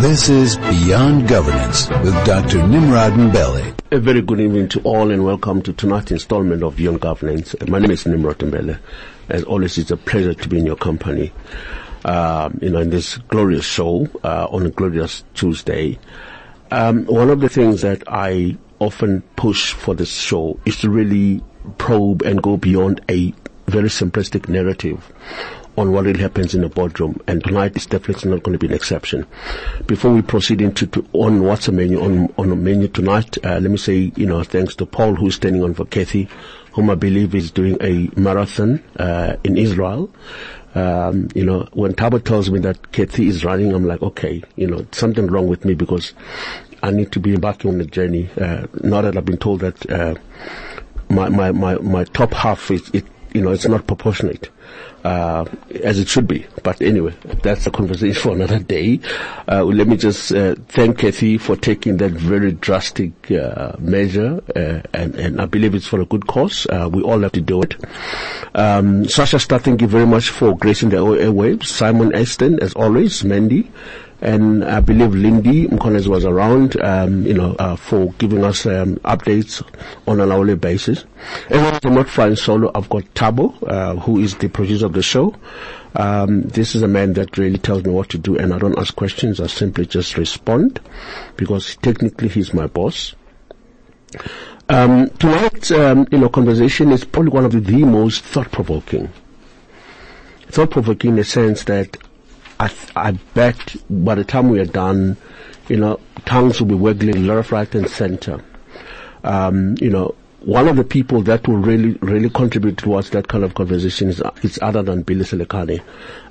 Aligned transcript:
This 0.00 0.28
is 0.28 0.56
Beyond 0.56 1.26
Governance 1.26 1.88
with 1.88 2.14
Dr. 2.24 2.64
Nimrod 2.64 3.14
Mbele. 3.14 3.74
A 3.90 3.98
very 3.98 4.22
good 4.22 4.40
evening 4.40 4.68
to 4.68 4.80
all 4.82 5.10
and 5.10 5.24
welcome 5.24 5.60
to 5.62 5.72
tonight's 5.72 6.12
installment 6.12 6.62
of 6.62 6.76
Beyond 6.76 7.00
Governance. 7.00 7.56
My 7.66 7.80
name 7.80 7.90
is 7.90 8.06
Nimrod 8.06 8.38
Mbele. 8.38 8.78
As 9.28 9.42
always, 9.42 9.76
it's 9.76 9.90
a 9.90 9.96
pleasure 9.96 10.34
to 10.34 10.48
be 10.48 10.60
in 10.60 10.66
your 10.66 10.76
company. 10.76 11.32
Um, 12.04 12.60
you 12.62 12.70
know, 12.70 12.78
in 12.78 12.90
this 12.90 13.16
glorious 13.16 13.64
show 13.64 14.06
uh, 14.22 14.46
on 14.48 14.66
a 14.66 14.70
glorious 14.70 15.24
Tuesday. 15.34 15.98
Um, 16.70 17.04
one 17.06 17.28
of 17.28 17.40
the 17.40 17.48
things 17.48 17.82
that 17.82 18.04
I 18.06 18.56
often 18.78 19.22
push 19.34 19.72
for 19.72 19.96
this 19.96 20.12
show 20.12 20.60
is 20.64 20.78
to 20.78 20.90
really 20.90 21.42
probe 21.78 22.22
and 22.22 22.40
go 22.40 22.56
beyond 22.56 23.00
a 23.10 23.34
very 23.66 23.88
simplistic 23.88 24.48
narrative 24.48 25.12
on 25.78 25.92
what 25.92 26.04
really 26.04 26.20
happens 26.20 26.54
in 26.54 26.62
the 26.62 26.68
boardroom, 26.68 27.20
and 27.28 27.42
tonight 27.44 27.76
is 27.76 27.86
definitely 27.86 28.30
not 28.30 28.42
going 28.42 28.52
to 28.52 28.58
be 28.58 28.66
an 28.66 28.74
exception. 28.74 29.24
Before 29.86 30.12
we 30.12 30.22
proceed 30.22 30.60
into 30.60 30.86
to, 30.88 31.06
on 31.12 31.42
what's 31.44 31.66
the 31.66 31.72
menu 31.72 32.02
on 32.02 32.32
on 32.36 32.50
the 32.50 32.56
menu 32.56 32.88
tonight, 32.88 33.38
uh, 33.44 33.60
let 33.60 33.70
me 33.70 33.76
say 33.76 34.12
you 34.16 34.26
know 34.26 34.42
thanks 34.42 34.74
to 34.76 34.86
Paul 34.86 35.14
who's 35.14 35.36
standing 35.36 35.62
on 35.62 35.74
for 35.74 35.84
Kathy, 35.84 36.28
whom 36.72 36.90
I 36.90 36.96
believe 36.96 37.34
is 37.34 37.50
doing 37.52 37.76
a 37.80 38.10
marathon 38.18 38.82
uh, 38.96 39.36
in 39.44 39.56
Israel. 39.56 40.10
Um, 40.74 41.28
you 41.34 41.44
know, 41.44 41.66
when 41.72 41.94
Tabo 41.94 42.22
tells 42.22 42.50
me 42.50 42.58
that 42.60 42.92
Kathy 42.92 43.28
is 43.28 43.44
running, 43.44 43.72
I'm 43.72 43.86
like, 43.86 44.02
okay, 44.02 44.42
you 44.56 44.66
know, 44.66 44.86
something 44.92 45.26
wrong 45.26 45.46
with 45.48 45.64
me 45.64 45.74
because 45.74 46.12
I 46.82 46.90
need 46.90 47.10
to 47.12 47.20
be 47.20 47.34
embarking 47.34 47.70
on 47.70 47.78
the 47.78 47.84
journey. 47.86 48.28
Uh, 48.36 48.66
now 48.82 49.02
that 49.02 49.16
I've 49.16 49.24
been 49.24 49.38
told 49.38 49.60
that 49.60 49.90
uh, 49.90 50.14
my, 51.08 51.28
my, 51.30 51.52
my, 51.52 51.76
my 51.76 52.04
top 52.04 52.32
half 52.34 52.70
is, 52.70 52.90
it, 52.92 53.06
you 53.34 53.42
know, 53.42 53.50
it's 53.50 53.66
not 53.66 53.86
proportionate 53.86 54.50
uh, 55.04 55.44
as 55.82 55.98
it 55.98 56.08
should 56.08 56.26
be. 56.26 56.46
But 56.62 56.80
anyway, 56.82 57.14
that's 57.42 57.66
a 57.66 57.70
conversation 57.70 58.20
for 58.20 58.32
another 58.34 58.58
day. 58.58 59.00
Uh, 59.46 59.64
let 59.64 59.86
me 59.86 59.96
just 59.96 60.32
uh, 60.32 60.54
thank 60.68 60.98
Kathy 60.98 61.38
for 61.38 61.56
taking 61.56 61.98
that 61.98 62.12
very 62.12 62.52
drastic 62.52 63.30
uh, 63.30 63.72
measure, 63.78 64.42
uh, 64.54 64.82
and, 64.92 65.14
and 65.14 65.40
I 65.40 65.46
believe 65.46 65.74
it's 65.74 65.86
for 65.86 66.00
a 66.00 66.04
good 66.04 66.26
cause. 66.26 66.66
Uh, 66.66 66.88
we 66.92 67.02
all 67.02 67.20
have 67.20 67.32
to 67.32 67.40
do 67.40 67.62
it. 67.62 67.76
Um, 68.54 69.08
Sasha 69.08 69.38
Star, 69.38 69.58
thank 69.58 69.80
you 69.80 69.88
very 69.88 70.06
much 70.06 70.30
for 70.30 70.56
gracing 70.56 70.90
the 70.90 70.96
airwaves. 70.96 71.66
Simon 71.66 72.14
Eston, 72.14 72.60
as 72.60 72.74
always, 72.74 73.24
Mandy 73.24 73.70
and 74.20 74.64
I 74.64 74.80
believe 74.80 75.14
Lindy 75.14 75.68
Mkones 75.68 76.08
was 76.08 76.24
around, 76.24 76.80
um, 76.82 77.24
you 77.24 77.34
know, 77.34 77.54
uh, 77.58 77.76
for 77.76 78.12
giving 78.14 78.42
us 78.44 78.66
um, 78.66 78.96
updates 78.96 79.62
on 80.08 80.20
an 80.20 80.32
hourly 80.32 80.56
basis. 80.56 81.04
And 81.48 81.80
I'm 81.84 81.94
not 81.94 82.08
flying 82.08 82.34
solo. 82.34 82.70
I've 82.74 82.88
got 82.88 83.04
Tabo, 83.14 83.54
uh, 83.68 83.96
who 83.96 84.18
is 84.18 84.36
the 84.36 84.48
producer 84.48 84.86
of 84.86 84.92
the 84.92 85.02
show. 85.02 85.34
Um, 85.94 86.42
this 86.42 86.74
is 86.74 86.82
a 86.82 86.88
man 86.88 87.12
that 87.14 87.38
really 87.38 87.58
tells 87.58 87.84
me 87.84 87.90
what 87.92 88.08
to 88.10 88.18
do, 88.18 88.36
and 88.36 88.52
I 88.52 88.58
don't 88.58 88.78
ask 88.78 88.94
questions. 88.94 89.40
I 89.40 89.46
simply 89.46 89.86
just 89.86 90.16
respond 90.16 90.80
because 91.36 91.76
technically 91.76 92.28
he's 92.28 92.52
my 92.52 92.66
boss. 92.66 93.14
Um, 94.68 95.08
tonight's, 95.10 95.70
um, 95.70 96.06
you 96.10 96.18
know, 96.18 96.28
conversation 96.28 96.90
is 96.92 97.04
probably 97.04 97.30
one 97.30 97.44
of 97.44 97.52
the, 97.52 97.60
the 97.60 97.84
most 97.84 98.22
thought-provoking. 98.24 99.10
Thought-provoking 100.48 101.10
in 101.10 101.16
the 101.16 101.24
sense 101.24 101.64
that 101.64 101.96
I, 102.60 102.72
I 102.96 103.12
bet 103.34 103.76
by 103.88 104.14
the 104.14 104.24
time 104.24 104.48
we 104.48 104.60
are 104.60 104.66
done, 104.66 105.16
you 105.68 105.76
know, 105.76 106.00
tongues 106.24 106.60
will 106.60 106.68
be 106.68 106.74
wiggling 106.74 107.26
left, 107.26 107.52
right, 107.52 107.72
and 107.74 107.88
center. 107.88 108.42
Um, 109.22 109.76
you 109.80 109.90
know, 109.90 110.14
one 110.40 110.68
of 110.68 110.76
the 110.76 110.84
people 110.84 111.22
that 111.22 111.46
will 111.48 111.56
really, 111.56 111.92
really 112.00 112.30
contribute 112.30 112.78
towards 112.78 113.10
that 113.10 113.28
kind 113.28 113.44
of 113.44 113.54
conversation 113.54 114.08
is, 114.08 114.22
is 114.42 114.58
other 114.62 114.82
than 114.82 115.02
Billy 115.02 115.24
Selekane. 115.24 115.82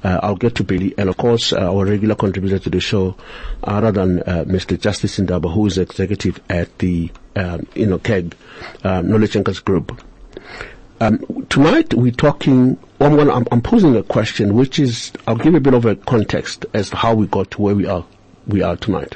Uh, 0.04 0.20
I'll 0.24 0.36
get 0.36 0.56
to 0.56 0.64
Billy, 0.64 0.94
and 0.98 1.10
of 1.10 1.18
course, 1.18 1.52
uh, 1.54 1.74
our 1.74 1.86
regular 1.86 2.16
contributor 2.16 2.60
to 2.60 2.70
the 2.70 2.80
show, 2.80 3.16
other 3.64 3.92
than 3.92 4.20
uh, 4.22 4.46
Mr. 4.48 4.80
Justice 4.80 5.20
Ndaba, 5.20 5.54
who 5.54 5.66
is 5.66 5.78
executive 5.78 6.40
at 6.50 6.78
the, 6.80 7.12
um, 7.36 7.68
you 7.76 7.86
know, 7.86 8.00
KEG, 8.00 8.34
um, 8.84 9.10
Knowledge 9.10 9.36
Anchors 9.36 9.60
Group. 9.60 10.02
Um, 11.00 11.46
tonight 11.50 11.94
we're 11.94 12.12
talking. 12.12 12.78
I'm, 13.00 13.16
gonna, 13.16 13.32
I'm, 13.32 13.46
I'm, 13.52 13.62
posing 13.62 13.96
a 13.96 14.02
question, 14.02 14.56
which 14.56 14.80
is 14.80 15.12
I'll 15.28 15.36
give 15.36 15.54
a 15.54 15.60
bit 15.60 15.76
of 15.76 15.86
a 15.86 15.96
context 15.96 16.66
as 16.74 16.90
to 16.90 16.96
how 16.96 17.14
we 17.14 17.28
got 17.28 17.52
to 17.52 17.62
where 17.62 17.76
we 17.76 17.86
are. 17.86 18.04
We 18.48 18.64
are 18.64 18.76
tonight. 18.76 19.16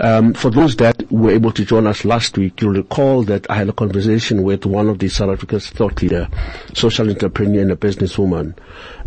Um, 0.00 0.34
for 0.34 0.50
those 0.50 0.76
that 0.76 1.10
were 1.10 1.30
able 1.30 1.52
to 1.52 1.64
join 1.64 1.86
us 1.86 2.04
last 2.04 2.36
week, 2.36 2.60
you'll 2.60 2.74
recall 2.74 3.22
that 3.22 3.50
I 3.50 3.54
had 3.54 3.70
a 3.70 3.72
conversation 3.72 4.42
with 4.42 4.66
one 4.66 4.88
of 4.88 4.98
the 4.98 5.08
South 5.08 5.30
Africa's 5.30 5.70
thought 5.70 6.02
leader, 6.02 6.28
social 6.74 7.08
entrepreneur 7.08 7.62
and 7.62 7.72
a 7.72 7.76
businesswoman, 7.76 8.54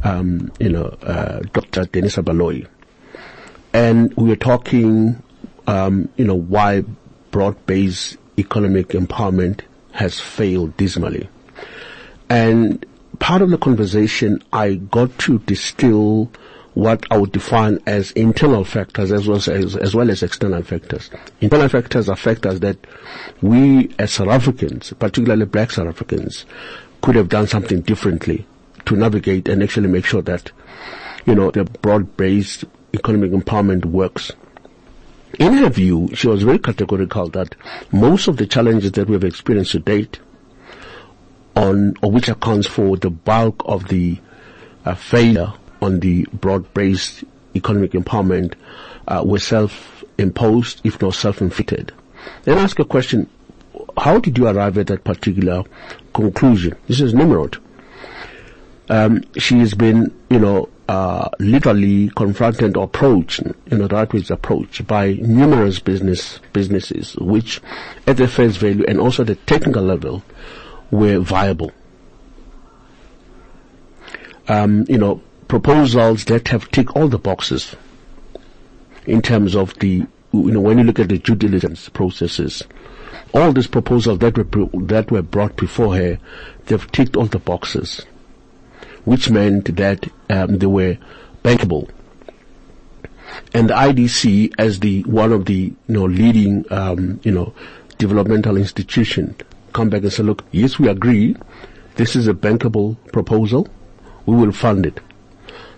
um, 0.04 0.52
you 0.60 0.70
know, 0.70 0.86
uh, 1.04 1.42
Dr. 1.54 1.84
Danisa 1.84 2.24
Baloyi. 2.24 2.66
And 3.74 4.12
we 4.16 4.30
were 4.30 4.36
talking, 4.36 5.22
um, 5.68 6.10
you 6.16 6.26
know, 6.26 6.36
why 6.36 6.84
broad-based 7.30 8.18
economic 8.40 8.90
empowerment 8.90 9.62
has 9.92 10.20
failed 10.20 10.76
dismally. 10.78 11.28
And 12.30 12.86
part 13.20 13.42
of 13.42 13.50
the 13.50 13.58
conversation, 13.58 14.44
I 14.52 14.76
got 14.76 15.18
to 15.20 15.40
distill 15.40 16.32
what 16.74 17.06
I 17.10 17.18
would 17.18 17.32
define 17.32 17.80
as 17.88 18.12
internal 18.12 18.64
factors 18.64 19.12
as 19.12 19.28
well 19.28 19.38
as, 19.38 19.76
as 19.76 19.96
well 19.96 20.12
as 20.12 20.22
external 20.22 20.62
factors. 20.62 21.10
Internal 21.42 21.70
factors 21.70 22.08
are 22.08 22.16
factors 22.16 22.60
that 22.60 22.78
we 23.42 23.92
as 23.98 24.12
South 24.12 24.28
Africans, 24.28 24.94
particularly 24.94 25.46
black 25.46 25.72
South 25.72 25.88
Africans, 25.88 26.46
could 27.02 27.16
have 27.16 27.30
done 27.30 27.48
something 27.48 27.82
differently 27.82 28.46
to 28.86 28.96
navigate 28.96 29.50
and 29.50 29.64
actually 29.64 29.88
make 29.88 30.06
sure 30.06 30.22
that, 30.22 30.52
you 31.26 31.34
know, 31.34 31.50
the 31.50 31.64
broad-based 31.64 32.66
economic 32.94 33.32
empowerment 33.32 33.86
works. 33.86 34.32
In 35.40 35.54
her 35.54 35.70
view, 35.70 36.10
she 36.14 36.28
was 36.28 36.44
very 36.44 36.60
categorical 36.60 37.30
that 37.30 37.56
most 37.92 38.28
of 38.28 38.38
the 38.38 38.46
challenges 38.46 38.92
that 38.92 39.08
we 39.08 39.14
have 39.14 39.24
experienced 39.24 39.72
to 39.72 39.80
date 39.80 40.20
on, 41.58 41.96
or 42.02 42.12
which 42.12 42.30
accounts 42.30 42.68
for 42.68 42.96
the 42.98 43.10
bulk 43.10 43.62
of 43.66 43.88
the 43.88 44.20
uh, 44.86 44.94
failure 44.96 45.52
on 45.82 46.00
the 46.00 46.26
broad-based 46.34 47.24
economic 47.56 47.92
empowerment 47.92 48.54
uh, 49.08 49.24
were 49.26 49.40
self-imposed, 49.40 50.82
if 50.84 51.02
not 51.02 51.16
self-inflicted. 51.16 51.92
Then 52.44 52.60
ask 52.60 52.78
a 52.80 52.86
question, 52.86 53.30
how 53.98 54.20
did 54.20 54.38
you 54.38 54.48
arrive 54.48 54.78
at 54.78 54.88
that 54.88 55.04
particular 55.04 55.64
conclusion? 56.14 56.76
This 56.88 57.02
is 57.02 57.14
Nimrod. 57.14 57.58
Um, 58.90 59.24
she 59.38 59.60
has 59.60 59.74
been, 59.74 60.14
you 60.30 60.40
know, 60.40 60.70
uh, 60.88 61.28
literally 61.40 62.10
confronted 62.16 62.78
or 62.78 62.86
approached, 62.86 63.42
you 63.70 63.78
know, 63.78 63.88
that 63.88 64.14
was 64.14 64.32
approached 64.32 64.88
by 64.88 65.14
numerous 65.14 65.80
business 65.80 66.40
businesses, 66.54 67.16
which 67.18 67.60
at 68.06 68.16
the 68.16 68.28
face 68.28 68.56
value 68.56 68.86
and 68.88 69.00
also 69.00 69.26
the 69.26 69.36
technical 69.36 69.84
level 69.84 70.24
were 70.92 71.20
viable. 71.20 71.72
Um, 74.48 74.86
you 74.88 74.98
know, 74.98 75.22
proposals 75.48 76.26
that 76.26 76.48
have 76.50 76.70
ticked 76.72 76.96
all 76.96 77.08
the 77.08 77.18
boxes 77.18 77.76
in 79.06 79.22
terms 79.22 79.56
of 79.56 79.74
the, 79.80 80.06
you 80.32 80.52
know, 80.52 80.62
when 80.62 80.78
you 80.78 80.84
look 80.84 81.00
at 81.00 81.10
the 81.10 81.18
due 81.18 81.36
diligence 81.36 81.90
processes, 81.90 82.64
all 83.34 83.52
these 83.54 83.68
proposals 83.68 84.20
that 84.20 84.38
were, 84.38 84.70
that 84.86 85.12
were 85.12 85.22
brought 85.22 85.56
before 85.56 85.96
her, 85.96 86.20
they've 86.66 86.92
ticked 86.92 87.16
all 87.16 87.26
the 87.26 87.40
boxes, 87.40 88.06
which 89.06 89.30
meant 89.30 89.76
that 89.76 90.08
um, 90.30 90.58
they 90.60 90.66
were 90.66 90.98
bankable. 91.44 91.90
And 93.54 93.70
the 93.70 93.74
IDC, 93.74 94.54
as 94.58 94.80
the 94.80 95.04
one 95.04 95.32
of 95.32 95.46
the 95.46 95.54
you 95.54 95.76
know 95.88 96.06
leading 96.06 96.66
um, 96.72 97.20
you 97.24 97.32
know 97.32 97.54
developmental 97.98 98.58
institution, 98.58 99.36
come 99.78 99.90
back 99.90 100.02
and 100.02 100.12
say, 100.12 100.24
look, 100.24 100.44
yes, 100.52 100.80
we 100.80 100.90
agree, 100.90 101.36
this 101.96 102.16
is 102.16 102.28
a 102.28 102.34
bankable 102.34 102.98
proposal, 103.14 103.68
we 104.26 104.36
will 104.36 104.52
fund 104.52 104.88
it. 104.88 105.00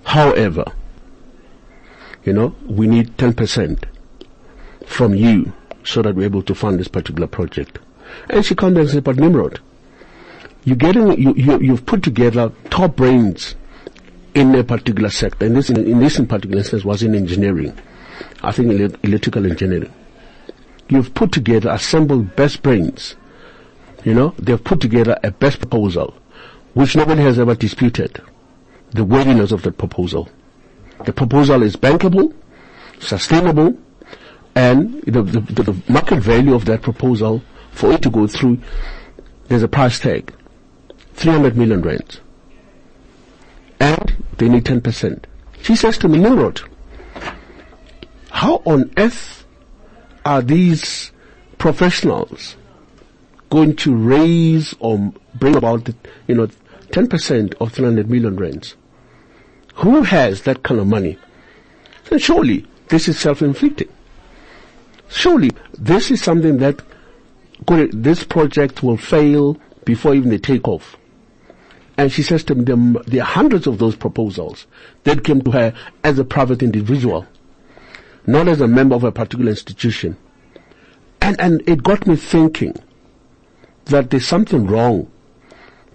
However, 0.03 0.63
you 2.23 2.31
know, 2.31 2.55
we 2.65 2.87
need 2.87 3.17
10% 3.17 3.83
from 4.85 5.15
you 5.15 5.51
so 5.83 6.01
that 6.01 6.15
we're 6.15 6.23
able 6.23 6.43
to 6.43 6.55
fund 6.55 6.79
this 6.79 6.87
particular 6.87 7.27
project. 7.27 7.79
And 8.29 8.45
she 8.45 8.55
comes 8.55 8.77
and 8.77 8.89
says, 8.89 9.01
but 9.01 9.17
Nimrod, 9.17 9.59
you're 10.63 10.77
getting, 10.77 11.19
you, 11.19 11.33
you, 11.33 11.59
you've 11.59 11.85
put 11.85 12.01
together 12.01 12.51
top 12.69 12.95
brains 12.95 13.55
in 14.33 14.55
a 14.55 14.63
particular 14.63 15.09
sector. 15.09 15.45
And 15.45 15.57
this, 15.57 15.69
in, 15.69 15.85
in 15.85 15.99
this 15.99 16.17
in 16.19 16.25
particular 16.25 16.59
instance 16.59 16.85
was 16.85 17.03
in 17.03 17.15
engineering. 17.15 17.77
I 18.43 18.53
think 18.53 18.71
electrical 19.03 19.45
engineering. 19.45 19.93
You've 20.87 21.13
put 21.13 21.33
together, 21.33 21.69
assembled 21.69 22.35
best 22.37 22.63
brains. 22.63 23.15
You 24.03 24.13
know, 24.13 24.33
they've 24.37 24.63
put 24.63 24.79
together 24.79 25.17
a 25.23 25.31
best 25.31 25.59
proposal, 25.59 26.13
which 26.73 26.95
nobody 26.95 27.21
has 27.23 27.37
ever 27.39 27.55
disputed 27.55 28.21
the 28.91 29.03
worthiness 29.03 29.51
of 29.51 29.61
the 29.63 29.71
proposal. 29.71 30.29
The 31.05 31.13
proposal 31.13 31.63
is 31.63 31.75
bankable, 31.75 32.33
sustainable, 32.99 33.77
and 34.55 35.01
the, 35.03 35.21
the, 35.21 35.39
the, 35.39 35.81
market 35.91 36.19
value 36.19 36.53
of 36.53 36.65
that 36.65 36.81
proposal 36.81 37.41
for 37.71 37.91
it 37.93 38.01
to 38.01 38.09
go 38.09 38.27
through, 38.27 38.59
there's 39.47 39.63
a 39.63 39.67
price 39.67 39.99
tag, 39.99 40.33
300 41.13 41.55
million 41.55 41.81
rands. 41.81 42.19
And 43.79 44.25
they 44.37 44.49
need 44.49 44.65
10%. 44.65 45.23
She 45.61 45.75
says 45.75 45.97
to 45.99 46.07
me, 46.07 46.19
Nimrod, 46.19 46.61
how 48.31 48.61
on 48.65 48.91
earth 48.97 49.45
are 50.25 50.41
these 50.41 51.11
professionals 51.57 52.55
going 53.49 53.75
to 53.77 53.95
raise 53.95 54.75
or 54.79 55.13
bring 55.35 55.55
about, 55.55 55.85
the, 55.85 55.95
you 56.27 56.35
know, 56.35 56.47
10% 56.91 57.53
of 57.59 57.71
300 57.73 58.09
million 58.09 58.35
rands? 58.35 58.75
Who 59.75 60.03
has 60.03 60.41
that 60.43 60.63
kind 60.63 60.79
of 60.79 60.87
money? 60.87 61.17
Surely 62.17 62.65
this 62.89 63.07
is 63.07 63.19
self-inflicted. 63.19 63.89
Surely 65.09 65.51
this 65.77 66.11
is 66.11 66.21
something 66.21 66.57
that 66.57 66.81
this 67.67 68.23
project 68.23 68.83
will 68.83 68.97
fail 68.97 69.57
before 69.85 70.15
even 70.15 70.29
they 70.29 70.37
take 70.37 70.67
off. 70.67 70.97
And 71.97 72.11
she 72.11 72.23
says 72.23 72.43
to 72.45 72.55
them, 72.55 72.97
there 73.07 73.21
are 73.21 73.25
hundreds 73.25 73.67
of 73.67 73.77
those 73.77 73.95
proposals 73.95 74.67
that 75.03 75.23
came 75.23 75.41
to 75.41 75.51
her 75.51 75.73
as 76.03 76.17
a 76.17 76.23
private 76.23 76.63
individual, 76.63 77.27
not 78.25 78.47
as 78.47 78.61
a 78.61 78.67
member 78.67 78.95
of 78.95 79.03
a 79.03 79.11
particular 79.11 79.49
institution. 79.49 80.15
And, 81.21 81.39
and 81.39 81.61
it 81.67 81.83
got 81.83 82.07
me 82.07 82.15
thinking 82.15 82.73
that 83.89 84.09
there's 84.09 84.27
something 84.27 84.65
wrong 84.67 85.09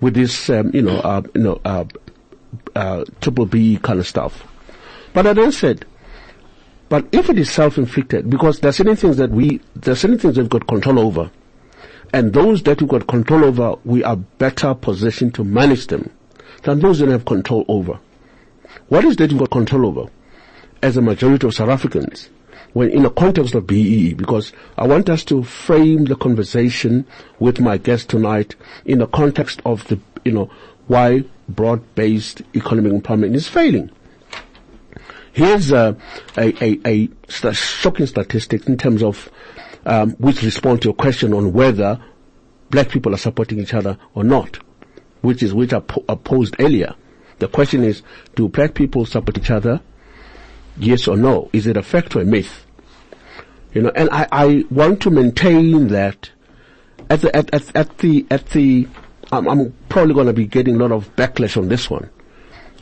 with 0.00 0.14
this, 0.14 0.50
um, 0.50 0.70
you 0.75 0.82
know, 0.82 0.99
uh, 0.99 1.23
you 1.35 1.41
know, 1.41 1.61
uh, 1.64 1.85
uh, 2.75 3.05
triple 3.20 3.46
B 3.46 3.79
kind 3.82 3.99
of 3.99 4.06
stuff. 4.06 4.46
But 5.12 5.26
I 5.26 5.32
then 5.32 5.52
said, 5.52 5.87
but 6.88 7.06
if 7.12 7.31
it 7.31 7.38
is 7.38 7.50
self-inflicted, 7.50 8.29
because 8.29 8.61
there's 8.61 8.76
certain 8.76 8.96
things 8.96 9.17
that 9.17 9.31
we, 9.31 9.61
there's 9.75 10.00
certain 10.00 10.19
things 10.19 10.37
we've 10.37 10.49
got 10.49 10.67
control 10.67 10.99
over, 10.99 11.31
and 12.12 12.32
those 12.32 12.62
that 12.64 12.81
we've 12.81 12.91
got 12.91 13.06
control 13.06 13.44
over, 13.44 13.76
we 13.85 14.05
are 14.05 14.17
better 14.17 14.75
positioned 14.75 15.35
to 15.35 15.44
manage 15.44 15.87
them 15.88 16.11
than 16.62 16.81
those 16.81 16.99
that 16.99 17.08
have 17.08 17.25
control 17.25 17.64
over. 17.69 17.99
What 18.88 19.05
is 19.05 19.17
that 19.17 19.31
you've 19.31 19.41
got 19.41 19.50
control 19.50 19.87
over? 19.87 20.11
As 20.82 20.96
a 20.96 21.02
majority 21.02 21.46
of 21.46 21.55
South 21.55 21.70
Africans, 21.70 22.29
when 22.75 22.91
in 22.91 23.05
the 23.05 23.11
context 23.11 23.55
of 23.55 23.67
BEE, 23.67 24.15
because 24.15 24.53
I 24.76 24.87
want 24.87 25.09
us 25.09 25.25
to 25.25 25.43
frame 25.43 26.05
the 26.05 26.17
conversation 26.17 27.06
with 27.38 27.61
my 27.61 27.79
guest 27.79 28.11
tonight 28.11 28.56
in 28.85 28.99
the 28.99 29.06
context 29.06 29.62
of 29.65 29.87
the, 29.88 29.99
you 30.25 30.32
know, 30.32 30.50
why 30.87 31.25
broad-based 31.49 32.43
economic 32.55 32.93
empowerment 32.93 33.35
is 33.35 33.49
failing. 33.49 33.91
Here's 35.32 35.73
a, 35.73 35.97
a, 36.37 36.79
a, 36.87 37.09
a 37.43 37.55
shocking 37.55 38.06
statistic 38.06 38.67
in 38.67 38.77
terms 38.77 39.03
of 39.03 39.31
um, 39.87 40.12
which 40.12 40.43
respond 40.43 40.82
to 40.82 40.88
your 40.88 40.94
question 40.94 41.32
on 41.32 41.53
whether 41.53 42.03
black 42.70 42.88
people 42.88 43.15
are 43.15 43.19
supporting 43.19 43.61
each 43.61 43.75
other 43.75 43.99
or 44.15 44.25
not, 44.25 44.59
which 45.23 45.43
is 45.43 45.55
which 45.55 45.73
I, 45.73 45.81
po- 45.81 46.05
I 46.09 46.15
posed 46.17 46.56
earlier. 46.59 46.94
The 47.38 47.49
question 47.49 47.85
is, 47.85 48.03
do 48.35 48.49
black 48.49 48.75
people 48.75 49.06
support 49.06 49.38
each 49.38 49.50
other? 49.50 49.81
Yes 50.77 51.06
or 51.06 51.17
no? 51.17 51.50
Is 51.53 51.67
it 51.67 51.77
a 51.77 51.82
fact 51.82 52.17
or 52.17 52.23
a 52.23 52.25
myth? 52.25 52.64
You 53.75 53.82
know, 53.82 53.93
and 53.94 54.09
I, 54.11 54.29
I 54.31 54.65
want 54.71 55.03
to 55.03 55.11
maintain 55.11 55.88
that 55.88 56.31
at 57.11 57.21
the 57.21 57.37
at, 57.37 57.53
at, 57.53 57.76
at 57.76 57.99
the 57.99 58.25
at 58.31 58.47
the 58.50 58.88
I'm, 59.32 59.49
I'm 59.49 59.75
probably 59.88 60.15
going 60.15 60.29
to 60.29 60.32
be 60.32 60.47
getting 60.47 60.76
a 60.76 60.79
lot 60.79 60.93
of 60.93 61.15
backlash 61.17 61.56
on 61.56 61.69
this 61.69 61.91
one. 61.91 62.09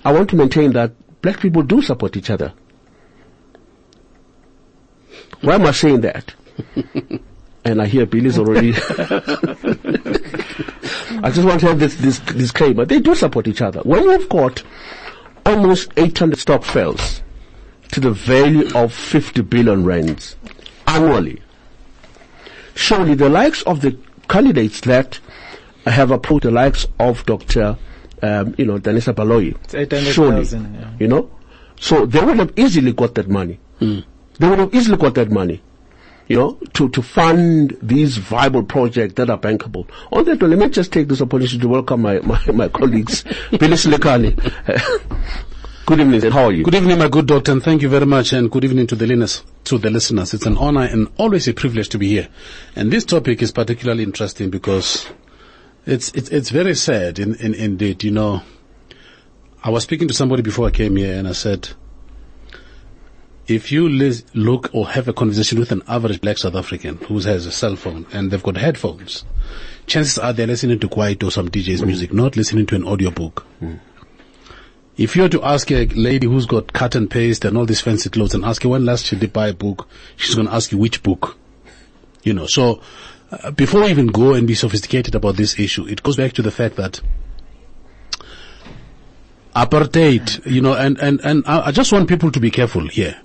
I 0.04 0.12
want 0.12 0.28
to 0.30 0.36
maintain 0.36 0.72
that 0.72 0.92
black 1.22 1.40
people 1.40 1.62
do 1.62 1.80
support 1.80 2.16
each 2.16 2.28
other. 2.28 2.52
Why 5.40 5.54
am 5.54 5.64
I 5.66 5.72
saying 5.72 6.02
that? 6.02 6.34
and 7.64 7.80
I 7.80 7.86
hear 7.86 8.04
Billy's 8.06 8.38
already. 8.38 8.74
I 11.24 11.30
just 11.30 11.46
want 11.46 11.60
to 11.60 11.68
have 11.68 11.78
this, 11.78 11.94
this 11.96 12.18
disclaimer. 12.20 12.84
They 12.84 13.00
do 13.00 13.14
support 13.14 13.46
each 13.48 13.62
other. 13.62 13.80
When 13.80 14.04
you've 14.04 14.28
got 14.28 14.62
almost 15.46 15.90
800 15.96 16.38
stokvels 16.38 17.22
to 17.92 18.00
the 18.00 18.10
value 18.10 18.68
of 18.74 18.92
50 18.92 19.42
billion 19.42 19.84
rands 19.84 20.36
annually, 20.96 21.42
surely 22.74 23.14
the 23.14 23.28
likes 23.28 23.62
of 23.62 23.80
the 23.80 23.96
candidates 24.28 24.80
that 24.82 25.18
have 25.86 26.10
approached 26.10 26.44
the 26.44 26.50
likes 26.50 26.86
of 26.98 27.24
Dr 27.26 27.76
um, 28.22 28.54
you 28.56 28.64
know, 28.64 28.78
Danisa 28.78 29.12
Baloyi. 29.12 29.56
Surely, 30.12 30.44
yeah. 30.44 30.90
you 30.98 31.08
know, 31.08 31.30
so 31.78 32.06
they 32.06 32.20
would 32.20 32.38
have 32.38 32.52
easily 32.56 32.92
got 32.92 33.14
that 33.16 33.28
money. 33.28 33.58
Mm. 33.80 34.04
They 34.38 34.48
would 34.48 34.58
have 34.60 34.74
easily 34.74 34.96
got 34.96 35.14
that 35.16 35.30
money, 35.30 35.60
you 36.28 36.36
know, 36.36 36.52
to, 36.74 36.88
to 36.90 37.02
fund 37.02 37.76
these 37.82 38.16
viable 38.16 38.62
projects 38.62 39.14
that 39.14 39.28
are 39.28 39.38
bankable. 39.38 39.88
On 40.12 40.24
that, 40.24 40.40
note, 40.40 40.50
let 40.50 40.58
me 40.58 40.68
just 40.68 40.92
take 40.92 41.08
this 41.08 41.20
opportunity 41.20 41.58
to 41.58 41.68
welcome 41.68 42.02
my, 42.02 42.20
my, 42.20 42.40
my 42.52 42.68
colleagues, 42.68 43.24
Billy 43.50 43.76
Selekane. 43.76 44.38
Good 45.84 45.98
evening, 45.98 46.30
how 46.30 46.44
are 46.44 46.52
you? 46.52 46.62
Good 46.62 46.76
evening, 46.76 46.98
my 47.00 47.08
good 47.08 47.26
doctor, 47.26 47.50
and 47.50 47.60
thank 47.60 47.82
you 47.82 47.88
very 47.88 48.06
much, 48.06 48.32
and 48.32 48.48
good 48.48 48.64
evening 48.64 48.86
to 48.86 48.94
the 48.94 49.04
listeners. 49.04 49.42
To 49.64 49.78
the 49.78 49.90
listeners, 49.90 50.32
it's 50.32 50.46
an 50.46 50.56
honor 50.56 50.82
and 50.82 51.08
always 51.18 51.48
a 51.48 51.52
privilege 51.52 51.88
to 51.88 51.98
be 51.98 52.06
here. 52.06 52.28
And 52.76 52.92
this 52.92 53.04
topic 53.04 53.42
is 53.42 53.50
particularly 53.50 54.04
interesting 54.04 54.48
because 54.50 55.10
it's, 55.84 56.12
it's, 56.12 56.28
it's 56.28 56.50
very 56.50 56.76
sad 56.76 57.18
in, 57.18 57.34
in, 57.34 57.54
indeed, 57.54 58.04
you 58.04 58.12
know. 58.12 58.42
I 59.64 59.70
was 59.70 59.82
speaking 59.82 60.06
to 60.06 60.14
somebody 60.14 60.42
before 60.42 60.68
I 60.68 60.70
came 60.70 60.94
here 60.94 61.18
and 61.18 61.26
I 61.26 61.32
said, 61.32 61.70
if 63.48 63.72
you 63.72 63.88
look 63.88 64.70
or 64.72 64.88
have 64.88 65.08
a 65.08 65.12
conversation 65.12 65.58
with 65.58 65.72
an 65.72 65.82
average 65.88 66.20
black 66.20 66.38
South 66.38 66.54
African 66.54 66.98
who 66.98 67.18
has 67.18 67.44
a 67.44 67.52
cell 67.52 67.74
phone 67.74 68.06
and 68.12 68.30
they've 68.30 68.42
got 68.42 68.56
headphones, 68.56 69.24
chances 69.86 70.16
are 70.16 70.32
they're 70.32 70.46
listening 70.46 70.78
to 70.78 70.88
kwaito 70.88 71.24
or 71.24 71.30
some 71.32 71.48
DJ's 71.48 71.82
mm. 71.82 71.86
music, 71.86 72.12
not 72.12 72.36
listening 72.36 72.66
to 72.66 72.76
an 72.76 72.84
audiobook. 72.84 73.44
Mm. 73.60 73.80
If 74.96 75.16
you 75.16 75.22
were 75.22 75.28
to 75.30 75.42
ask 75.42 75.70
a 75.70 75.86
lady 75.86 76.26
who's 76.26 76.46
got 76.46 76.72
cut 76.72 76.94
and 76.94 77.10
paste 77.10 77.44
and 77.44 77.56
all 77.56 77.64
these 77.64 77.80
fancy 77.80 78.10
clothes 78.10 78.34
and 78.34 78.44
ask 78.44 78.62
her 78.62 78.68
when 78.68 78.84
last 78.84 79.06
she 79.06 79.16
did 79.16 79.32
buy 79.32 79.48
a 79.48 79.54
book, 79.54 79.88
she's 80.16 80.34
going 80.34 80.48
to 80.48 80.54
ask 80.54 80.70
you 80.70 80.78
which 80.78 81.02
book. 81.02 81.36
You 82.22 82.34
know, 82.34 82.46
so 82.46 82.82
uh, 83.30 83.50
before 83.52 83.82
we 83.82 83.88
even 83.88 84.08
go 84.08 84.34
and 84.34 84.46
be 84.46 84.54
sophisticated 84.54 85.14
about 85.14 85.36
this 85.36 85.58
issue, 85.58 85.86
it 85.86 86.02
goes 86.02 86.16
back 86.16 86.34
to 86.34 86.42
the 86.42 86.50
fact 86.50 86.76
that 86.76 87.00
apartheid, 89.56 90.44
you 90.46 90.60
know, 90.60 90.74
and, 90.74 90.98
and, 90.98 91.20
and 91.20 91.44
I, 91.46 91.68
I 91.68 91.70
just 91.72 91.92
want 91.92 92.08
people 92.08 92.30
to 92.30 92.40
be 92.40 92.50
careful 92.50 92.86
here. 92.88 93.18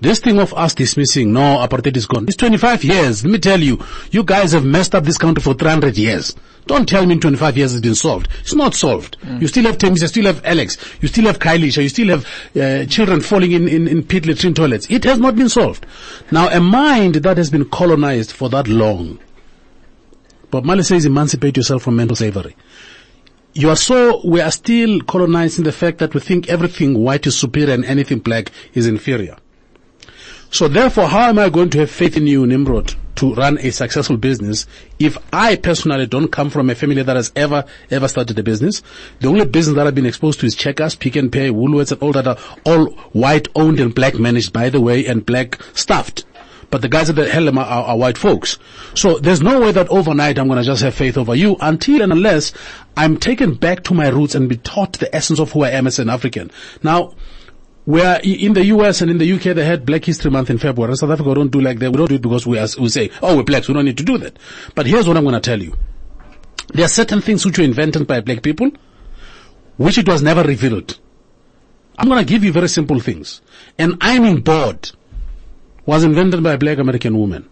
This 0.00 0.20
thing 0.20 0.38
of 0.38 0.52
us 0.52 0.74
dismissing, 0.74 1.32
no, 1.32 1.66
apartheid 1.66 1.96
is 1.96 2.06
gone. 2.06 2.24
It's 2.26 2.36
25 2.36 2.84
years. 2.84 3.24
Let 3.24 3.32
me 3.32 3.38
tell 3.38 3.60
you, 3.60 3.82
you 4.10 4.24
guys 4.24 4.52
have 4.52 4.64
messed 4.64 4.94
up 4.94 5.04
this 5.04 5.16
country 5.16 5.42
for 5.42 5.54
300 5.54 5.96
years. 5.96 6.36
Don't 6.66 6.88
tell 6.88 7.06
me 7.06 7.14
in 7.14 7.20
25 7.20 7.56
years 7.56 7.72
it's 7.72 7.80
been 7.80 7.94
solved. 7.94 8.28
It's 8.40 8.54
not 8.54 8.74
solved. 8.74 9.16
Mm. 9.20 9.40
You 9.40 9.46
still 9.48 9.64
have 9.64 9.78
Tembisa, 9.78 10.02
you 10.02 10.08
still 10.08 10.24
have 10.26 10.44
Alex, 10.44 10.76
you 11.00 11.08
still 11.08 11.24
have 11.26 11.38
Kylie, 11.38 11.74
you 11.80 11.88
still 11.88 12.08
have 12.08 12.26
uh, 12.56 12.84
children 12.86 13.20
falling 13.20 13.52
in, 13.52 13.68
in, 13.68 13.88
in 13.88 14.02
pit 14.02 14.26
latrine 14.26 14.52
toilets. 14.52 14.86
It 14.90 15.04
has 15.04 15.18
not 15.18 15.36
been 15.36 15.48
solved. 15.48 15.86
Now 16.30 16.48
a 16.48 16.60
mind 16.60 17.16
that 17.16 17.36
has 17.38 17.50
been 17.50 17.66
colonized 17.66 18.32
for 18.32 18.48
that 18.50 18.68
long, 18.68 19.20
Bob 20.50 20.64
Marley 20.64 20.82
says 20.82 21.06
emancipate 21.06 21.56
yourself 21.56 21.82
from 21.84 21.96
mental 21.96 22.16
slavery. 22.16 22.56
You 23.54 23.70
are 23.70 23.76
so, 23.76 24.20
we 24.26 24.40
are 24.40 24.50
still 24.50 25.00
colonizing 25.02 25.64
the 25.64 25.72
fact 25.72 25.98
that 25.98 26.12
we 26.14 26.20
think 26.20 26.48
everything 26.48 26.98
white 26.98 27.26
is 27.26 27.38
superior 27.38 27.72
and 27.72 27.84
anything 27.84 28.18
black 28.18 28.52
is 28.74 28.86
inferior. 28.86 29.36
So 30.50 30.68
therefore, 30.68 31.08
how 31.08 31.28
am 31.28 31.38
I 31.38 31.48
going 31.48 31.70
to 31.70 31.78
have 31.80 31.90
faith 31.90 32.16
in 32.16 32.26
you, 32.26 32.46
Nimrod, 32.46 32.94
to 33.16 33.34
run 33.34 33.58
a 33.58 33.70
successful 33.70 34.16
business 34.16 34.66
if 34.98 35.18
I 35.32 35.56
personally 35.56 36.06
don't 36.06 36.28
come 36.28 36.50
from 36.50 36.70
a 36.70 36.74
family 36.74 37.02
that 37.02 37.16
has 37.16 37.32
ever, 37.34 37.64
ever 37.90 38.08
started 38.08 38.38
a 38.38 38.42
business? 38.42 38.82
The 39.20 39.28
only 39.28 39.46
business 39.46 39.76
that 39.76 39.86
I've 39.86 39.94
been 39.94 40.06
exposed 40.06 40.40
to 40.40 40.46
is 40.46 40.54
Checkers, 40.54 40.94
Pick 40.94 41.16
n 41.16 41.30
Pay, 41.30 41.50
Woolworths 41.50 41.92
and 41.92 42.02
all 42.02 42.12
that 42.12 42.26
are 42.26 42.38
all 42.64 42.86
white 43.12 43.48
owned 43.54 43.80
and 43.80 43.94
black 43.94 44.18
managed, 44.18 44.52
by 44.52 44.70
the 44.70 44.80
way, 44.80 45.06
and 45.06 45.26
black 45.26 45.60
staffed 45.74 46.24
but 46.70 46.82
the 46.82 46.88
guys 46.88 47.08
at 47.08 47.16
the 47.16 47.28
helm 47.28 47.58
are, 47.58 47.64
are, 47.64 47.84
are 47.84 47.96
white 47.96 48.18
folks. 48.18 48.58
So 48.94 49.18
there's 49.18 49.40
no 49.40 49.60
way 49.60 49.72
that 49.72 49.88
overnight 49.88 50.38
I'm 50.38 50.48
going 50.48 50.58
to 50.58 50.64
just 50.64 50.82
have 50.82 50.94
faith 50.94 51.16
over 51.16 51.34
you 51.34 51.56
until 51.60 52.02
and 52.02 52.12
unless 52.12 52.52
I'm 52.96 53.18
taken 53.18 53.54
back 53.54 53.84
to 53.84 53.94
my 53.94 54.08
roots 54.08 54.34
and 54.34 54.48
be 54.48 54.56
taught 54.56 54.94
the 54.94 55.14
essence 55.14 55.38
of 55.38 55.52
who 55.52 55.62
I 55.62 55.70
am 55.70 55.86
as 55.86 55.98
an 55.98 56.10
African. 56.10 56.50
Now, 56.82 57.14
where 57.86 58.20
in 58.22 58.52
the 58.52 58.64
US 58.66 59.00
and 59.00 59.10
in 59.10 59.18
the 59.18 59.32
UK 59.32 59.54
they 59.54 59.64
had 59.64 59.86
Black 59.86 60.04
History 60.04 60.30
Month 60.30 60.50
in 60.50 60.58
February. 60.58 60.94
South 60.96 61.10
Africa 61.10 61.34
don't 61.34 61.50
do 61.50 61.60
like 61.60 61.78
that. 61.78 61.90
We 61.90 61.96
don't 61.96 62.08
do 62.08 62.16
it 62.16 62.22
because 62.22 62.46
we, 62.46 62.58
are, 62.58 62.66
we 62.78 62.88
say, 62.88 63.10
oh, 63.22 63.36
we're 63.36 63.44
blacks. 63.44 63.68
We 63.68 63.74
don't 63.74 63.84
need 63.84 63.96
to 63.98 64.04
do 64.04 64.18
that. 64.18 64.36
But 64.74 64.86
here's 64.86 65.08
what 65.08 65.16
I'm 65.16 65.22
going 65.22 65.34
to 65.34 65.40
tell 65.40 65.62
you. 65.62 65.74
There 66.68 66.84
are 66.84 66.88
certain 66.88 67.20
things 67.20 67.46
which 67.46 67.58
were 67.58 67.64
invented 67.64 68.06
by 68.06 68.20
black 68.20 68.42
people, 68.42 68.70
which 69.76 69.98
it 69.98 70.08
was 70.08 70.20
never 70.20 70.42
revealed. 70.42 70.98
I'm 71.96 72.08
going 72.08 72.24
to 72.24 72.30
give 72.30 72.42
you 72.42 72.52
very 72.52 72.68
simple 72.68 72.98
things. 72.98 73.40
An 73.78 73.96
ironing 74.00 74.40
board 74.40 74.90
was 75.86 76.02
invented 76.02 76.42
by 76.42 76.54
a 76.54 76.58
black 76.58 76.78
American 76.78 77.16
woman. 77.16 77.48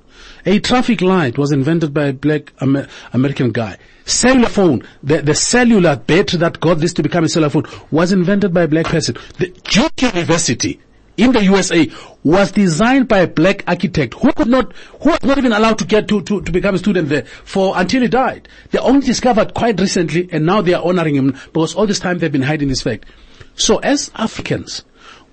A 0.46 0.58
traffic 0.60 1.00
light 1.00 1.38
was 1.38 1.52
invented 1.52 1.94
by 1.94 2.06
a 2.06 2.12
black 2.12 2.52
Amer- 2.60 2.88
American 3.12 3.50
guy. 3.52 3.78
Cellular 4.04 4.48
phone, 4.48 4.82
the, 5.02 5.22
the 5.22 5.34
cellular 5.34 5.96
battery 5.96 6.38
that 6.38 6.60
got 6.60 6.78
this 6.78 6.92
to 6.94 7.02
become 7.02 7.24
a 7.24 7.28
cellular 7.28 7.50
phone 7.50 7.66
was 7.90 8.12
invented 8.12 8.52
by 8.52 8.62
a 8.62 8.68
black 8.68 8.86
person. 8.86 9.16
The 9.38 9.48
Duke 9.48 10.02
University 10.02 10.80
in 11.16 11.32
the 11.32 11.44
USA 11.44 11.90
was 12.22 12.52
designed 12.52 13.08
by 13.08 13.20
a 13.20 13.26
black 13.26 13.64
architect 13.66 14.14
who 14.14 14.32
could 14.32 14.48
not, 14.48 14.72
who 15.00 15.10
was 15.10 15.22
not 15.22 15.38
even 15.38 15.52
allowed 15.52 15.78
to 15.78 15.84
get 15.84 16.08
to, 16.08 16.20
to, 16.22 16.40
to 16.42 16.52
become 16.52 16.74
a 16.74 16.78
student 16.78 17.08
there 17.08 17.24
for 17.44 17.72
until 17.76 18.02
he 18.02 18.08
died. 18.08 18.48
They 18.70 18.78
only 18.78 19.06
discovered 19.06 19.54
quite 19.54 19.80
recently 19.80 20.28
and 20.32 20.44
now 20.44 20.60
they 20.60 20.74
are 20.74 20.84
honoring 20.84 21.14
him 21.14 21.30
because 21.52 21.74
all 21.74 21.86
this 21.86 22.00
time 22.00 22.18
they've 22.18 22.32
been 22.32 22.42
hiding 22.42 22.68
this 22.68 22.82
fact. 22.82 23.06
So 23.54 23.78
as 23.78 24.10
Africans, 24.16 24.84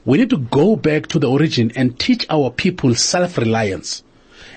we 0.05 0.17
need 0.17 0.29
to 0.29 0.37
go 0.37 0.75
back 0.75 1.07
to 1.07 1.19
the 1.19 1.29
origin 1.29 1.71
and 1.75 1.99
teach 1.99 2.25
our 2.29 2.51
people 2.51 2.95
self-reliance 2.95 4.03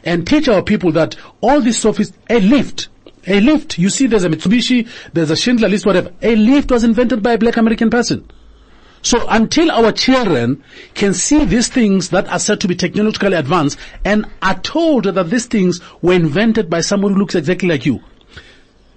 and 0.05 0.27
teach 0.27 0.49
our 0.49 0.63
people 0.63 0.93
that 0.93 1.17
all 1.41 1.63
stuff 1.73 1.99
is 2.01 2.13
a 2.31 2.41
lift. 2.41 2.89
A 3.27 3.41
lift. 3.41 3.79
You 3.79 3.89
see 3.91 4.07
there's 4.07 4.25
a 4.25 4.29
Mitsubishi, 4.29 4.89
there's 5.13 5.31
a 5.31 5.37
Schindler 5.37 5.69
list, 5.69 5.87
whatever. 5.87 6.13
A 6.23 6.37
lift 6.37 6.71
was 6.71 6.85
invented 6.85 7.23
by 7.23 7.33
a 7.33 7.39
black 7.39 7.57
American 7.57 7.91
person. 7.91 8.29
So 9.03 9.27
until 9.29 9.71
our 9.71 9.93
children 9.93 10.65
can 10.95 11.13
see 11.13 11.45
these 11.45 11.69
things 11.69 12.09
that 12.09 12.27
are 12.29 12.39
said 12.39 12.61
to 12.63 12.69
be 12.69 12.75
technologically 12.75 13.35
advanced 13.35 13.79
and 14.03 14.25
are 14.41 14.59
told 14.61 15.05
that 15.05 15.29
these 15.29 15.45
things 15.45 15.81
were 16.01 16.15
invented 16.15 16.71
by 16.71 16.81
someone 16.81 17.13
who 17.13 17.19
looks 17.19 17.35
exactly 17.35 17.69
like 17.69 17.85
you, 17.85 18.01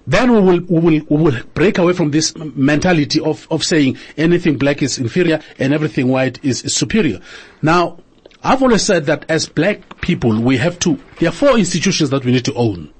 then 0.07 0.31
we 0.31 0.39
will, 0.39 0.61
we 0.61 0.79
will, 0.79 1.05
we 1.09 1.23
will 1.23 1.43
break 1.53 1.77
away 1.77 1.91
from 1.91 2.11
this 2.11 2.33
mentality 2.37 3.19
of, 3.19 3.45
of 3.51 3.65
saying 3.65 3.97
anything 4.15 4.57
black 4.57 4.81
is 4.81 4.97
inferior 4.97 5.41
and 5.59 5.73
everything 5.73 6.07
white 6.07 6.39
is, 6.41 6.63
is 6.63 6.73
superior. 6.73 7.19
Now, 7.61 7.99
I've 8.47 8.63
always 8.63 8.81
said 8.83 9.07
that 9.07 9.25
as 9.29 9.49
black 9.49 9.99
people, 9.99 10.41
we 10.41 10.55
have 10.55 10.79
to, 10.79 10.97
there 11.19 11.27
are 11.27 11.33
four 11.33 11.57
institutions 11.57 12.11
that 12.11 12.23
we 12.23 12.31
need 12.31 12.45
to 12.45 12.53
own. 12.53 12.93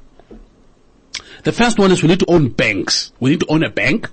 The 1.46 1.54
first 1.54 1.80
one 1.80 1.90
is 1.94 2.04
we 2.04 2.10
need 2.10 2.20
to 2.20 2.30
own 2.30 2.50
banks. 2.50 3.14
We 3.22 3.30
need 3.30 3.40
to 3.40 3.46
own 3.48 3.64
a 3.64 3.70
bank. 3.70 4.10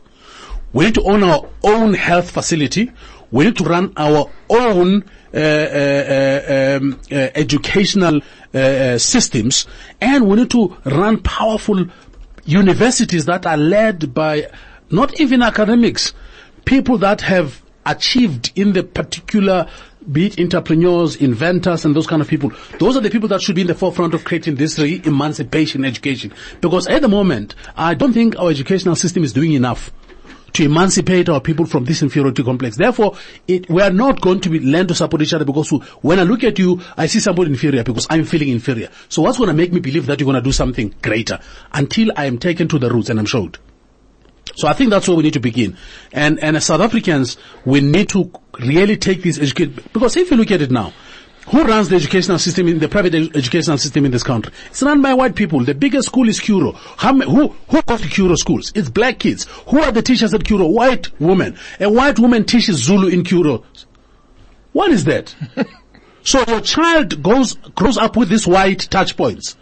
We 0.73 0.85
need 0.85 0.95
to 0.95 1.03
own 1.03 1.25
our 1.25 1.49
own 1.65 1.95
health 1.95 2.31
facility. 2.31 2.93
We 3.33 3.47
need 3.47 3.57
to 3.57 3.65
run 3.65 3.93
our 3.97 4.31
own 4.49 5.11
uh, 5.35 5.37
uh, 5.37 6.79
um, 6.79 7.01
uh, 7.11 7.15
educational 7.35 8.21
uh, 8.55 8.59
uh, 8.59 8.99
systems, 8.99 9.67
and 10.01 10.29
we 10.29 10.37
need 10.37 10.53
to 10.53 10.77
run 10.85 11.21
powerful 11.21 11.85
universities 12.45 13.25
that 13.25 13.45
are 13.45 13.57
led 13.57 14.15
by 14.15 14.53
not 14.89 15.19
even 15.21 15.43
academics, 15.43 16.13
people 16.65 16.99
that 16.99 17.23
have 17.23 17.61
achieved 17.85 18.53
in 18.55 18.73
the 18.73 18.85
particular 18.85 19.69
be 20.11 20.27
it 20.27 20.39
entrepreneurs, 20.39 21.17
inventors, 21.17 21.85
and 21.85 21.95
those 21.97 22.07
kind 22.07 22.21
of 22.21 22.29
people. 22.29 22.53
Those 22.79 22.97
are 22.97 23.01
the 23.01 23.11
people 23.11 23.29
that 23.29 23.43
should 23.43 23.55
be 23.55 23.63
in 23.63 23.67
the 23.67 23.75
forefront 23.75 24.15
of 24.15 24.25
creating 24.25 24.57
this 24.57 24.79
re- 24.79 25.01
emancipation 25.05 25.85
education. 25.85 26.33
Because 26.61 26.87
at 26.87 27.03
the 27.03 27.09
moment, 27.09 27.55
I 27.77 27.95
don't 27.95 28.13
think 28.13 28.39
our 28.39 28.51
educational 28.51 28.97
system 28.97 29.25
is 29.25 29.33
doing 29.33 29.53
enough 29.53 29.93
to 30.55 30.65
emancipate 30.65 31.29
our 31.29 31.41
people 31.41 31.67
from 31.67 31.85
this 31.85 32.01
inferiority 32.01 32.45
complex. 32.45 32.77
Therefore, 32.77 33.17
it, 33.49 33.69
we 33.69 33.83
are 33.83 33.91
not 33.91 34.21
going 34.21 34.41
to 34.41 34.49
be 34.49 34.61
learn 34.61 34.87
to 34.87 34.95
support 34.95 35.21
each 35.21 35.35
other 35.35 35.45
because 35.45 35.71
when 36.01 36.21
I 36.21 36.23
look 36.23 36.45
at 36.45 36.59
you, 36.59 36.81
I 36.97 37.07
see 37.07 37.19
somebody 37.19 37.51
inferior 37.51 37.83
because 37.83 38.07
I'm 38.09 38.25
feeling 38.25 38.51
inferior. 38.51 38.89
So 39.09 39.23
what's 39.23 39.39
going 39.39 39.49
to 39.49 39.55
make 39.55 39.73
me 39.73 39.81
believe 39.81 40.07
that 40.07 40.21
you're 40.21 40.31
going 40.31 40.41
to 40.41 40.49
do 40.49 40.53
something 40.53 40.95
greater 41.03 41.41
until 41.73 42.13
I 42.17 42.27
am 42.27 42.39
taken 42.39 42.69
to 42.69 42.79
the 42.79 42.89
roots 42.89 43.11
and 43.11 43.19
I'm 43.19 43.27
showed? 43.27 43.59
So 44.57 44.69
I 44.69 44.73
think 44.73 44.91
that's 44.91 45.09
where 45.09 45.17
we 45.17 45.23
need 45.23 45.33
to 45.35 45.41
begin. 45.41 45.77
And, 46.13 46.39
and 46.39 46.57
as 46.57 46.67
South 46.67 46.81
Africans, 46.81 47.37
we 47.65 47.81
need 47.81 48.09
to 48.11 48.31
really 48.61 48.97
take 48.97 49.23
this 49.23 49.39
education, 49.39 49.83
because 49.93 50.17
if 50.17 50.31
you 50.31 50.37
look 50.37 50.51
at 50.51 50.63
it 50.63 50.71
now, 50.71 50.93
who 51.49 51.63
runs 51.63 51.91
the 51.91 51.97
educational 51.97 52.39
system 52.39 52.69
in 52.69 52.79
the 52.79 52.89
private 52.89 53.15
educational 53.15 53.77
system 53.77 54.07
in 54.07 54.11
this 54.11 54.23
country? 54.23 54.53
It's 54.67 54.83
run 54.83 55.03
by 55.03 55.13
white 55.13 55.35
people. 55.35 55.63
The 55.63 55.75
biggest 55.75 56.09
school 56.09 56.29
is 56.29 56.41
Curro. 56.41 56.75
How, 56.97 57.15
who, 57.15 57.49
who 57.69 57.83
goes 57.83 58.01
to 58.01 58.09
Curro 58.09 58.37
schools? 58.37 58.73
It's 58.75 58.89
black 58.89 59.19
kids. 59.19 59.45
Who 59.69 59.81
are 59.81 59.93
the 59.93 60.01
teachers 60.01 60.33
at 60.33 60.43
Curro? 60.43 60.73
White 60.73 61.21
women. 61.21 61.59
A 61.81 61.91
white 61.91 62.19
woman 62.19 62.45
teaches 62.45 62.83
Zulu 62.83 63.09
in 63.09 63.25
Curro. 63.25 63.63
What 64.73 64.91
is 64.91 65.05
that? 65.05 65.35
so 66.23 66.43
your 66.49 66.63
child 66.63 67.23
goes, 67.23 67.55
grows 67.75 67.99
up 67.99 68.17
with 68.17 68.31
these 68.31 68.47
white 68.47 68.81
touch 68.91 69.17
points. 69.17 69.57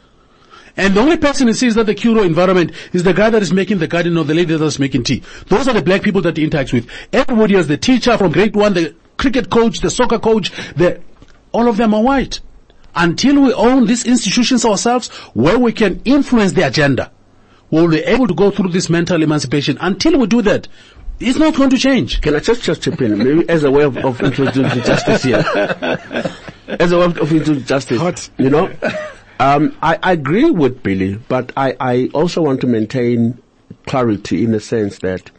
And 0.76 0.94
the 0.94 1.00
only 1.00 1.16
person 1.18 1.48
who 1.48 1.52
sees 1.52 1.74
that 1.74 1.84
the 1.84 1.94
Curro 1.94 2.24
environment 2.24 2.72
is 2.92 3.02
the 3.02 3.12
guy 3.12 3.30
that 3.30 3.42
is 3.42 3.52
making 3.52 3.78
the 3.78 3.86
garden 3.86 4.16
or 4.16 4.24
the 4.24 4.34
lady 4.34 4.56
that 4.56 4.64
is 4.64 4.78
making 4.78 5.04
tea. 5.04 5.22
Those 5.48 5.68
are 5.68 5.74
the 5.74 5.82
black 5.82 6.02
people 6.02 6.22
that 6.22 6.36
he 6.36 6.46
interacts 6.46 6.72
with. 6.72 6.88
Everybody 7.12 7.56
else, 7.56 7.66
the 7.66 7.76
teacher 7.76 8.16
from 8.16 8.32
grade 8.32 8.54
one, 8.54 8.74
the 8.74 8.94
cricket 9.18 9.50
coach, 9.50 9.80
the 9.80 9.90
soccer 9.90 10.18
coach, 10.18 10.50
the, 10.74 11.00
all 11.52 11.68
of 11.68 11.76
them 11.76 11.94
are 11.94 12.02
white. 12.02 12.40
Until 12.94 13.40
we 13.42 13.52
own 13.52 13.86
these 13.86 14.06
institutions 14.06 14.64
ourselves, 14.64 15.08
where 15.34 15.58
we 15.58 15.72
can 15.72 16.00
influence 16.04 16.52
the 16.52 16.66
agenda, 16.66 17.10
we'll 17.70 17.88
be 17.88 18.00
able 18.00 18.26
to 18.26 18.34
go 18.34 18.50
through 18.50 18.70
this 18.70 18.90
mental 18.90 19.22
emancipation. 19.22 19.78
Until 19.80 20.18
we 20.18 20.26
do 20.26 20.42
that, 20.42 20.68
it's 21.20 21.38
not 21.38 21.54
going 21.54 21.70
to 21.70 21.78
change. 21.78 22.20
Can 22.20 22.34
I 22.34 22.40
just, 22.40 22.62
just 22.62 22.82
chip 22.82 23.00
in, 23.00 23.16
maybe 23.18 23.48
as 23.48 23.64
a 23.64 23.70
way 23.70 23.84
of, 23.84 23.96
of 23.98 24.20
introducing 24.20 24.82
justice 24.82 25.22
here? 25.22 25.44
As 26.68 26.90
a 26.90 26.98
way 26.98 27.04
of 27.04 27.18
introducing 27.18 27.64
justice, 27.64 28.00
Hot. 28.00 28.30
you 28.38 28.48
know? 28.48 28.72
Um, 29.42 29.76
I, 29.82 29.98
I, 30.04 30.12
agree 30.12 30.48
with 30.52 30.84
Billy, 30.84 31.16
but 31.16 31.50
I, 31.56 31.74
I, 31.80 32.10
also 32.14 32.42
want 32.42 32.60
to 32.60 32.68
maintain 32.68 33.42
clarity 33.86 34.44
in 34.44 34.52
the 34.52 34.60
sense 34.60 35.00
that, 35.00 35.32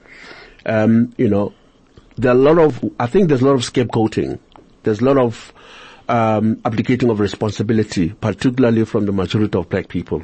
um, 0.65 1.13
you 1.15 1.29
know, 1.29 1.53
there 2.17 2.33
are 2.33 2.35
a 2.35 2.37
lot 2.37 2.57
of, 2.57 2.83
I 2.99 3.07
think 3.07 3.29
there's 3.29 3.41
a 3.41 3.45
lot 3.45 3.53
of 3.53 3.61
scapegoating. 3.61 4.39
There's 4.83 4.99
a 4.99 5.05
lot 5.05 5.17
of, 5.17 5.53
um, 6.09 6.59
abdicating 6.65 7.09
of 7.09 7.19
responsibility, 7.19 8.09
particularly 8.09 8.85
from 8.85 9.05
the 9.05 9.11
majority 9.11 9.57
of 9.57 9.69
black 9.69 9.87
people. 9.87 10.21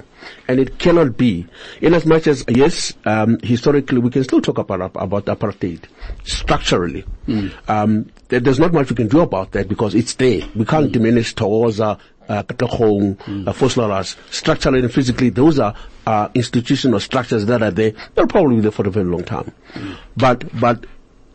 And 0.47 0.59
it 0.59 0.79
cannot 0.79 1.17
be, 1.17 1.47
in 1.81 1.93
as 1.93 2.05
much 2.05 2.27
as, 2.27 2.43
yes, 2.47 2.93
um, 3.05 3.39
historically 3.41 3.99
we 3.99 4.09
can 4.09 4.23
still 4.23 4.41
talk 4.41 4.57
about, 4.57 4.91
about 4.95 5.25
apartheid, 5.25 5.83
structurally. 6.23 7.05
Mm. 7.27 7.51
Um, 7.69 8.11
there's 8.27 8.59
not 8.59 8.73
much 8.73 8.89
we 8.89 8.95
can 8.95 9.07
do 9.07 9.21
about 9.21 9.51
that 9.51 9.67
because 9.67 9.95
it's 9.95 10.15
there. 10.15 10.41
We 10.55 10.65
can't 10.65 10.89
mm. 10.89 10.93
diminish 10.93 11.35
Thokoza, 11.35 11.99
uh, 12.27 12.43
Katlehong, 12.43 13.17
mm. 13.17 13.47
uh, 13.47 14.03
structurally 14.29 14.79
and 14.79 14.93
physically, 14.93 15.29
those 15.29 15.59
are 15.59 15.73
uh, 16.05 16.29
institutional 16.35 16.99
structures 16.99 17.45
that 17.47 17.63
are 17.63 17.71
there. 17.71 17.93
They'll 18.13 18.27
probably 18.27 18.57
be 18.57 18.61
there 18.61 18.71
for 18.71 18.87
a 18.87 18.91
very 18.91 19.05
long 19.05 19.23
time. 19.23 19.51
Mm. 19.73 19.97
But, 20.15 20.59
but 20.59 20.85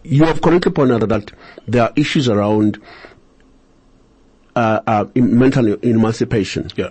you 0.05 0.25
have 0.25 0.41
correctly 0.41 0.71
pointed 0.71 1.03
out 1.03 1.09
that 1.09 1.33
there 1.67 1.83
are 1.85 1.93
issues 1.97 2.29
around 2.29 2.81
uh, 4.57 4.81
uh, 4.87 5.05
mental 5.15 5.75
emancipation. 5.75 6.71
Yeah. 6.77 6.91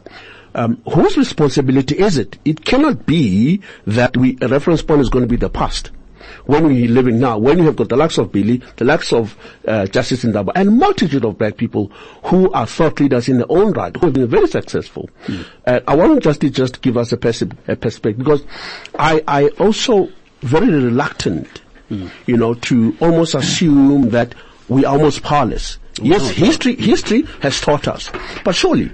Um, 0.55 0.82
whose 0.88 1.17
responsibility 1.17 1.98
is 1.98 2.17
it? 2.17 2.38
It 2.46 2.63
cannot 2.63 3.05
be 3.05 3.62
that 3.88 4.15
we, 4.15 4.38
a 4.41 4.48
reference 4.48 4.84
point 4.84 5.01
is 5.01 5.10
going 5.10 5.24
to 5.24 5.29
be 5.29 5.36
the 5.36 5.50
past 5.50 5.91
when 6.46 6.65
we're 6.65 6.89
living 6.89 7.20
now, 7.20 7.38
when 7.38 7.58
you 7.58 7.65
have 7.65 7.75
got 7.75 7.89
the 7.89 7.96
likes 7.96 8.17
of 8.17 8.32
Billy, 8.32 8.62
the 8.77 8.86
likes 8.86 9.13
of 9.13 9.38
uh, 9.67 9.86
Justice 9.86 10.24
Ndaba, 10.24 10.51
and 10.55 10.77
multitude 10.77 11.25
of 11.25 11.38
black 11.38 11.58
people 11.58 11.91
who 12.25 12.51
are 12.51 12.65
thought 12.65 13.00
leaders 13.00 13.29
in 13.29 13.38
their 13.38 13.51
own 13.51 13.72
right, 13.74 13.96
who 13.96 14.08
have 14.08 14.13
been 14.13 14.27
very 14.27 14.48
successful. 14.48 15.10
Mm. 15.27 15.46
Uh, 15.65 15.79
I 15.88 15.96
want 15.96 16.24
Justice 16.24 16.51
just 16.51 16.82
give 16.82 16.98
us 16.98 17.12
a, 17.12 17.17
pers- 17.17 17.41
a 17.41 17.75
perspective 17.75 18.17
because 18.17 18.43
I, 18.98 19.24
I 19.27 19.48
also 19.60 20.10
very 20.41 20.67
reluctant, 20.67 21.62
mm. 21.89 22.10
you 22.25 22.38
know, 22.38 22.53
to 22.55 22.96
almost 23.00 23.36
assume 23.36 24.10
that 24.10 24.36
we 24.74 24.86
are 24.86 24.94
almost 24.94 25.22
powerless. 25.24 25.77
Yes, 26.01 26.30
history, 26.32 26.75
history 26.75 27.22
has 27.42 27.62
taught 27.62 27.88
us, 27.88 28.10
but 28.44 28.56
surely, 28.56 28.92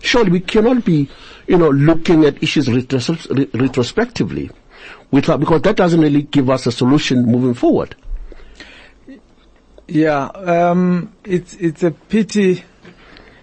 surely 0.00 0.30
we 0.30 0.40
cannot 0.40 0.84
be, 0.84 1.08
you 1.46 1.56
know, 1.56 1.70
looking 1.70 2.24
at 2.26 2.42
issues 2.42 2.68
retros- 2.68 3.58
retrospectively 3.58 4.50
without, 5.10 5.40
because 5.40 5.62
that 5.62 5.76
doesn't 5.76 6.00
really 6.00 6.22
give 6.22 6.50
us 6.50 6.66
a 6.66 6.72
solution 6.72 7.24
moving 7.24 7.54
forward. 7.54 7.96
Yeah, 9.88 10.26
um, 10.26 11.12
it's 11.24 11.54
it's 11.54 11.82
a 11.82 11.90
pity. 11.90 12.64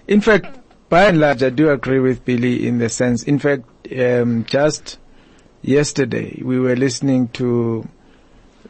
In 0.08 0.22
fact, 0.22 0.58
by 0.90 1.06
and 1.06 1.20
large, 1.20 1.44
I 1.44 1.50
do 1.50 1.70
agree 1.70 2.00
with 2.00 2.26
Billy 2.26 2.68
in 2.68 2.78
the 2.78 2.90
sense. 2.90 3.24
In 3.24 3.40
fact, 3.40 3.64
um, 3.98 4.46
just 4.46 5.00
yesterday 5.62 6.40
we 6.44 6.60
were 6.60 6.76
listening 6.76 7.28
to 7.30 7.88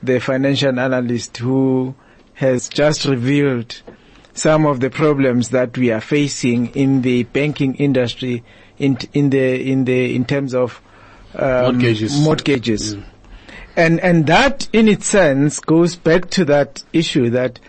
the 0.01 0.19
financial 0.19 0.79
analyst 0.79 1.37
who 1.37 1.93
has 2.39 2.69
just 2.69 3.05
revealed 3.05 3.81
some 4.33 4.65
of 4.65 4.79
the 4.79 4.89
problems 4.89 5.49
that 5.49 5.77
we 5.77 5.91
are 5.91 5.99
facing 6.01 6.67
in 6.67 7.01
the 7.01 7.23
banking 7.23 7.75
industry 7.75 8.43
in 8.77 8.97
in 9.13 9.29
the 9.29 9.71
in 9.71 9.83
the 9.83 10.15
in 10.15 10.23
terms 10.23 10.55
of 10.55 10.81
um, 11.35 11.63
mortgages. 11.63 12.19
mortgages. 12.19 12.95
Mm. 12.95 13.03
And, 13.75 13.99
and 14.01 14.27
that 14.27 14.67
in 14.73 14.87
its 14.87 15.07
sense 15.07 15.59
goes 15.59 15.95
back 15.95 16.29
to 16.31 16.45
that 16.45 16.83
issue 16.91 17.29
that, 17.29 17.59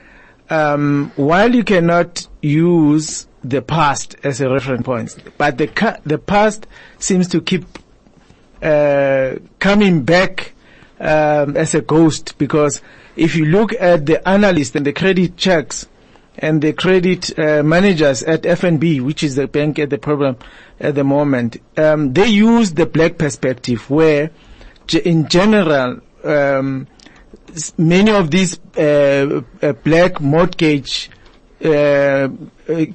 um, 0.49 1.13
while 1.17 1.55
you 1.55 1.63
cannot 1.63 2.27
use 2.43 3.27
the 3.45 3.63
past 3.63 4.17
as 4.25 4.41
a 4.41 4.51
reference 4.51 4.83
point, 4.83 5.17
but 5.39 5.59
the, 5.59 6.01
the 6.05 6.19
past 6.19 6.67
seems 6.99 7.29
to 7.29 7.41
keep, 7.41 7.65
uh, 8.63 9.37
coming 9.59 10.03
back, 10.03 10.53
um, 10.99 11.57
as 11.57 11.75
a 11.75 11.81
ghost 11.81 12.37
because 12.39 12.83
if 13.21 13.37
you 13.37 13.45
look 13.45 13.75
at 13.79 14.07
the 14.07 14.27
analysts 14.27 14.75
and 14.75 14.87
the 14.87 14.95
credit 14.95 15.37
checks 15.37 15.87
and 16.39 16.63
the 16.63 16.73
credit 16.73 17.39
uh, 17.39 17.63
managers 17.63 18.23
at 18.23 18.43
FNB, 18.43 19.03
which 19.03 19.23
is 19.23 19.35
the 19.35 19.47
bank 19.47 19.79
at 19.79 19.91
the 19.91 19.99
problem 19.99 20.39
at 20.81 20.95
the 20.95 21.05
moment, 21.05 21.59
um, 21.77 22.15
they 22.15 22.27
use 22.27 22.73
the 22.73 22.87
black 22.87 23.19
perspective 23.19 23.91
where, 23.91 24.31
in 25.05 25.29
general, 25.29 26.01
um, 26.25 26.87
many 27.77 28.11
of 28.11 28.31
these 28.31 28.59
uh, 28.79 29.43
uh, 29.61 29.73
black 29.85 30.19
mortgage 30.23 31.11
uh, 31.63 31.69
uh, 31.69 32.87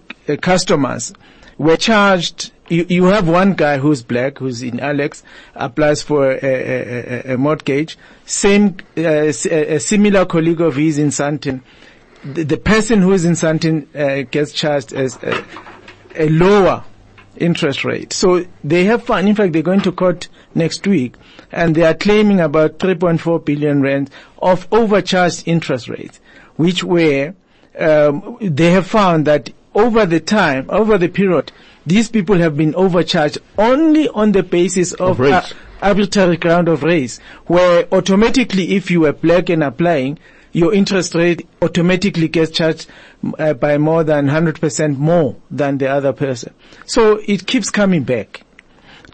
customers 0.42 1.14
were 1.60 1.78
charged. 1.78 2.52
You, 2.68 2.86
you, 2.90 3.04
have 3.06 3.28
one 3.28 3.54
guy 3.54 3.78
who's 3.78 4.02
black, 4.02 4.40
who's 4.40 4.64
in 4.64 4.80
Alex, 4.80 5.24
applies 5.54 6.02
for 6.02 6.32
a, 6.32 6.40
a, 6.42 7.34
a 7.34 7.38
mortgage. 7.38 7.98
Same, 8.26 8.78
uh, 8.98 9.02
a 9.02 9.80
similar 9.80 10.26
colleague 10.26 10.62
of 10.62 10.76
his 10.76 10.98
in 10.98 11.10
Sandton 11.10 11.62
the, 12.26 12.44
the 12.44 12.58
person 12.58 13.02
who 13.02 13.14
is 13.14 13.26
in 13.26 13.34
Sandton 13.34 13.88
uh, 13.96 14.28
gets 14.30 14.52
charged 14.52 14.94
as 14.94 15.18
a, 15.24 15.46
a 16.16 16.30
lower 16.30 16.84
interest 17.38 17.86
rate. 17.86 18.14
So 18.14 18.46
they 18.64 18.86
have 18.86 19.04
found, 19.04 19.28
in 19.30 19.36
fact, 19.36 19.54
they're 19.54 19.62
going 19.62 19.82
to 19.82 19.92
court 19.92 20.28
next 20.56 20.88
week 20.88 21.16
and 21.52 21.76
they 21.76 21.84
are 21.84 21.94
claiming 21.94 22.40
about 22.40 22.80
3.4 22.80 23.46
billion 23.46 23.82
rand 23.82 24.10
of 24.42 24.68
overcharged 24.72 25.48
interest 25.48 25.88
rates, 25.88 26.20
which 26.56 26.84
were, 26.84 27.36
um, 27.78 28.38
they 28.42 28.72
have 28.72 28.88
found 28.88 29.28
that 29.28 29.52
over 29.74 30.06
the 30.06 30.22
time, 30.22 30.66
over 30.70 30.98
the 30.98 31.10
period, 31.10 31.52
these 31.86 32.10
people 32.10 32.38
have 32.38 32.58
been 32.58 32.74
overcharged 32.76 33.38
only 33.58 34.08
on 34.10 34.32
the 34.32 34.44
basis 34.44 34.94
of, 34.94 35.12
Of 35.12 35.20
race. 35.20 35.54
arbitrary 35.82 36.38
ground 36.38 36.68
of 36.68 36.84
race, 36.84 37.20
where 37.46 37.88
automatically 37.94 38.76
if 38.76 38.90
you 38.90 39.02
were 39.02 39.14
black 39.14 39.50
and 39.50 39.64
applying, 39.64 40.18
your 40.52 40.74
interest 40.74 41.14
rate 41.16 41.48
automatically 41.62 42.28
gets 42.30 42.52
charged 42.52 42.88
uh, 43.38 43.54
by 43.54 43.78
more 43.78 44.04
than 44.04 44.28
100% 44.28 44.98
more 44.98 45.36
than 45.52 45.78
the 45.78 45.88
other 45.88 46.14
person. 46.14 46.54
So 46.86 47.20
it 47.28 47.46
keeps 47.46 47.70
coming 47.70 48.04
back 48.04 48.42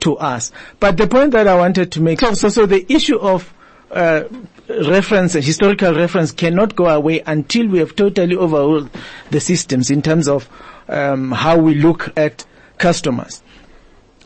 to 0.01 0.17
us. 0.17 0.51
But 0.79 0.97
the 0.97 1.07
point 1.07 1.31
that 1.31 1.47
I 1.47 1.55
wanted 1.55 1.91
to 1.93 2.01
make, 2.01 2.19
so, 2.21 2.33
so, 2.33 2.49
so 2.49 2.65
the 2.67 2.85
issue 2.93 3.17
of 3.17 3.51
uh, 3.89 4.23
reference, 4.69 5.33
historical 5.33 5.93
reference 5.95 6.31
cannot 6.31 6.75
go 6.75 6.87
away 6.87 7.21
until 7.25 7.67
we 7.67 7.79
have 7.79 7.95
totally 7.95 8.35
overhauled 8.35 8.89
the 9.31 9.39
systems 9.39 9.89
in 9.91 10.01
terms 10.01 10.27
of 10.27 10.47
um, 10.87 11.31
how 11.31 11.57
we 11.57 11.73
look 11.75 12.11
at 12.17 12.45
customers 12.77 13.41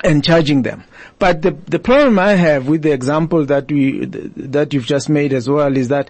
and 0.04 0.24
charging 0.24 0.62
them. 0.64 0.84
But 1.20 1.42
the 1.42 1.52
the 1.52 1.80
problem 1.80 2.20
I 2.20 2.34
have 2.34 2.68
with 2.68 2.82
the 2.82 2.92
example 2.92 3.46
that 3.46 3.72
we 3.72 4.06
that 4.06 4.74
you've 4.74 4.86
just 4.86 5.10
made 5.10 5.34
as 5.34 5.50
well 5.50 5.76
is 5.76 5.88
that 5.90 6.10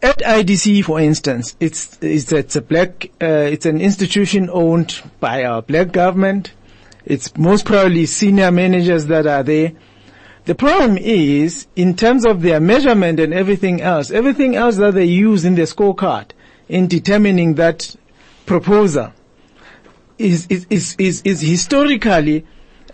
at 0.00 0.18
IDC, 0.18 0.84
for 0.84 1.00
instance, 1.00 1.56
it's 1.58 1.98
it's, 2.00 2.30
it's 2.30 2.56
a 2.56 2.62
black 2.62 3.06
uh, 3.20 3.26
it's 3.26 3.66
an 3.66 3.80
institution 3.80 4.48
owned 4.52 5.02
by 5.20 5.44
our 5.44 5.62
black 5.62 5.92
government. 5.92 6.52
It's 7.04 7.36
most 7.36 7.64
probably 7.64 8.06
senior 8.06 8.50
managers 8.50 9.06
that 9.06 9.26
are 9.26 9.42
there. 9.42 9.72
The 10.44 10.54
problem 10.54 10.98
is, 10.98 11.66
in 11.76 11.94
terms 11.94 12.24
of 12.24 12.42
their 12.42 12.60
measurement 12.60 13.20
and 13.20 13.34
everything 13.34 13.80
else, 13.80 14.10
everything 14.10 14.56
else 14.56 14.76
that 14.76 14.94
they 14.94 15.04
use 15.04 15.44
in 15.44 15.54
the 15.54 15.62
scorecard 15.62 16.30
in 16.68 16.86
determining 16.86 17.54
that 17.54 17.96
proposal 18.46 19.12
is 20.18 20.46
is 20.48 20.66
is 20.68 20.96
is, 20.98 21.22
is 21.22 21.40
historically 21.40 22.44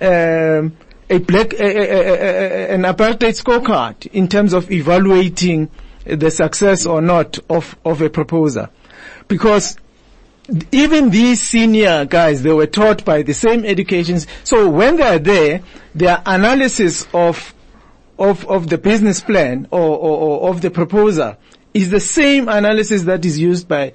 um, 0.01 0.77
a 1.11 1.19
black 1.19 1.53
a, 1.55 1.65
a, 1.65 1.91
a, 1.91 2.71
a, 2.71 2.75
an 2.75 2.83
apartheid 2.83 3.35
scorecard 3.43 4.07
in 4.13 4.29
terms 4.29 4.53
of 4.53 4.71
evaluating 4.71 5.71
the 6.05 6.31
success 6.31 6.87
or 6.87 7.01
not 7.01 7.39
of 7.49 7.77
of 7.85 8.03
a 8.03 8.11
proposal, 8.11 8.69
because 9.29 9.77
even 10.71 11.11
these 11.11 11.41
senior 11.41 12.05
guys 12.05 12.43
they 12.43 12.53
were 12.53 12.67
taught 12.67 13.05
by 13.05 13.23
the 13.23 13.33
same 13.33 13.65
educations. 13.65 14.27
So 14.45 14.69
when 14.69 14.97
they 14.97 15.17
are 15.17 15.19
there, 15.19 15.63
their 15.95 16.23
analysis 16.27 17.07
of 17.15 17.55
of 18.19 18.47
of 18.47 18.69
the 18.69 18.79
business 18.79 19.21
plan 19.21 19.67
or, 19.71 19.81
or, 19.81 20.19
or 20.19 20.51
of 20.51 20.61
the 20.61 20.71
proposal 20.71 21.37
is 21.73 21.91
the 21.91 22.01
same 22.01 22.49
analysis 22.49 23.05
that 23.05 23.25
is 23.25 23.39
used 23.39 23.67
by 23.67 23.95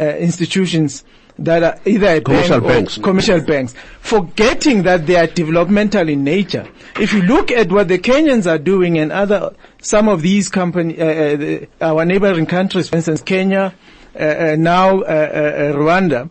uh, 0.00 0.04
institutions 0.04 1.04
that 1.38 1.62
are 1.64 1.80
either 1.84 2.20
Commercial 2.20 2.60
banks. 2.60 2.98
commercial 2.98 3.40
banks, 3.40 3.74
forgetting 4.00 4.84
that 4.84 5.06
they 5.06 5.16
are 5.16 5.26
developmental 5.26 6.08
in 6.08 6.22
nature. 6.22 6.66
If 7.00 7.12
you 7.12 7.22
look 7.22 7.50
at 7.50 7.72
what 7.72 7.88
the 7.88 7.98
Kenyans 7.98 8.48
are 8.50 8.58
doing 8.58 8.98
and 8.98 9.10
other, 9.10 9.52
some 9.80 10.08
of 10.08 10.22
these 10.22 10.48
company, 10.48 10.96
uh, 11.00 11.04
uh, 11.04 11.36
the- 11.36 11.68
our 11.80 12.04
neighboring 12.04 12.46
countries, 12.46 12.88
for 12.88 12.96
instance, 12.96 13.20
Kenya, 13.22 13.74
uh, 14.14 14.22
uh, 14.22 14.56
now 14.56 15.00
uh, 15.00 15.02
uh, 15.02 15.06
uh, 15.06 15.72
Rwanda, 15.76 16.30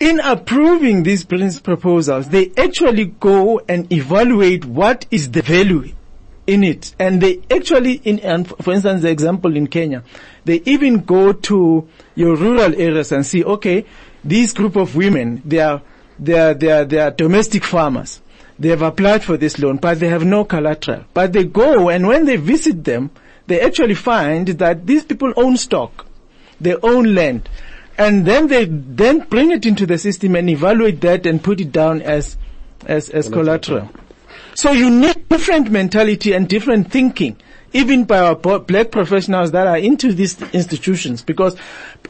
in 0.00 0.18
approving 0.18 1.04
these 1.04 1.24
proposals, 1.24 2.28
they 2.30 2.50
actually 2.56 3.04
go 3.04 3.60
and 3.68 3.92
evaluate 3.92 4.64
what 4.64 5.06
is 5.12 5.30
the 5.30 5.42
value 5.42 5.92
in 6.46 6.64
it. 6.64 6.94
And 6.98 7.20
they 7.20 7.40
actually, 7.50 7.94
in, 7.94 8.18
and 8.20 8.48
for 8.48 8.72
instance, 8.72 9.02
the 9.02 9.10
example 9.10 9.56
in 9.56 9.66
Kenya, 9.66 10.02
they 10.44 10.60
even 10.64 11.00
go 11.00 11.32
to 11.32 11.88
your 12.14 12.36
rural 12.36 12.74
areas 12.74 13.12
and 13.12 13.24
see, 13.24 13.44
okay, 13.44 13.84
this 14.24 14.52
group 14.52 14.76
of 14.76 14.94
women, 14.96 15.42
they 15.44 15.60
are, 15.60 15.82
they 16.18 16.38
are, 16.38 16.54
they 16.54 16.70
are, 16.70 16.84
they 16.84 16.98
are 16.98 17.10
domestic 17.10 17.64
farmers. 17.64 18.20
They 18.58 18.68
have 18.68 18.82
applied 18.82 19.24
for 19.24 19.36
this 19.36 19.58
loan, 19.58 19.78
but 19.78 19.98
they 19.98 20.08
have 20.08 20.24
no 20.24 20.44
collateral. 20.44 21.04
But 21.14 21.32
they 21.32 21.44
go 21.44 21.88
and 21.88 22.06
when 22.06 22.26
they 22.26 22.36
visit 22.36 22.84
them, 22.84 23.10
they 23.46 23.60
actually 23.60 23.94
find 23.94 24.46
that 24.48 24.86
these 24.86 25.04
people 25.04 25.32
own 25.36 25.56
stock. 25.56 26.06
They 26.60 26.76
own 26.76 27.14
land. 27.14 27.48
And 27.98 28.24
then 28.24 28.46
they 28.46 28.66
then 28.66 29.20
bring 29.20 29.50
it 29.50 29.66
into 29.66 29.84
the 29.84 29.98
system 29.98 30.36
and 30.36 30.48
evaluate 30.48 31.00
that 31.00 31.26
and 31.26 31.42
put 31.42 31.60
it 31.60 31.72
down 31.72 32.02
as, 32.02 32.36
as, 32.86 33.10
as 33.10 33.28
collateral. 33.28 33.90
So 34.54 34.72
you 34.72 34.90
need 34.90 35.28
different 35.28 35.70
mentality 35.70 36.32
and 36.32 36.48
different 36.48 36.90
thinking, 36.90 37.36
even 37.72 38.04
by 38.04 38.18
our 38.18 38.34
black 38.34 38.90
professionals 38.90 39.52
that 39.52 39.66
are 39.66 39.78
into 39.78 40.12
these 40.12 40.40
institutions. 40.52 41.22
Because, 41.22 41.56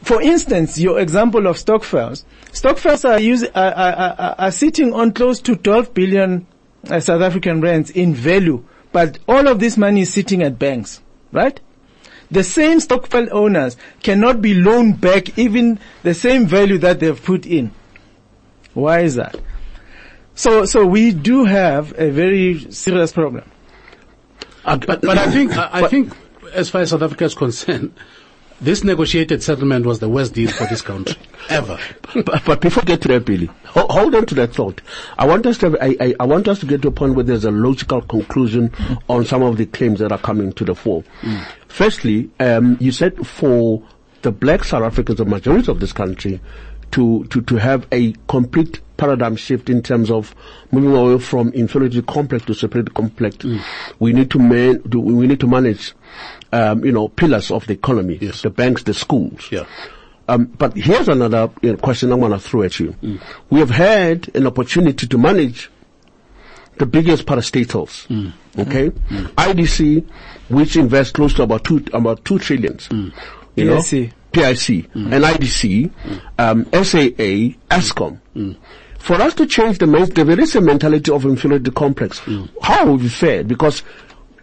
for 0.01 0.21
instance, 0.21 0.77
your 0.77 0.99
example 0.99 1.47
of 1.47 1.57
stokvels, 1.57 2.25
Stokvels 2.53 3.03
are, 3.09 3.19
using, 3.19 3.49
are, 3.55 3.73
are, 3.73 4.35
are, 4.37 4.51
sitting 4.51 4.93
on 4.93 5.11
close 5.11 5.41
to 5.41 5.55
12 5.55 5.93
billion 5.95 6.45
uh, 6.87 6.99
South 6.99 7.23
African 7.23 7.61
rands 7.61 7.89
in 7.89 8.13
value, 8.13 8.63
but 8.91 9.17
all 9.27 9.47
of 9.47 9.59
this 9.59 9.75
money 9.75 10.01
is 10.01 10.13
sitting 10.13 10.43
at 10.43 10.59
banks, 10.59 11.01
right? 11.31 11.59
The 12.29 12.43
same 12.43 12.79
Stokvel 12.79 13.29
owners 13.31 13.75
cannot 14.03 14.39
be 14.39 14.53
loaned 14.53 15.01
back 15.01 15.37
even 15.37 15.79
the 16.03 16.13
same 16.13 16.45
value 16.45 16.77
that 16.77 16.99
they've 16.99 17.23
put 17.23 17.47
in. 17.47 17.71
Why 18.75 18.99
is 18.99 19.15
that? 19.15 19.35
So, 20.35 20.65
so 20.65 20.85
we 20.85 21.11
do 21.11 21.45
have 21.45 21.93
a 21.97 22.09
very 22.09 22.71
serious 22.71 23.11
problem. 23.11 23.49
But, 24.65 25.01
but 25.01 25.17
I 25.17 25.29
think, 25.29 25.55
I, 25.57 25.69
I 25.83 25.87
think, 25.87 26.13
as 26.53 26.69
far 26.69 26.81
as 26.81 26.91
South 26.91 27.01
Africa 27.01 27.25
is 27.25 27.35
concerned, 27.35 27.93
this 28.61 28.83
negotiated 28.83 29.43
settlement 29.43 29.85
was 29.85 29.99
the 29.99 30.07
worst 30.07 30.33
deal 30.33 30.49
for 30.49 30.65
this 30.65 30.81
country 30.81 31.17
ever. 31.49 31.77
but, 32.13 32.45
but 32.45 32.61
before 32.61 32.81
we 32.81 32.87
get 32.87 33.01
to 33.01 33.09
that, 33.09 33.25
Billy, 33.25 33.49
hold, 33.65 33.91
hold 33.91 34.15
on 34.15 34.25
to 34.27 34.35
that 34.35 34.53
thought. 34.53 34.81
I 35.17 35.27
want 35.27 35.45
us 35.45 35.57
to, 35.59 35.71
have, 35.71 35.75
I, 35.81 35.97
I, 35.99 36.15
I 36.21 36.25
want 36.25 36.47
us 36.47 36.59
to 36.61 36.65
get 36.65 36.81
to 36.83 36.87
a 36.87 36.91
point 36.91 37.15
where 37.15 37.25
there's 37.25 37.45
a 37.45 37.51
logical 37.51 38.01
conclusion 38.01 38.71
on 39.09 39.25
some 39.25 39.43
of 39.43 39.57
the 39.57 39.65
claims 39.65 39.99
that 39.99 40.11
are 40.11 40.17
coming 40.17 40.53
to 40.53 40.63
the 40.63 40.75
fore. 40.75 41.03
Firstly, 41.67 42.31
um, 42.39 42.77
you 42.79 42.91
said 42.91 43.27
for 43.27 43.83
the 44.21 44.31
black 44.31 44.63
South 44.63 44.83
Africans, 44.83 45.17
the 45.17 45.25
majority 45.25 45.69
of 45.69 45.81
this 45.81 45.91
country, 45.91 46.39
to, 46.91 47.25
to, 47.25 47.41
to 47.41 47.55
have 47.57 47.85
a 47.91 48.13
complete 48.29 48.79
paradigm 48.97 49.35
shift 49.35 49.69
in 49.69 49.81
terms 49.81 50.11
of 50.11 50.35
moving 50.71 50.95
away 50.95 51.19
from 51.19 51.49
inferiority 51.49 52.01
complex 52.01 52.45
to 52.45 52.53
superiority 52.53 52.93
complex. 52.93 53.37
Mm. 53.37 53.61
We 53.99 54.13
need 54.13 54.31
to 54.31 54.39
man, 54.39 54.81
do, 54.87 54.99
we 54.99 55.27
need 55.27 55.39
to 55.39 55.47
manage, 55.47 55.93
um, 56.51 56.83
you 56.85 56.91
know, 56.91 57.07
pillars 57.07 57.51
of 57.51 57.65
the 57.67 57.73
economy, 57.73 58.17
Yes. 58.21 58.41
the 58.41 58.49
banks, 58.49 58.83
the 58.83 58.93
schools. 58.93 59.49
Yeah. 59.51 59.65
Um, 60.27 60.45
but 60.45 60.73
here's 60.75 61.09
another 61.09 61.49
you 61.61 61.71
know, 61.71 61.77
question 61.77 62.11
I'm 62.11 62.19
going 62.19 62.31
to 62.31 62.39
throw 62.39 62.63
at 62.63 62.79
you. 62.79 62.95
Mm. 63.03 63.21
We 63.49 63.59
have 63.59 63.71
had 63.71 64.33
an 64.35 64.47
opportunity 64.47 65.05
to 65.07 65.17
manage 65.17 65.69
the 66.77 66.85
biggest 66.85 67.25
parastatals. 67.25 68.07
Mm. 68.07 68.33
Okay, 68.57 68.89
IDC, 68.89 70.05
which 70.49 70.75
invests 70.75 71.11
close 71.11 71.33
to 71.33 71.43
about 71.43 71.63
two 71.63 71.83
about 71.91 72.23
two 72.23 72.37
trillions. 72.39 72.87
You 73.55 73.65
know, 73.65 73.81
PIC. 73.81 74.11
PIC 74.31 74.89
and 74.93 75.23
IDC, 75.23 75.91
um, 76.37 76.65
SAA, 76.71 77.55
Eskom. 77.69 78.19
For 79.03 79.15
us 79.21 79.33
to 79.35 79.45
change 79.45 79.79
the 79.79 79.85
mentality, 79.87 80.23
there 80.23 80.39
is 80.39 80.55
a 80.55 80.61
mentality 80.61 81.11
of 81.11 81.25
inferiority 81.25 81.71
complex. 81.71 82.21
Mm. 82.21 82.49
How 82.61 82.85
have 82.87 83.01
we 83.01 83.09
fared? 83.09 83.49
Because 83.49 83.83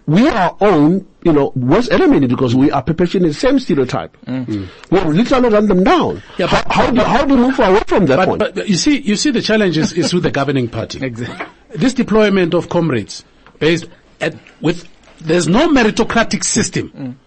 we 0.04 0.28
are 0.28 0.54
own, 0.60 1.06
you 1.24 1.32
know, 1.32 1.52
worst 1.56 1.90
enemy 1.90 2.26
because 2.26 2.54
we 2.54 2.70
are 2.70 2.82
perpetuating 2.82 3.28
the 3.28 3.32
same 3.34 3.58
stereotype. 3.58 4.14
Mm. 4.26 4.44
Mm. 4.44 4.68
We 4.90 4.98
have 4.98 5.08
literally 5.14 5.48
run 5.48 5.66
them 5.66 5.82
down. 5.82 6.22
Yeah, 6.36 6.46
how, 6.48 6.62
but- 6.62 6.72
how, 6.72 6.90
do, 6.90 7.00
how 7.00 7.24
do 7.24 7.36
we 7.36 7.40
move 7.40 7.58
away 7.58 7.80
from 7.86 8.04
that 8.06 8.16
But, 8.16 8.26
point? 8.28 8.38
but, 8.40 8.54
but 8.54 8.68
you 8.68 8.76
see, 8.76 8.98
you 9.00 9.16
see 9.16 9.30
the 9.30 9.40
challenge 9.40 9.78
is, 9.78 9.92
is 9.94 10.12
with 10.12 10.24
the 10.24 10.30
governing 10.30 10.68
party. 10.68 11.00
Exactly. 11.06 11.46
This 11.74 11.94
deployment 11.94 12.52
of 12.52 12.68
comrades 12.68 13.24
based 13.60 13.86
at, 14.20 14.34
with, 14.60 14.86
there's 15.22 15.48
no 15.48 15.68
meritocratic 15.68 16.44
system. 16.44 17.18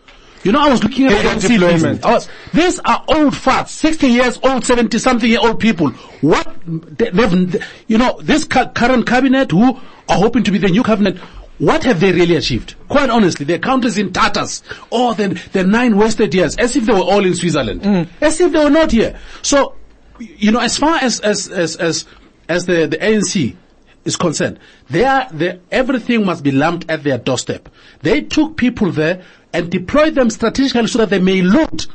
You 0.43 0.51
know, 0.51 0.59
I 0.59 0.69
was 0.69 0.83
looking 0.83 1.05
at 1.05 1.13
Agent 1.13 1.41
ANC 1.41 1.47
deployment. 1.47 2.05
I 2.05 2.09
oh, 2.09 2.13
was, 2.15 2.29
these 2.53 2.79
are 2.79 3.03
old 3.07 3.33
farts, 3.33 3.69
60 3.69 4.07
years 4.07 4.39
old, 4.43 4.65
70 4.65 4.97
something 4.99 5.29
year 5.29 5.39
old 5.41 5.59
people. 5.59 5.89
What, 6.21 6.53
they, 6.65 7.09
they've, 7.09 7.65
you 7.87 7.97
know, 7.97 8.19
this 8.21 8.43
cu- 8.43 8.67
current 8.67 9.07
cabinet 9.07 9.51
who 9.51 9.79
are 10.09 10.17
hoping 10.17 10.43
to 10.43 10.51
be 10.51 10.57
the 10.57 10.67
new 10.67 10.83
cabinet, 10.83 11.17
what 11.59 11.83
have 11.85 12.01
they 12.01 12.11
really 12.11 12.35
achieved? 12.35 12.75
Quite 12.89 13.09
honestly, 13.09 13.45
their 13.45 13.59
countries 13.59 13.97
in 13.97 14.11
tatters. 14.11 14.63
Oh, 14.91 15.13
the, 15.13 15.29
the 15.53 15.63
nine 15.63 15.95
wasted 15.95 16.33
years, 16.33 16.57
as 16.57 16.75
if 16.75 16.85
they 16.85 16.93
were 16.93 16.99
all 16.99 17.23
in 17.23 17.35
Switzerland. 17.35 17.81
Mm. 17.81 18.07
As 18.19 18.41
if 18.41 18.51
they 18.51 18.61
were 18.61 18.69
not 18.69 18.91
here. 18.91 19.17
So, 19.43 19.75
you 20.19 20.51
know, 20.51 20.59
as 20.59 20.77
far 20.77 20.97
as, 20.97 21.21
as, 21.21 21.47
as, 21.49 21.77
as, 21.77 22.05
as 22.49 22.65
the, 22.65 22.87
the 22.87 22.97
ANC 22.97 23.55
is 24.05 24.15
concerned, 24.17 24.59
they 24.89 25.05
are, 25.05 25.27
they, 25.31 25.59
everything 25.71 26.25
must 26.25 26.43
be 26.43 26.51
lumped 26.51 26.89
at 26.89 27.03
their 27.03 27.17
doorstep. 27.17 27.69
They 28.01 28.21
took 28.21 28.57
people 28.57 28.91
there 28.91 29.23
and 29.53 29.71
deployed 29.71 30.15
them 30.15 30.29
strategically 30.29 30.87
so 30.87 30.99
that 30.99 31.09
they 31.09 31.19
may 31.19 31.41
loot 31.41 31.87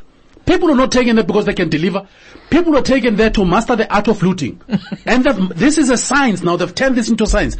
People 0.49 0.71
are 0.71 0.75
not 0.75 0.91
taken 0.91 1.15
there 1.15 1.23
because 1.23 1.45
they 1.45 1.53
can 1.53 1.69
deliver. 1.69 2.07
People 2.49 2.75
are 2.75 2.81
taken 2.81 3.15
there 3.17 3.29
to 3.29 3.45
master 3.45 3.75
the 3.75 3.93
art 3.93 4.07
of 4.07 4.23
looting. 4.23 4.59
and 5.05 5.23
that, 5.23 5.51
this 5.55 5.77
is 5.77 5.91
a 5.91 5.97
science 5.97 6.41
now. 6.41 6.55
They've 6.55 6.73
turned 6.73 6.95
this 6.95 7.07
into 7.07 7.27
science. 7.27 7.55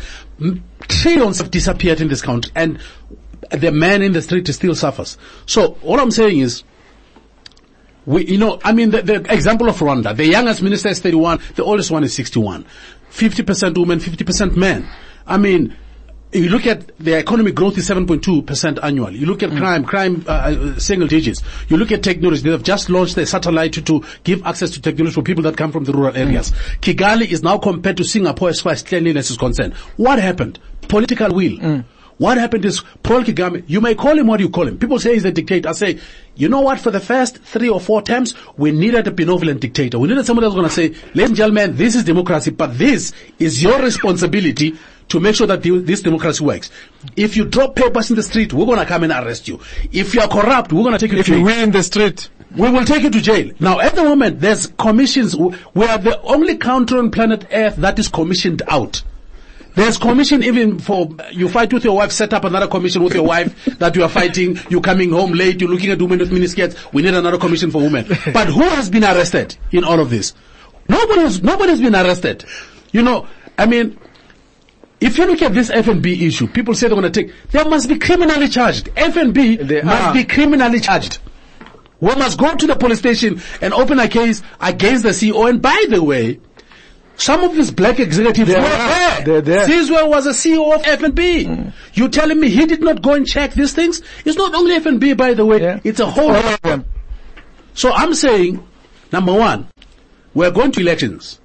Trillions 0.88 1.38
have 1.38 1.51
disappeared 1.51 2.01
in 2.01 2.07
this 2.07 2.23
country 2.23 2.51
and 2.55 2.79
the 3.51 3.71
man 3.71 4.01
in 4.01 4.13
the 4.13 4.23
street 4.23 4.47
still 4.47 4.73
suffers. 4.73 5.19
So 5.45 5.77
all 5.83 5.99
I'm 5.99 6.09
saying 6.09 6.39
is, 6.39 6.63
we, 8.07 8.25
you 8.25 8.39
know, 8.39 8.59
I 8.63 8.71
mean, 8.71 8.89
the, 8.89 9.03
the 9.03 9.33
example 9.33 9.69
of 9.69 9.77
Rwanda, 9.77 10.17
the 10.17 10.25
youngest 10.25 10.63
minister 10.63 10.89
is 10.89 10.99
31, 10.99 11.41
the 11.53 11.63
oldest 11.63 11.91
one 11.91 12.03
is 12.03 12.15
61. 12.15 12.65
50% 13.11 13.77
women, 13.77 13.99
50% 13.99 14.55
men. 14.55 14.87
I 15.25 15.37
mean, 15.37 15.75
you 16.31 16.49
look 16.49 16.67
at 16.67 16.95
the 16.99 17.15
economic 17.15 17.55
growth 17.55 17.77
is 17.77 17.89
7.2% 17.89 18.79
annually. 18.83 19.17
You 19.17 19.25
look 19.25 19.41
at 19.41 19.49
crime, 19.49 19.83
crime 19.83 20.23
uh, 20.27 20.31
uh, 20.75 20.79
single 20.79 21.07
digits. 21.07 21.41
You 21.69 21.77
look 21.77 21.91
at 21.91 22.03
technology. 22.03 22.43
They 22.43 22.51
have 22.51 22.61
just 22.63 22.89
launched 22.89 23.17
a 23.17 23.25
satellite 23.25 23.73
to, 23.73 23.81
to 23.83 24.03
give 24.23 24.45
access 24.45 24.69
to 24.71 24.81
technology 24.81 25.13
for 25.15 25.23
people 25.23 25.43
that 25.43 25.57
come 25.57 25.71
from 25.71 25.85
the 25.85 25.91
rural 25.91 26.15
areas. 26.15 26.51
Kigali 26.81 27.27
is 27.31 27.41
now 27.41 27.57
compared 27.57 27.97
to 27.97 28.03
Singapore 28.03 28.49
as 28.49 28.61
far 28.61 28.73
as 28.73 28.83
cleanliness 28.83 29.31
is 29.31 29.37
concerned. 29.37 29.73
What 29.97 30.19
happened? 30.19 30.59
Political 30.87 31.33
will. 31.33 31.83
What 32.19 32.38
happened 32.38 32.65
is 32.65 32.82
Paul 33.01 33.23
Kagame, 33.23 33.63
you 33.65 33.79
may 33.79 33.95
call 33.95 34.17
him 34.19 34.27
what 34.27 34.41
you 34.41 34.49
call 34.49 34.67
him. 34.67 34.77
People 34.77 34.99
say 34.99 35.13
he's 35.13 35.23
a 35.23 35.32
dictator. 35.32 35.69
I 35.69 35.71
say, 35.71 35.99
you 36.36 36.49
know 36.49 36.60
what, 36.60 36.77
for 36.79 36.91
the 36.91 36.99
first 36.99 37.38
three 37.38 37.69
or 37.69 37.79
four 37.79 38.01
terms, 38.01 38.36
we 38.58 38.71
needed 38.71 39.08
a 39.08 39.12
benevolent 39.12 39.62
dictator. 39.62 39.97
We 39.99 40.10
needed 40.10 40.25
somebody 40.25 40.45
that's 40.47 40.55
going 40.55 40.67
to 40.67 40.73
say, 40.73 40.89
ladies 41.13 41.29
and 41.29 41.36
gentlemen, 41.38 41.77
this 41.77 41.95
is 41.95 42.03
democracy, 42.03 42.51
but 42.51 42.77
this 42.77 43.13
is 43.39 43.63
your 43.63 43.82
responsibility 43.82 44.77
to 45.08 45.19
make 45.21 45.34
sure 45.36 45.47
that 45.47 45.63
this 45.63 46.01
democracy 46.01 46.43
works. 46.43 46.69
If 47.15 47.38
you 47.38 47.45
drop 47.45 47.75
papers 47.77 48.10
in 48.10 48.17
the 48.17 48.23
street, 48.23 48.51
we're 48.51 48.65
going 48.65 48.79
to 48.79 48.86
come 48.86 49.03
and 49.03 49.13
arrest 49.13 49.47
you. 49.47 49.62
If 49.93 50.13
you 50.13 50.19
are 50.19 50.27
corrupt, 50.27 50.73
we're 50.73 50.84
going 50.84 50.97
to 50.97 50.99
take 50.99 51.13
you 51.13 51.19
If 51.19 51.25
to 51.27 51.32
you 51.32 51.38
jail. 51.38 51.45
win 51.45 51.71
the 51.71 51.84
street, 51.84 52.29
We 52.58 52.69
will 52.69 52.84
take 52.84 53.03
you 53.03 53.10
to 53.12 53.21
jail. 53.21 53.51
Now, 53.62 53.79
at 53.79 53.95
the 53.95 54.03
moment, 54.03 54.41
there's 54.41 54.67
commissions. 54.67 55.38
We 55.38 55.86
are 55.86 55.97
the 55.97 56.19
only 56.23 56.58
country 56.58 56.99
on 56.99 57.12
planet 57.12 57.47
Earth 57.51 57.77
that 57.77 57.97
is 57.97 58.10
commissioned 58.10 58.62
out. 58.67 59.03
There's 59.75 59.97
commission 59.97 60.43
even 60.43 60.79
for 60.79 61.10
you 61.32 61.47
fight 61.47 61.71
with 61.71 61.84
your 61.84 61.95
wife, 61.95 62.12
set 62.12 62.34
up 62.34 62.43
another 62.43 62.67
commission 62.67 63.03
with 63.03 63.13
your 63.13 63.23
wife 63.23 63.53
that 63.79 63.95
you 63.95 64.03
are 64.03 64.10
fighting. 64.10 64.58
You're 64.69 64.82
coming 64.82 65.12
home 65.12 65.32
late. 65.32 65.62
You're 65.62 65.69
looking 65.69 65.91
at 65.91 66.01
women 66.01 66.19
with 66.19 66.32
miniskirts. 66.32 66.91
We 66.91 67.01
need 67.01 67.13
another 67.13 67.38
commission 67.38 67.71
for 67.71 67.82
women. 67.82 68.05
But 68.34 68.47
who 68.47 68.63
has 68.63 68.89
been 68.89 69.03
arrested 69.03 69.55
in 69.71 69.84
all 69.84 69.99
of 69.99 70.10
this? 70.10 70.34
Nobody 70.88 71.21
has. 71.21 71.41
Nobody 71.43 71.69
has 71.69 71.82
been 71.82 71.95
arrested. 71.95 72.43
You 72.91 73.03
know, 73.03 73.27
I 73.58 73.67
mean, 73.67 73.97
if 74.99 75.17
you 75.17 75.27
look 75.27 75.41
at 75.43 75.53
this 75.53 75.69
FNB 75.69 76.21
issue, 76.27 76.47
people 76.47 76.73
say 76.73 76.88
they're 76.88 76.99
going 76.99 77.12
to 77.12 77.23
take. 77.23 77.34
They 77.51 77.63
must 77.63 77.88
be 77.88 77.97
criminally 77.99 78.49
charged. 78.49 78.88
FNB 78.95 79.65
They 79.67 79.82
must 79.84 80.03
are. 80.03 80.13
be 80.13 80.23
criminally 80.25 80.79
charged. 80.79 81.19
We 82.01 82.15
must 82.15 82.39
go 82.39 82.55
to 82.55 82.65
the 82.67 82.75
police 82.75 82.99
station 82.99 83.41
and 83.62 83.73
open 83.73 83.99
a 83.99 84.08
case 84.08 84.41
against 84.62 85.03
the 85.03 85.10
CEO. 85.10 85.49
And 85.49 85.62
by 85.62 85.86
the 85.89 86.01
way, 86.01 86.39
some 87.19 87.43
of 87.43 87.53
these 87.53 87.69
black 87.69 87.99
executives 87.99 88.49
were 88.49 88.62
there. 88.62 89.23
They're 89.25 89.41
there. 89.41 90.08
Was 90.08 90.25
a 90.25 90.29
CEO 90.29 90.73
of 90.73 90.82
FNB. 90.84 91.45
Mm. 91.45 91.73
You 91.93 92.08
telling 92.08 92.39
me 92.39 92.49
he 92.49 92.65
did 92.65 92.82
not 92.82 93.01
go 93.01 93.13
and 93.13 93.27
check 93.27 93.53
these 93.53 93.73
things? 93.73 94.01
It's 94.23 94.38
not 94.38 94.55
only 94.55 94.79
FNB, 94.79 95.17
by 95.17 95.34
the 95.34 95.45
way. 95.45 95.62
Yeah. 95.62 95.79
It's 95.84 95.99
a 95.99 96.05
whole. 96.05 96.32
all 96.32 96.36
of 96.38 96.62
them. 96.62 96.86
So 97.73 97.91
I'm 97.91 98.13
saying, 98.13 98.65
number 99.12 99.34
one, 99.34 99.67
we're 100.34 100.51
going 100.51 100.71
to 100.71 100.79
elections. 100.79 101.39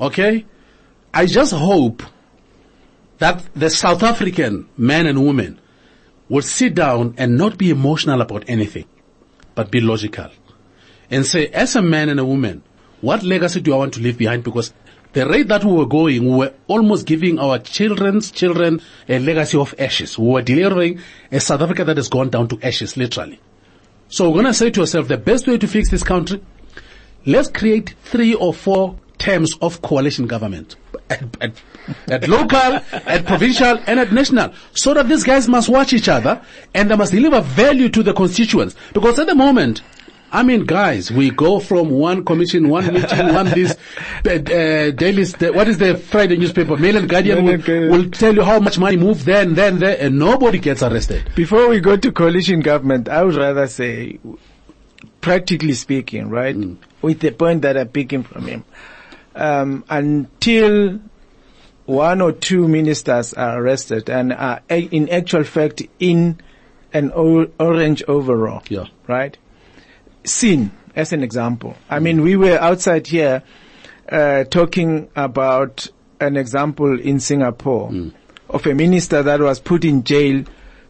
Okay? 0.00 0.46
I 1.12 1.26
just 1.26 1.52
hope 1.52 2.02
that 3.18 3.44
the 3.54 3.68
South 3.68 4.02
African 4.02 4.68
men 4.78 5.06
and 5.06 5.26
women 5.26 5.60
will 6.28 6.42
sit 6.42 6.74
down 6.74 7.14
and 7.18 7.36
not 7.36 7.58
be 7.58 7.70
emotional 7.70 8.20
about 8.22 8.44
anything, 8.48 8.86
but 9.54 9.70
be 9.70 9.80
logical. 9.80 10.30
And 11.10 11.26
say, 11.26 11.48
as 11.48 11.76
a 11.76 11.82
man 11.82 12.08
and 12.08 12.18
a 12.18 12.24
woman, 12.24 12.62
what 13.00 13.22
legacy 13.22 13.60
do 13.60 13.74
I 13.74 13.76
want 13.76 13.94
to 13.94 14.00
leave 14.00 14.18
behind? 14.18 14.44
Because 14.44 14.72
the 15.18 15.28
rate 15.28 15.48
that 15.48 15.64
we 15.64 15.72
were 15.72 15.84
going, 15.84 16.24
we 16.24 16.36
were 16.36 16.54
almost 16.68 17.04
giving 17.04 17.40
our 17.40 17.58
children's 17.58 18.30
children 18.30 18.80
a 19.08 19.18
legacy 19.18 19.58
of 19.58 19.74
ashes. 19.76 20.16
We 20.16 20.28
were 20.28 20.42
delivering 20.42 21.00
a 21.32 21.40
South 21.40 21.60
Africa 21.60 21.84
that 21.86 21.96
has 21.96 22.08
gone 22.08 22.30
down 22.30 22.46
to 22.50 22.58
ashes, 22.62 22.96
literally. 22.96 23.40
So 24.06 24.28
we're 24.28 24.34
going 24.34 24.46
to 24.46 24.54
say 24.54 24.70
to 24.70 24.82
ourselves, 24.82 25.08
the 25.08 25.16
best 25.16 25.48
way 25.48 25.58
to 25.58 25.66
fix 25.66 25.90
this 25.90 26.04
country, 26.04 26.40
let's 27.26 27.48
create 27.48 27.96
three 28.04 28.32
or 28.32 28.54
four 28.54 28.96
terms 29.18 29.56
of 29.60 29.82
coalition 29.82 30.28
government 30.28 30.76
at, 31.10 31.24
at, 31.40 31.60
at 32.08 32.28
local, 32.28 32.78
at 32.92 33.26
provincial, 33.26 33.76
and 33.88 33.98
at 33.98 34.12
national, 34.12 34.52
so 34.72 34.94
that 34.94 35.08
these 35.08 35.24
guys 35.24 35.48
must 35.48 35.68
watch 35.68 35.92
each 35.92 36.08
other 36.08 36.40
and 36.74 36.92
they 36.92 36.94
must 36.94 37.10
deliver 37.10 37.40
value 37.40 37.88
to 37.88 38.04
the 38.04 38.12
constituents. 38.12 38.76
Because 38.94 39.18
at 39.18 39.26
the 39.26 39.34
moment, 39.34 39.82
I 40.30 40.42
mean, 40.42 40.66
guys, 40.66 41.10
we 41.10 41.30
go 41.30 41.58
from 41.58 41.88
one 41.90 42.24
commission, 42.24 42.68
one 42.68 42.86
meeting, 42.92 43.32
one 43.32 43.46
this, 43.46 43.76
uh, 44.26 44.30
uh, 44.30 44.90
daily, 44.90 45.24
what 45.52 45.68
is 45.68 45.78
the 45.78 45.96
Friday 45.96 46.36
newspaper? 46.36 46.76
Mail 46.76 46.96
and 46.98 47.08
Guardian 47.08 47.44
will, 47.44 47.88
will 47.90 48.10
tell 48.10 48.34
you 48.34 48.42
how 48.42 48.60
much 48.60 48.78
money 48.78 48.96
moved 48.96 49.24
there 49.24 49.42
and 49.42 49.56
there 49.56 49.68
and 49.68 49.80
there, 49.80 49.96
and 49.98 50.18
nobody 50.18 50.58
gets 50.58 50.82
arrested. 50.82 51.30
Before 51.34 51.68
we 51.68 51.80
go 51.80 51.96
to 51.96 52.12
coalition 52.12 52.60
government, 52.60 53.08
I 53.08 53.22
would 53.24 53.36
rather 53.36 53.66
say, 53.66 54.18
practically 55.22 55.72
speaking, 55.72 56.28
right, 56.28 56.54
with 57.00 57.20
the 57.20 57.30
point 57.30 57.62
that 57.62 57.76
I'm 57.78 57.88
picking 57.88 58.22
from 58.22 58.46
him, 58.46 58.64
um, 59.34 59.84
until 59.88 61.00
one 61.86 62.20
or 62.20 62.32
two 62.32 62.68
ministers 62.68 63.32
are 63.32 63.62
arrested 63.62 64.10
and 64.10 64.34
are 64.34 64.60
in 64.68 65.08
actual 65.08 65.44
fact 65.44 65.82
in 65.98 66.38
an 66.92 67.10
orange 67.12 68.02
overall, 68.08 68.62
Yeah. 68.68 68.84
right? 69.06 69.36
Seen 70.28 70.70
as 70.94 71.12
an 71.12 71.22
example. 71.22 71.74
I 71.90 71.98
mean, 72.00 72.22
we 72.22 72.36
were 72.36 72.58
outside 72.58 73.06
here 73.06 73.42
uh, 74.10 74.44
talking 74.44 75.08
about 75.16 75.88
an 76.20 76.36
example 76.36 76.98
in 77.00 77.20
Singapore 77.20 77.92
of 78.48 78.66
a 78.66 78.74
minister 78.74 79.22
that 79.22 79.40
was 79.40 79.60
put 79.60 79.84
in 79.84 80.04
jail 80.04 80.44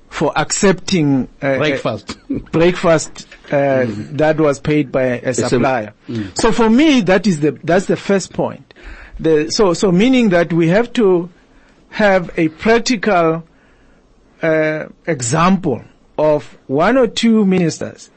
for 0.09 0.33
accepting 0.37 1.29
uh, 1.43 1.59
Breakfast. 1.59 2.19
breakfast 2.53 3.27
uh, 3.53 3.85
that 4.13 4.39
was 4.41 4.59
paid 4.61 4.91
by 4.91 5.03
a 5.03 5.21
a- 5.31 5.35
supplier. 5.35 5.93
So 6.35 6.51
for 6.53 6.71
me, 6.71 7.03
that 7.03 7.27
is 7.27 7.41
the 7.41 7.53
that's 7.63 7.87
the 7.87 7.97
first 7.97 8.33
point. 8.33 8.73
The, 9.21 9.51
so 9.51 9.75
so 9.75 9.93
meaning 9.93 10.31
that 10.31 10.53
we 10.53 10.69
have 10.69 10.93
to 10.95 11.29
have 11.91 12.31
a 12.39 12.49
practical 12.49 13.43
uh, 14.43 14.87
example 15.07 15.83
of 16.17 16.57
one 16.69 16.97
or 16.97 17.07
two 17.09 17.45
ministers 17.45 18.11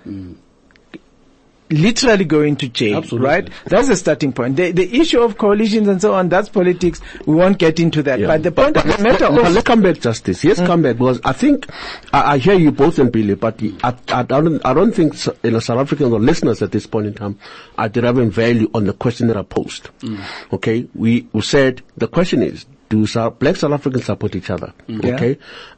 literally 1.71 2.25
going 2.25 2.55
to 2.57 2.69
jail, 2.69 2.97
Absolutely. 2.97 3.27
right? 3.27 3.49
That's 3.65 3.87
the 3.87 3.95
starting 3.95 4.33
point. 4.33 4.55
The, 4.57 4.71
the 4.71 4.99
issue 4.99 5.19
of 5.21 5.37
coalitions 5.37 5.87
and 5.87 6.01
so 6.01 6.13
on, 6.13 6.29
that's 6.29 6.49
politics. 6.49 7.01
We 7.25 7.35
won't 7.35 7.57
get 7.57 7.79
into 7.79 8.03
that. 8.03 8.19
Yeah. 8.19 8.27
But 8.27 8.43
the 8.43 8.51
point 8.51 8.77
of 8.77 8.83
the 8.83 9.01
matter 9.03 9.29
let- 9.29 9.45
of, 9.45 9.53
let's 9.53 9.65
come 9.67 9.81
back, 9.81 9.99
Justice. 9.99 10.43
Yes, 10.43 10.57
come 10.59 10.81
back 10.81 10.97
because 10.97 11.19
I 11.23 11.33
think 11.33 11.67
I, 12.13 12.33
I 12.33 12.37
hear 12.37 12.55
you 12.55 12.71
both 12.71 12.99
and 12.99 13.11
Billy, 13.11 13.35
but 13.35 13.59
I, 13.83 13.95
I 14.09 14.23
don't 14.23 14.63
I 14.65 14.73
don't 14.73 14.93
think 14.93 15.15
you 15.43 15.51
know 15.51 15.59
South 15.59 15.79
Africans 15.79 16.13
or 16.13 16.19
listeners 16.19 16.61
at 16.61 16.71
this 16.71 16.85
point 16.85 17.07
in 17.07 17.13
time 17.13 17.39
are 17.77 17.89
deriving 17.89 18.29
value 18.31 18.69
on 18.73 18.85
the 18.85 18.93
question 18.93 19.27
that 19.27 19.37
I 19.37 19.43
posed. 19.43 19.89
Mm. 19.99 20.23
Okay, 20.53 20.87
we, 20.95 21.27
we 21.33 21.41
said 21.41 21.81
the 21.97 22.07
question 22.07 22.43
is. 22.43 22.65
Do 22.89 23.05
South, 23.05 23.39
black 23.39 23.55
South 23.55 23.71
Africans 23.71 24.03
support 24.03 24.35
each 24.35 24.49
other? 24.49 24.73
Yeah. 24.87 25.15
Okay, 25.15 25.37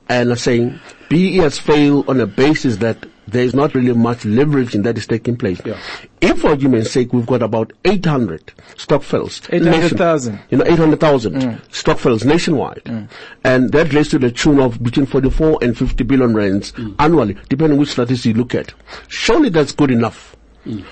and 0.10 0.32
I'm 0.32 0.36
saying 0.36 0.80
BE 1.10 1.38
has 1.38 1.60
failed 1.60 2.10
on 2.10 2.20
a 2.20 2.26
basis 2.26 2.78
that 2.78 3.06
there 3.28 3.44
is 3.44 3.54
not 3.54 3.74
really 3.74 3.94
much 3.94 4.20
leveraging 4.20 4.84
that 4.84 4.98
is 4.98 5.08
taking 5.08 5.38
place. 5.38 5.62
Yeah. 5.66 5.78
If, 6.22 6.40
for 6.40 6.50
argument's 6.50 6.92
sake, 6.92 7.14
we've 7.14 7.26
got 7.26 7.42
about 7.42 7.74
800 7.86 8.54
stock 8.78 9.04
Stokvels, 9.04 9.42
800,000. 9.52 10.40
you 10.50 10.58
know, 10.58 10.66
800,000 10.66 11.62
stock 11.72 11.98
Stokvels 11.98 12.26
nationwide. 12.26 13.08
And 13.44 13.72
that 13.72 13.94
raised 13.94 14.12
to 14.12 14.20
the 14.20 14.32
tune 14.32 14.60
of 14.60 14.82
between 14.82 15.06
44 15.06 15.60
and 15.62 15.78
50 15.78 16.04
billion 16.04 16.34
rands 16.34 16.74
annually, 17.00 17.38
depending 17.50 17.80
which 17.80 17.90
statistics 17.90 18.26
you 18.26 18.34
look 18.34 18.56
at. 18.56 18.74
Surely 19.08 19.50
that's 19.50 19.72
good 19.72 19.92
enough. 19.92 20.36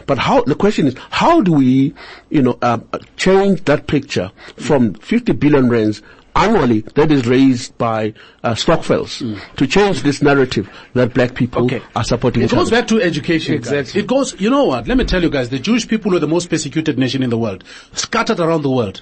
But 0.06 0.18
how, 0.18 0.42
the 0.44 0.56
question 0.56 0.88
is, 0.88 0.96
how 1.12 1.42
do 1.42 1.54
we, 1.54 1.94
you 2.30 2.42
know, 2.42 2.58
uh, 2.62 2.80
uh, 2.92 3.00
change 3.16 3.64
that 3.66 3.88
picture 3.88 4.32
from 4.58 4.94
50 4.96 5.32
billion 5.34 5.70
rands 5.70 6.02
annually 6.36 6.82
that 6.96 7.12
is 7.12 7.28
raised 7.28 7.78
by 7.78 8.14
uh, 8.44 8.54
Stokvels 8.54 9.20
to 9.58 9.68
change 9.68 10.04
this 10.04 10.22
narrative 10.22 10.70
that 10.94 11.14
black 11.14 11.36
people 11.36 11.66
Okay. 11.66 11.82
are 11.96 12.04
supporting 12.04 12.44
It 12.44 12.52
goes 12.52 12.70
back 12.72 12.88
to 12.88 13.02
education. 13.02 13.54
Exactly. 13.56 14.02
It 14.02 14.08
goes, 14.08 14.40
you 14.40 14.50
know 14.50 14.66
what? 14.66 14.88
Let 14.88 14.98
me 14.98 15.04
tell 15.04 15.22
you 15.22 15.30
guys, 15.30 15.50
the 15.50 15.60
Jewish 15.60 15.88
people 15.88 16.12
were 16.12 16.20
the 16.20 16.28
most 16.28 16.50
persecuted 16.50 16.98
nation 16.98 17.22
in 17.24 17.30
the 17.30 17.38
world, 17.38 17.64
scattered 17.94 18.40
around 18.40 18.62
the 18.62 18.70
world. 18.72 19.02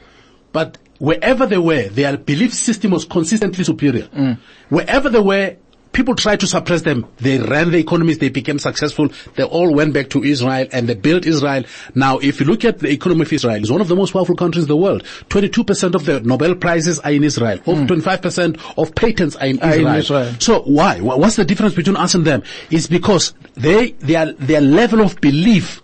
But 0.51 0.77
wherever 0.97 1.45
they 1.45 1.59
were, 1.59 1.87
their 1.89 2.17
belief 2.17 2.53
system 2.53 2.91
was 2.91 3.05
consistently 3.05 3.63
superior. 3.63 4.37
Wherever 4.69 5.09
they 5.09 5.19
were, 5.21 5.55
people 5.91 6.15
tried 6.15 6.39
to 6.39 6.47
suppress 6.47 6.81
them. 6.81 7.07
They 7.17 7.39
ran 7.39 7.71
the 7.71 7.77
economies, 7.77 8.19
they 8.19 8.29
became 8.29 8.59
successful. 8.59 9.09
They 9.35 9.43
all 9.43 9.73
went 9.73 9.93
back 9.93 10.09
to 10.11 10.23
Israel 10.23 10.67
and 10.71 10.87
they 10.87 10.95
built 10.95 11.25
Israel. 11.25 11.63
Now, 11.95 12.19
if 12.19 12.39
you 12.39 12.45
look 12.45 12.65
at 12.65 12.79
the 12.79 12.89
economy 12.89 13.23
of 13.23 13.33
Israel, 13.33 13.55
it's 13.55 13.71
one 13.71 13.81
of 13.81 13.87
the 13.87 13.95
most 13.95 14.13
powerful 14.13 14.35
countries 14.35 14.65
in 14.65 14.67
the 14.67 14.77
world. 14.77 15.03
22% 15.29 15.95
of 15.95 16.05
the 16.05 16.19
Nobel 16.21 16.55
Prizes 16.55 16.99
are 16.99 17.11
in 17.11 17.23
Israel. 17.23 17.59
Over 17.65 17.81
hmm. 17.81 18.01
25% 18.01 18.77
of 18.77 18.95
patents 18.95 19.35
are 19.35 19.47
in 19.47 19.59
Are 19.59 19.73
in 19.73 19.79
Israel. 19.79 19.95
Israel. 19.95 20.35
So 20.39 20.61
why? 20.61 20.99
What's 21.01 21.35
the 21.35 21.45
difference 21.45 21.75
between 21.75 21.97
us 21.97 22.15
and 22.15 22.25
them? 22.25 22.43
It's 22.69 22.87
because 22.87 23.33
they, 23.55 23.91
their, 23.91 24.33
their 24.33 24.61
level 24.61 25.01
of 25.01 25.19
belief 25.21 25.81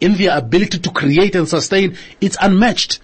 in 0.00 0.14
their 0.14 0.36
ability 0.36 0.78
to 0.78 0.90
create 0.90 1.34
and 1.34 1.48
sustain, 1.48 1.96
it's 2.20 2.36
unmatched. 2.40 3.00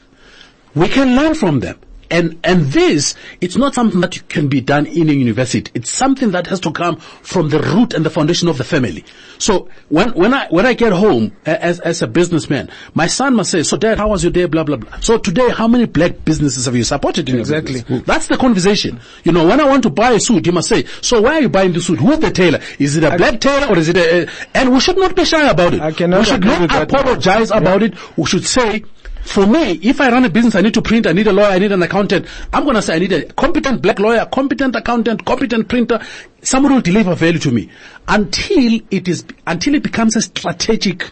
We 0.74 0.88
can 0.88 1.16
learn 1.16 1.34
from 1.34 1.60
them. 1.60 1.78
And, 2.10 2.38
and 2.44 2.66
this, 2.66 3.14
it's 3.40 3.56
not 3.56 3.74
something 3.74 4.00
that 4.00 4.28
can 4.28 4.48
be 4.48 4.60
done 4.60 4.86
in 4.86 5.08
a 5.08 5.12
university. 5.12 5.70
It's 5.74 5.90
something 5.90 6.30
that 6.32 6.46
has 6.46 6.60
to 6.60 6.72
come 6.72 6.96
from 6.96 7.48
the 7.48 7.60
root 7.60 7.94
and 7.94 8.04
the 8.04 8.10
foundation 8.10 8.48
of 8.48 8.58
the 8.58 8.64
family. 8.64 9.04
So 9.38 9.68
when, 9.88 10.12
when 10.12 10.32
I, 10.32 10.48
when 10.48 10.66
I 10.66 10.74
get 10.74 10.92
home 10.92 11.36
as, 11.44 11.80
as 11.80 12.02
a 12.02 12.06
businessman, 12.06 12.70
my 12.94 13.06
son 13.06 13.34
must 13.34 13.50
say, 13.50 13.62
so 13.62 13.76
dad, 13.76 13.98
how 13.98 14.08
was 14.08 14.22
your 14.22 14.32
day? 14.32 14.46
Blah, 14.46 14.64
blah, 14.64 14.76
blah. 14.76 15.00
So 15.00 15.18
today, 15.18 15.50
how 15.50 15.68
many 15.68 15.86
black 15.86 16.24
businesses 16.24 16.66
have 16.66 16.76
you 16.76 16.84
supported 16.84 17.28
in 17.28 17.36
your 17.36 17.40
Exactly. 17.42 18.00
That's 18.00 18.26
the 18.28 18.36
conversation. 18.36 19.00
You 19.24 19.32
know, 19.32 19.46
when 19.46 19.60
I 19.60 19.64
want 19.64 19.82
to 19.84 19.90
buy 19.90 20.12
a 20.12 20.20
suit, 20.20 20.46
you 20.46 20.52
must 20.52 20.68
say, 20.68 20.84
so 21.02 21.22
why 21.22 21.34
are 21.34 21.40
you 21.42 21.48
buying 21.48 21.72
the 21.72 21.80
suit? 21.80 21.98
Who's 21.98 22.18
the 22.18 22.30
tailor? 22.30 22.60
Is 22.78 22.96
it 22.96 23.04
a 23.04 23.16
black 23.16 23.40
tailor 23.40 23.68
or 23.68 23.78
is 23.78 23.88
it 23.88 23.96
a, 23.96 24.30
and 24.54 24.72
we 24.72 24.80
should 24.80 24.96
not 24.96 25.14
be 25.14 25.24
shy 25.24 25.48
about 25.48 25.74
it. 25.74 25.80
I 25.80 25.92
cannot 25.92 26.20
we 26.20 26.24
should 26.24 26.44
not 26.44 26.74
apologize 26.74 27.50
about 27.50 27.82
it. 27.82 27.94
We 28.16 28.26
should 28.26 28.44
say, 28.44 28.84
for 29.26 29.46
me, 29.46 29.72
if 29.82 30.00
I 30.00 30.10
run 30.10 30.24
a 30.24 30.28
business, 30.30 30.54
I 30.54 30.60
need 30.60 30.74
to 30.74 30.82
print, 30.82 31.06
I 31.06 31.12
need 31.12 31.26
a 31.26 31.32
lawyer, 31.32 31.46
I 31.46 31.58
need 31.58 31.72
an 31.72 31.82
accountant. 31.82 32.26
I'm 32.52 32.64
going 32.64 32.76
to 32.76 32.82
say 32.82 32.94
I 32.94 32.98
need 32.98 33.12
a 33.12 33.24
competent 33.32 33.82
black 33.82 33.98
lawyer, 33.98 34.24
competent 34.26 34.76
accountant, 34.76 35.24
competent 35.24 35.68
printer. 35.68 36.00
Someone 36.42 36.74
will 36.74 36.80
deliver 36.80 37.14
value 37.14 37.40
to 37.40 37.50
me 37.50 37.70
until 38.06 38.80
it 38.90 39.08
is, 39.08 39.24
until 39.46 39.74
it 39.74 39.82
becomes 39.82 40.16
a 40.16 40.22
strategic 40.22 41.10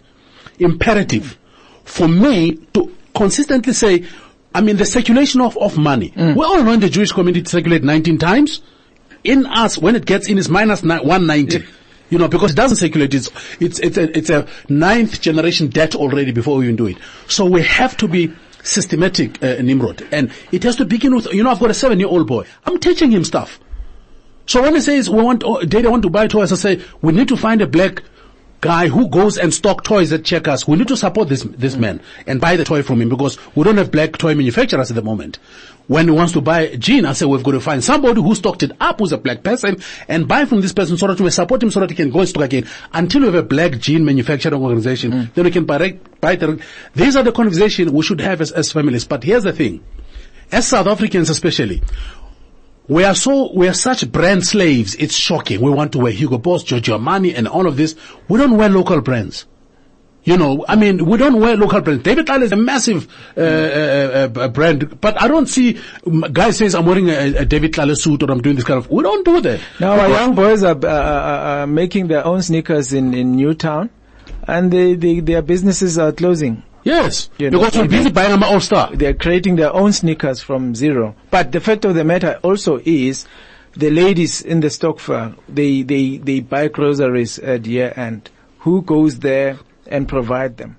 imperative 0.59 1.37
for 1.85 2.09
me 2.09 2.55
to 2.73 2.95
consistently 3.15 3.73
say, 3.73 4.05
I 4.55 4.61
mean, 4.61 4.77
the 4.77 4.85
circulation 4.87 5.41
of, 5.41 5.57
of 5.59 5.77
money. 5.77 6.11
Mm. 6.11 6.37
We 6.37 6.45
all 6.45 6.63
know 6.63 6.73
in 6.73 6.81
the 6.81 6.89
Jewish 6.89 7.11
community 7.13 7.45
circulate 7.49 7.83
19 7.83 8.19
times. 8.19 8.63
In 9.25 9.47
us, 9.47 9.77
when 9.79 9.97
it 9.97 10.05
gets 10.07 10.29
in, 10.29 10.39
it's 10.39 10.49
minus 10.49 10.83
ni- 10.85 10.99
190. 11.01 11.65
You 12.11 12.19
know, 12.19 12.29
because 12.29 12.53
it 12.53 12.57
doesn't 12.57 12.77
circulate. 12.77 13.15
It's, 13.15 13.31
it's, 13.61 13.79
it's 13.81 13.97
a, 13.97 14.17
it's 14.17 14.31
a 14.31 14.47
ninth 14.69 15.21
generation 15.21 15.69
debt 15.69 15.95
already 15.95 16.33
before 16.33 16.59
we 16.59 16.65
even 16.65 16.77
do 16.77 16.87
it. 16.87 16.99
So 17.29 17.47
we 17.47 17.63
have 17.63 17.97
to 17.99 18.09
be 18.09 18.33
systematic, 18.63 19.43
uh, 19.43 19.63
Nimrod. 19.63 20.07
And 20.13 20.33
it 20.53 20.63
has 20.65 20.77
to 20.77 20.85
begin 20.85 21.15
with, 21.15 21.33
you 21.33 21.43
know, 21.43 21.51
I've 21.51 21.61
got 21.61 21.71
a 21.71 21.75
seven 21.75 21.99
year 21.99 22.09
old 22.09 22.27
boy. 22.27 22.47
I'm 22.65 22.79
teaching 22.79 23.11
him 23.11 23.25
stuff. 23.25 23.61
So 24.47 24.63
when 24.63 24.75
he 24.75 24.81
says 24.81 25.09
we 25.09 25.23
want, 25.23 25.43
oh, 25.45 25.63
want 25.63 26.03
to 26.03 26.11
buy 26.11 26.27
toys, 26.27 26.53
I 26.53 26.57
say 26.57 26.85
we 27.01 27.13
need 27.13 27.29
to 27.29 27.37
find 27.37 27.63
a 27.63 27.67
black 27.67 28.03
guy 28.61 28.89
who 28.89 29.09
goes 29.09 29.37
and 29.37 29.53
stock 29.53 29.85
toys 29.85 30.11
at 30.13 30.25
Checkers. 30.25 30.67
We 30.67 30.77
need 30.77 30.89
to 30.89 30.97
support 30.97 31.29
this 31.29 31.43
this 31.43 31.77
man 31.77 32.01
and 32.27 32.41
buy 32.41 32.57
the 32.57 32.65
toy 32.65 32.83
from 32.83 33.03
him 33.03 33.11
because 33.11 33.39
we 33.55 33.63
don't 33.65 33.77
have 33.77 33.91
black 33.91 34.17
toy 34.17 34.35
manufacturers 34.35 34.91
at 34.91 34.95
the 34.95 35.03
moment. 35.03 35.39
When 35.87 36.07
he 36.07 36.11
wants 36.13 36.33
to 36.33 36.41
buy 36.41 36.63
a 36.63 36.77
jean, 36.79 37.05
I 37.05 37.13
say 37.13 37.27
we've 37.27 37.43
got 37.43 37.53
to 37.53 37.61
find 37.61 37.85
somebody 37.85 38.23
who 38.23 38.35
stocked 38.35 38.63
it 38.63 38.73
up 38.81 39.01
who's 39.01 39.13
a 39.13 39.19
black 39.19 39.43
person 39.43 39.77
and 40.09 40.27
buy 40.27 40.47
from 40.47 40.63
this 40.63 40.73
person 40.73 40.97
so 40.97 41.07
that 41.09 41.21
we 41.21 41.31
support 41.31 41.63
him 41.63 41.71
so 41.71 41.81
that 41.81 41.91
he 41.91 41.97
can 41.97 42.11
go 42.11 42.21
and 42.21 42.29
stock 42.29 42.45
again. 42.45 42.67
Until 42.93 43.21
we 43.21 43.27
have 43.27 43.35
a 43.35 43.43
black 43.43 43.79
jean 43.79 44.05
manufacturing 44.05 44.63
organization, 44.63 45.13
hmm. 45.13 45.25
then 45.35 45.45
we 45.45 45.51
can 45.51 45.67
buy, 45.67 45.99
buy 46.21 46.37
the, 46.37 46.63
these 46.95 47.17
are 47.17 47.23
the 47.23 47.33
conversations 47.33 47.93
we 47.93 48.03
should 48.03 48.21
have 48.21 48.41
as, 48.41 48.51
as 48.53 48.73
families. 48.73 49.05
But 49.05 49.25
here's 49.25 49.45
the 49.45 49.53
thing. 49.53 49.85
As 50.51 50.67
South 50.67 50.87
Africans 50.87 51.29
especially, 51.29 51.83
we 52.89 53.05
are 53.05 53.15
so, 53.15 53.53
we 53.55 53.69
are 53.69 53.75
such 53.75 54.11
brand 54.11 54.47
slaves. 54.47 54.95
It's 54.95 55.15
shocking. 55.15 55.61
We 55.61 55.71
want 55.71 55.93
to 55.93 55.99
wear 55.99 56.13
Hugo 56.13 56.39
Boss, 56.39 56.65
Giorgio 56.65 56.99
Armani 56.99 57.37
and 57.37 57.47
all 57.47 57.67
of 57.67 57.77
this. 57.77 57.95
We 58.29 58.39
don't 58.39 58.57
wear 58.57 58.69
local 58.69 59.01
brands. 59.01 59.47
You 60.25 60.39
know, 60.39 60.65
I 60.67 60.77
mean, 60.77 61.05
we 61.05 61.19
don't 61.19 61.39
wear 61.39 61.55
local 61.55 61.83
brands. 61.83 62.03
David 62.03 62.27
Tlale 62.27 62.43
is 62.43 62.53
a 62.53 62.57
massive 62.57 63.07
uh, 63.37 63.41
uh, 63.41 64.29
uh, 64.35 64.49
brand, 64.49 64.99
but 65.01 65.21
I 65.21 65.29
don't 65.29 65.47
see 65.47 65.79
um, 66.07 66.23
guy 66.33 66.51
says 66.51 66.75
I'm 66.75 66.87
wearing 66.87 67.11
a, 67.11 67.37
a 67.37 67.45
David 67.45 67.73
Tlale 67.75 67.95
suit 67.95 68.23
or 68.23 68.31
I'm 68.31 68.41
doing 68.41 68.57
this 68.57 68.65
kind 68.65 68.79
of. 68.79 68.91
We 68.91 69.03
don't 69.03 69.25
do 69.25 69.43
that. 69.43 69.61
Now 69.81 70.01
our 70.01 70.09
young 70.09 70.35
boys 70.35 70.63
are 70.63 70.77
uh, 70.83 70.89
uh, 70.89 71.63
uh, 71.63 71.67
making 71.67 72.09
their 72.09 72.27
own 72.27 72.41
sneakers 72.41 72.95
in, 72.95 73.13
in 73.13 73.37
Newtown, 73.37 73.91
and 74.49 74.73
they, 74.73 74.95
they, 74.95 75.21
their 75.21 75.43
businesses 75.43 75.99
are 75.99 76.11
closing. 76.13 76.63
Yes, 76.85 77.31
You 77.39 77.51
know, 77.51 77.61
because 77.61 77.79
we're 77.79 77.89
busy 77.89 78.11
buying 78.11 78.31
them 78.31 78.43
all 78.43 78.61
star. 78.61 78.95
They're 78.95 79.15
creating 79.15 79.57
their 79.57 79.73
own 79.73 79.93
sneakers 79.93 80.43
from 80.43 80.75
zero. 80.75 81.17
But 81.31 81.51
the 81.53 81.61
fact 81.61 81.87
of 81.87 81.95
the 81.95 82.05
matter 82.05 82.39
also 82.43 82.79
is, 82.85 83.27
the 83.73 83.91
ladies 83.91 84.43
in 84.43 84.61
the 84.61 84.69
stokvel, 84.69 85.35
they, 85.49 85.81
they, 85.83 86.19
they 86.19 86.41
buy 86.41 86.69
groceries 86.69 87.39
at 87.39 87.65
year 87.65 87.93
end. 87.97 88.31
Who 88.61 88.83
goes 88.83 89.19
there 89.21 89.59
and 89.87 90.09
provide 90.09 90.57
them? 90.57 90.79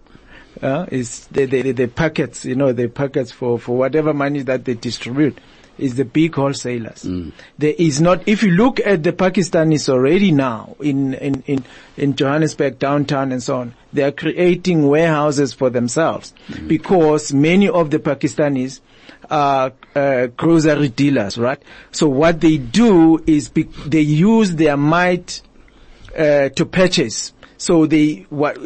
Uh, 0.61 0.85
is 0.89 1.27
the, 1.27 1.45
the, 1.45 1.73
the 1.73 1.87
packets, 1.87 2.45
you 2.45 2.55
know, 2.55 2.71
the 2.71 2.87
packets 2.87 3.29
for, 3.29 3.59
for 3.59 3.77
whatever 3.77 4.13
money 4.13 4.41
that 4.41 4.63
they 4.63 4.73
distribute 4.73 5.37
is 5.77 5.95
the 5.95 6.05
big 6.05 6.33
wholesalers. 6.35 7.01
There 7.57 7.73
is 7.77 7.99
not, 7.99 8.25
if 8.27 8.43
you 8.43 8.51
look 8.51 8.79
at 8.79 9.03
the 9.03 9.11
Pakistanis 9.11 9.89
already 9.89 10.31
now 10.31 10.75
in, 10.79 11.13
in, 11.15 11.43
in, 11.45 11.65
in 11.97 12.15
Johannesburg, 12.15 12.79
downtown 12.79 13.33
and 13.33 13.43
so 13.43 13.57
on, 13.57 13.73
they 13.91 14.03
are 14.03 14.11
creating 14.13 14.87
warehouses 14.87 15.53
for 15.53 15.69
themselves 15.69 16.33
because 16.67 17.33
many 17.33 17.67
of 17.67 17.91
the 17.91 17.99
Pakistanis 17.99 18.79
are 19.29 19.73
uh, 19.95 20.27
grocery 20.27 20.89
dealers, 20.89 21.37
right? 21.37 21.61
So 21.91 22.07
what 22.07 22.41
they 22.41 22.57
do 22.57 23.21
is 23.25 23.49
be, 23.49 23.63
they 23.63 24.01
use 24.01 24.55
their 24.55 24.77
might 24.77 25.41
uh, 26.17 26.49
to 26.49 26.65
purchase. 26.65 27.33
So 27.57 27.85
they, 27.85 28.27
what, 28.29 28.57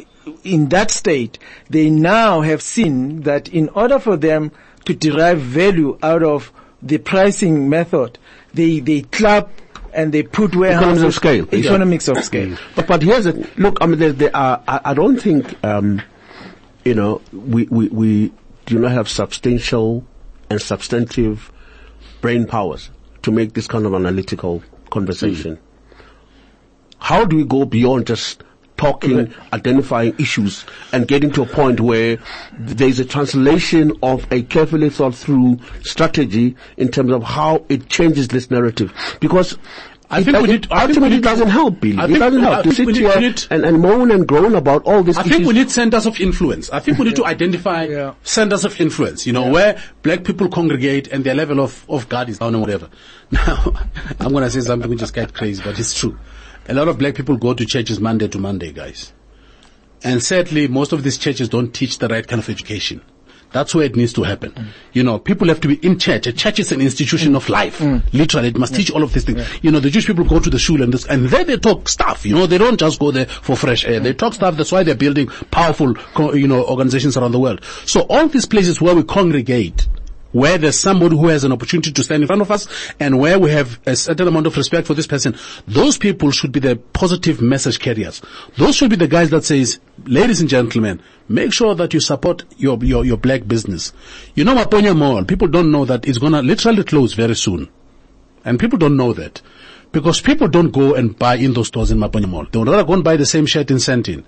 in 0.44 0.70
that 0.70 0.92
state, 0.92 1.40
they 1.70 1.90
now 1.90 2.42
have 2.42 2.62
seen 2.62 3.22
that 3.22 3.48
in 3.50 3.70
order 3.70 4.00
for 4.00 4.18
them 4.18 4.52
to 4.86 4.94
derive 4.94 5.40
value 5.40 5.98
out 6.02 6.24
of 6.24 6.52
the 6.82 6.98
pricing 6.98 7.70
method, 7.70 8.18
they, 8.54 8.80
they 8.80 9.02
club 9.02 9.50
and 9.94 10.14
they 10.14 10.24
put 10.24 10.56
warehouses. 10.56 10.82
Economies 10.86 11.04
of 11.04 11.14
scale. 11.14 11.48
Economics 11.54 12.08
of 12.08 12.24
scale. 12.24 12.58
But, 12.76 12.88
but 12.88 13.02
here's 13.02 13.26
the, 13.26 13.50
look, 13.58 13.78
I 13.82 13.86
mean, 13.88 14.00
there, 14.00 14.14
there 14.14 14.36
are, 14.36 14.64
I, 14.68 14.82
I 14.86 14.94
don't 14.94 15.18
think, 15.18 15.62
um, 15.64 16.02
you 16.86 16.94
know, 16.94 17.22
we, 17.34 17.66
we, 17.66 17.88
we 17.90 18.34
do 18.66 18.80
not 18.80 18.92
have 18.92 19.10
substantial 19.10 20.06
and 20.50 20.62
substantive 20.62 21.52
brain 22.22 22.46
powers 22.46 22.90
to 23.24 23.32
make 23.32 23.54
this 23.54 23.68
kind 23.68 23.86
of 23.86 23.94
analytical 23.94 24.64
conversation. 24.90 25.60
How 27.00 27.26
do 27.26 27.36
we 27.36 27.44
go 27.44 27.66
beyond 27.66 28.08
just 28.08 28.44
talking, 28.80 29.34
identifying 29.54 30.16
issues, 30.18 30.66
and 30.94 31.08
getting 31.08 31.30
to 31.32 31.42
a 31.42 31.46
point 31.46 31.80
where 31.82 32.18
there's 32.58 33.00
a 33.00 33.06
translation 33.06 33.92
of 34.02 34.26
a 34.32 34.42
carefully 34.44 34.90
thought 34.90 35.14
through 35.14 35.60
strategy 35.84 36.56
in 36.78 36.90
terms 36.90 37.12
of 37.12 37.22
how 37.24 37.66
it 37.70 37.90
changes 37.90 38.30
this 38.30 38.50
narrative? 38.50 38.94
Because 39.20 39.58
I 40.12 40.22
it 40.22 40.24
think 40.24 40.28
we 40.28 40.32
doesn't- 40.48 40.50
need- 40.50 40.68
I 40.72 40.80
think 40.80 40.90
ultimately 40.90 41.18
it 41.18 41.24
doesn't 41.24 41.50
help, 41.50 41.82
Billy. 41.82 41.98
I 42.00 42.06
It 42.06 42.18
doesn't 42.20 42.44
I 42.44 42.52
help 42.54 42.64
to 42.64 42.74
sit 42.74 42.88
need- 42.88 42.96
here 42.98 43.20
need- 43.20 43.44
and, 43.52 43.64
and 43.66 43.80
moan 43.82 44.10
and 44.12 44.26
groan 44.28 44.56
about 44.56 44.84
all 44.86 45.04
these 45.04 45.18
I 45.18 45.22
issues. 45.22 45.34
think 45.34 45.48
we 45.48 45.54
need 45.54 45.70
centers 45.70 46.06
of 46.08 46.20
influence. 46.20 46.70
I 46.72 46.80
think 46.80 46.98
we 46.98 47.06
need 47.06 47.16
to 47.18 47.26
identify 47.26 47.84
Yeah. 47.84 48.14
centers 48.24 48.64
of 48.66 48.80
influence, 48.82 49.28
you 49.28 49.34
know, 49.34 49.50
where 49.50 49.78
black 50.02 50.24
people 50.24 50.48
congregate 50.48 51.10
and 51.10 51.24
their 51.26 51.36
level 51.36 51.60
of, 51.60 51.86
of 51.90 52.10
God 52.10 52.30
is 52.30 52.40
down 52.40 52.56
and 52.56 52.62
whatever. 52.62 52.88
Now, 53.32 53.74
I'm 54.20 54.32
going 54.32 54.44
to 54.46 54.50
say 54.50 54.62
something 54.62 54.90
which 54.90 55.04
is 55.04 55.12
quite 55.12 55.34
crazy, 55.36 55.62
but 55.64 55.78
it's 55.78 55.94
true. 55.94 56.18
A 56.70 56.74
lot 56.74 56.88
of 56.88 57.00
black 57.00 57.16
people 57.16 57.36
go 57.36 57.56
to 57.56 57.66
churches 57.66 58.00
Monday 58.00 58.28
to 58.28 58.38
Monday, 58.38 58.72
guys. 58.72 59.12
And 60.04 60.22
sadly, 60.22 60.68
most 60.68 60.94
of 60.94 61.04
these 61.04 61.18
churches 61.18 61.50
don't 61.50 61.74
teach 61.74 61.98
the 61.98 62.08
right 62.08 62.26
kind 62.26 62.40
of 62.40 62.48
education. 62.48 63.02
That's 63.52 63.74
where 63.74 63.86
it 63.86 63.96
needs 63.96 64.14
to 64.14 64.22
happen. 64.24 64.52
Mm. 64.52 64.68
You 64.94 65.02
know, 65.04 65.18
people 65.18 65.48
have 65.48 65.60
to 65.62 65.68
be 65.68 65.84
in 65.84 65.98
church. 65.98 66.28
A 66.28 66.34
church 66.34 66.60
is 66.60 66.72
an 66.72 66.82
institution 66.82 67.34
mm. 67.34 67.38
of 67.38 67.50
life. 67.50 67.80
Mm. 67.80 68.04
Literally, 68.14 68.50
it 68.50 68.58
must 68.58 68.76
teach 68.76 68.92
all 68.92 69.02
of 69.02 69.12
these 69.14 69.24
things. 69.24 69.44
You 69.64 69.72
know, 69.72 69.80
the 69.80 69.90
Jewish 69.90 70.06
people 70.06 70.24
go 70.26 70.40
to 70.40 70.50
the 70.50 70.60
shul 70.60 70.84
and 70.84 70.94
this, 70.94 71.08
and 71.08 71.26
there 71.26 71.44
they 71.44 71.58
talk 71.58 71.90
stuff. 71.90 72.24
You 72.24 72.36
know, 72.36 72.46
they 72.46 72.60
don't 72.60 72.80
just 72.80 73.00
go 73.00 73.10
there 73.10 73.26
for 73.26 73.56
fresh 73.56 73.86
air. 73.86 74.00
They 74.00 74.14
talk 74.14 74.36
stuff. 74.36 74.56
That's 74.56 74.72
why 74.72 74.84
they're 74.84 74.94
building 74.94 75.28
powerful, 75.50 75.96
you 76.36 76.48
know, 76.48 76.64
organizations 76.66 77.18
around 77.18 77.32
the 77.32 77.40
world. 77.40 77.66
So 77.86 78.02
all 78.02 78.28
these 78.28 78.46
places 78.46 78.80
where 78.80 78.94
we 78.94 79.04
congregate, 79.04 79.88
where 80.32 80.58
there's 80.58 80.80
somebody 80.80 81.18
who 81.18 81.28
has 81.28 81.44
an 81.44 81.52
opportunity 81.52 81.92
to 81.92 82.04
stand 82.04 82.24
in 82.24 82.28
front 82.28 82.42
of 82.42 82.52
us 82.52 82.68
and 83.00 83.20
where 83.20 83.40
we 83.40 83.52
have 83.52 83.80
a 83.86 83.96
certain 83.96 84.28
amount 84.28 84.48
of 84.48 84.56
respect 84.56 84.88
for 84.88 84.94
this 84.94 85.08
person, 85.08 85.36
those 85.68 85.98
people 85.98 86.32
should 86.32 86.52
be 86.52 86.60
the 86.60 86.76
positive 86.76 87.42
message 87.42 87.80
carriers. 87.80 88.22
Those 88.58 88.76
should 88.76 88.90
be 88.90 88.96
the 88.96 89.08
guys 89.08 89.30
that 89.32 89.44
says, 89.44 89.80
ladies 90.06 90.42
and 90.42 90.50
gentlemen, 90.50 91.02
make 91.28 91.54
sure 91.54 91.76
that 91.76 91.94
you 91.94 92.00
support 92.00 92.44
your, 92.58 92.78
your, 92.84 93.06
your 93.06 93.18
black 93.18 93.48
business. 93.48 93.94
You 94.36 94.44
know 94.44 94.56
Maponya 94.56 94.96
Mall, 94.98 95.26
people 95.26 95.48
don't 95.48 95.72
know 95.72 95.86
that 95.86 96.08
it's 96.08 96.18
gonna 96.18 96.42
literally 96.42 96.84
close 96.84 97.14
very 97.14 97.36
soon. 97.36 97.70
And 98.46 98.60
people 98.60 98.80
don't 98.80 98.98
know 98.98 99.14
that. 99.14 99.42
Because 99.92 100.22
people 100.22 100.48
don't 100.48 100.70
go 100.70 100.94
and 100.94 101.18
buy 101.18 101.36
in 101.36 101.54
those 101.54 101.68
stores 101.68 101.90
in 101.90 101.98
Maponya 101.98 102.30
Mall. 102.30 102.46
They 102.52 102.60
would 102.60 102.68
rather 102.68 102.84
go 102.84 102.94
and 102.94 103.04
buy 103.04 103.18
the 103.18 103.26
same 103.26 103.48
shirt 103.48 103.72
in 103.72 103.78
Sandton. 103.78 104.24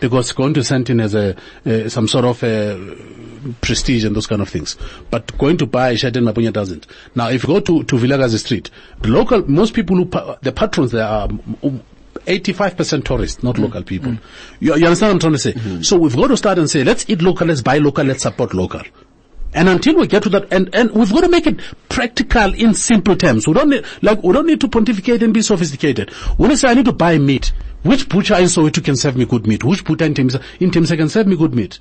Because 0.00 0.32
going 0.32 0.54
to 0.54 0.60
Sandton 0.60 1.00
has 1.00 1.14
a, 1.14 1.36
uh, 1.64 1.88
some 1.88 2.08
sort 2.08 2.24
of 2.24 2.42
uh, 2.42 3.54
prestige 3.60 4.04
and 4.04 4.14
those 4.14 4.26
kind 4.26 4.42
of 4.42 4.48
things. 4.48 4.76
But 5.10 5.36
going 5.38 5.56
to 5.58 5.66
buy 5.66 5.90
a 5.90 5.96
shirt 5.96 6.16
in 6.16 6.24
Maponya 6.24 6.52
doesn't. 6.52 6.86
Now, 7.14 7.30
if 7.30 7.44
you 7.44 7.48
go 7.48 7.60
to, 7.60 7.84
to 7.84 7.96
Vilakazi 7.96 8.38
Street, 8.38 8.70
the 9.00 9.08
local, 9.08 9.48
most 9.48 9.74
people 9.74 9.96
who, 9.96 10.06
pa- 10.06 10.36
the 10.42 10.52
patrons 10.52 10.92
there 10.92 11.06
are 11.06 11.24
um, 11.24 11.82
85% 12.26 13.04
tourists, 13.04 13.42
not 13.42 13.58
local 13.58 13.82
people. 13.82 14.12
You, 14.60 14.76
you 14.76 14.84
understand 14.84 15.10
what 15.10 15.12
I'm 15.12 15.18
trying 15.20 15.32
to 15.32 15.38
say? 15.38 15.82
So 15.82 15.96
we've 15.96 16.16
got 16.16 16.28
to 16.28 16.36
start 16.36 16.58
and 16.58 16.68
say, 16.70 16.84
let's 16.84 17.08
eat 17.08 17.22
local, 17.22 17.46
let's 17.46 17.62
buy 17.62 17.78
local, 17.78 18.04
let's 18.04 18.22
support 18.22 18.54
local. 18.54 18.82
And 19.52 19.68
until 19.68 19.96
we 19.96 20.06
get 20.08 20.24
to 20.24 20.28
that, 20.30 20.52
and, 20.52 20.74
and 20.74 20.90
we've 20.90 21.12
got 21.12 21.20
to 21.20 21.28
make 21.28 21.46
it 21.46 21.60
practical 21.88 22.52
in 22.54 22.74
simple 22.74 23.14
terms. 23.14 23.46
We 23.46 23.54
don't 23.54 23.70
need, 23.70 23.84
like, 24.02 24.22
we 24.22 24.32
don't 24.32 24.46
need 24.46 24.60
to 24.62 24.68
pontificate 24.68 25.22
and 25.22 25.32
be 25.32 25.42
sophisticated. 25.42 26.10
When 26.36 26.50
I 26.50 26.54
say 26.56 26.68
I 26.70 26.74
need 26.74 26.86
to 26.86 26.92
buy 26.92 27.18
meat, 27.18 27.52
Which 27.84 28.08
butcher 28.08 28.36
in 28.36 28.44
Soweto 28.44 28.82
can 28.82 28.96
serve 28.96 29.14
me 29.14 29.26
good 29.26 29.46
meat? 29.46 29.62
Which 29.62 29.84
butcher 29.84 30.06
in 30.06 30.14
Tembisa, 30.14 30.42
in 30.58 30.70
Tembisa 30.70 30.96
can 30.96 31.10
serve 31.10 31.26
me 31.26 31.36
good 31.36 31.54
meat? 31.54 31.78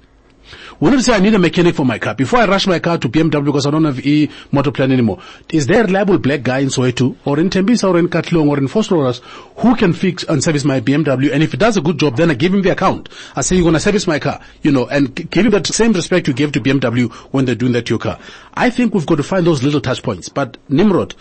When 0.80 0.92
you 0.92 1.00
say 1.00 1.14
I 1.14 1.20
need 1.20 1.34
a 1.34 1.40
mechanic 1.40 1.76
for 1.76 1.86
my 1.86 1.98
car, 1.98 2.14
before 2.14 2.40
I 2.40 2.46
rush 2.46 2.68
my 2.68 2.80
car 2.80 2.98
to 2.98 3.08
BMW 3.08 3.46
because 3.46 3.66
I 3.66 3.72
don't 3.72 3.86
have 3.86 4.06
e 4.06 4.30
motor 4.52 4.72
plan 4.72 4.92
anymore, 4.92 5.20
is 5.54 5.66
there 5.66 5.82
a 5.82 5.86
reliable 5.86 6.18
black 6.18 6.44
guy 6.44 6.60
in 6.60 6.68
Soweto 6.68 7.16
or 7.24 7.40
in 7.40 7.50
Tembisa 7.50 7.90
or 7.90 7.98
in 7.98 8.10
Katlehong 8.10 8.50
or 8.50 8.58
in 8.58 8.68
Vosloorus 8.68 9.22
who 9.58 9.78
can 9.78 9.94
fix 9.94 10.26
and 10.26 10.44
service 10.44 10.66
my 10.66 10.82
BMW? 10.82 11.32
And 11.32 11.42
if 11.42 11.52
he 11.52 11.58
does 11.58 11.78
a 11.78 11.82
good 11.82 12.00
job, 12.00 12.18
then 12.18 12.30
I 12.30 12.34
give 12.34 12.54
him 12.54 12.64
the 12.64 12.72
account. 12.72 13.08
I 13.34 13.42
say 13.42 13.56
you're 13.56 13.72
to 13.72 13.80
service 13.80 14.06
my 14.06 14.20
car, 14.20 14.42
you 14.62 14.74
know, 14.74 14.88
and 14.88 15.16
give 15.16 15.46
him 15.46 15.52
that 15.52 15.68
same 15.68 15.94
respect 15.94 16.28
you 16.28 16.34
gave 16.34 16.52
to 16.52 16.60
BMW 16.60 17.10
when 17.32 17.46
they're 17.46 17.56
doing 17.56 17.72
that 17.72 17.86
to 17.86 17.92
your 17.92 18.00
car. 18.00 18.20
I 18.54 18.70
think 18.70 18.94
we've 18.94 19.06
got 19.06 19.16
to 19.16 19.24
find 19.24 19.48
those 19.48 19.64
little 19.64 19.80
touch 19.80 20.04
points. 20.04 20.28
But 20.28 20.58
Nimrod, 20.68 21.16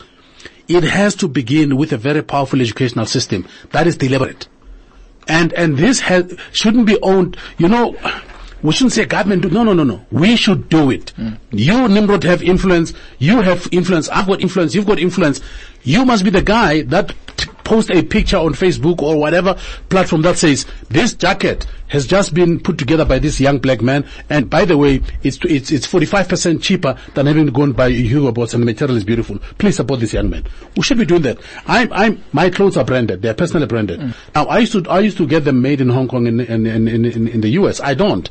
it 0.66 0.82
has 0.82 1.14
to 1.16 1.28
begin 1.28 1.76
with 1.76 1.92
a 1.92 1.96
very 1.96 2.22
powerful 2.22 2.60
educational 2.60 3.06
system 3.06 3.46
that 3.70 3.86
is 3.86 3.96
deliberate. 3.96 4.48
And, 5.28 5.52
and 5.52 5.76
this 5.76 6.00
has, 6.00 6.36
shouldn't 6.52 6.86
be 6.86 6.98
owned, 7.00 7.36
you 7.58 7.68
know, 7.68 7.96
we 8.62 8.72
shouldn't 8.72 8.92
say 8.92 9.04
government 9.04 9.42
do, 9.42 9.50
no, 9.50 9.64
no, 9.64 9.72
no, 9.72 9.82
no. 9.82 10.06
We 10.10 10.36
should 10.36 10.68
do 10.68 10.90
it. 10.90 11.10
Hmm. 11.10 11.30
You, 11.50 11.88
Nimrod, 11.88 12.22
have 12.24 12.42
influence. 12.42 12.92
You 13.18 13.40
have 13.40 13.68
influence. 13.72 14.08
I've 14.08 14.26
got 14.26 14.40
influence. 14.40 14.74
You've 14.74 14.86
got 14.86 14.98
influence. 15.00 15.40
You 15.82 16.04
must 16.04 16.22
be 16.22 16.30
the 16.30 16.42
guy 16.42 16.82
that 16.82 17.12
t- 17.36 17.50
post 17.72 17.90
a 17.90 18.02
picture 18.02 18.36
on 18.36 18.52
Facebook 18.52 19.00
or 19.00 19.18
whatever 19.18 19.56
platform 19.88 20.20
that 20.20 20.36
says, 20.36 20.66
this 20.90 21.14
jacket 21.14 21.66
has 21.88 22.06
just 22.06 22.34
been 22.34 22.60
put 22.60 22.76
together 22.76 23.06
by 23.06 23.18
this 23.18 23.40
young 23.40 23.58
black 23.58 23.80
man. 23.80 24.06
And 24.28 24.50
by 24.50 24.66
the 24.66 24.76
way, 24.76 25.00
it's, 25.22 25.38
it's, 25.44 25.72
it's 25.72 25.86
45% 25.86 26.62
cheaper 26.62 26.98
than 27.14 27.24
having 27.24 27.46
to 27.46 27.50
go 27.50 27.62
and 27.62 27.74
buy 27.74 27.88
Hugo 27.88 28.30
Boss 28.30 28.52
and 28.52 28.62
the 28.62 28.66
material 28.66 28.98
is 28.98 29.04
beautiful. 29.04 29.38
Please 29.56 29.76
support 29.76 30.00
this 30.00 30.12
young 30.12 30.28
man. 30.28 30.44
We 30.76 30.82
should 30.82 30.98
be 30.98 31.06
doing 31.06 31.22
that. 31.22 31.38
I'm, 31.66 31.90
I'm, 31.94 32.22
my 32.34 32.50
clothes 32.50 32.76
are 32.76 32.84
branded. 32.84 33.22
They're 33.22 33.32
personally 33.32 33.66
branded. 33.66 34.00
Mm. 34.00 34.14
Now 34.34 34.44
I 34.44 34.58
used 34.58 34.72
to, 34.72 34.90
I 34.90 35.00
used 35.00 35.16
to 35.16 35.26
get 35.26 35.44
them 35.44 35.62
made 35.62 35.80
in 35.80 35.88
Hong 35.88 36.08
Kong 36.08 36.26
and 36.26 36.42
in, 36.42 36.66
in, 36.66 36.86
in, 36.88 37.04
in, 37.06 37.26
in 37.26 37.40
the 37.40 37.48
US. 37.52 37.80
I 37.80 37.94
don't. 37.94 38.28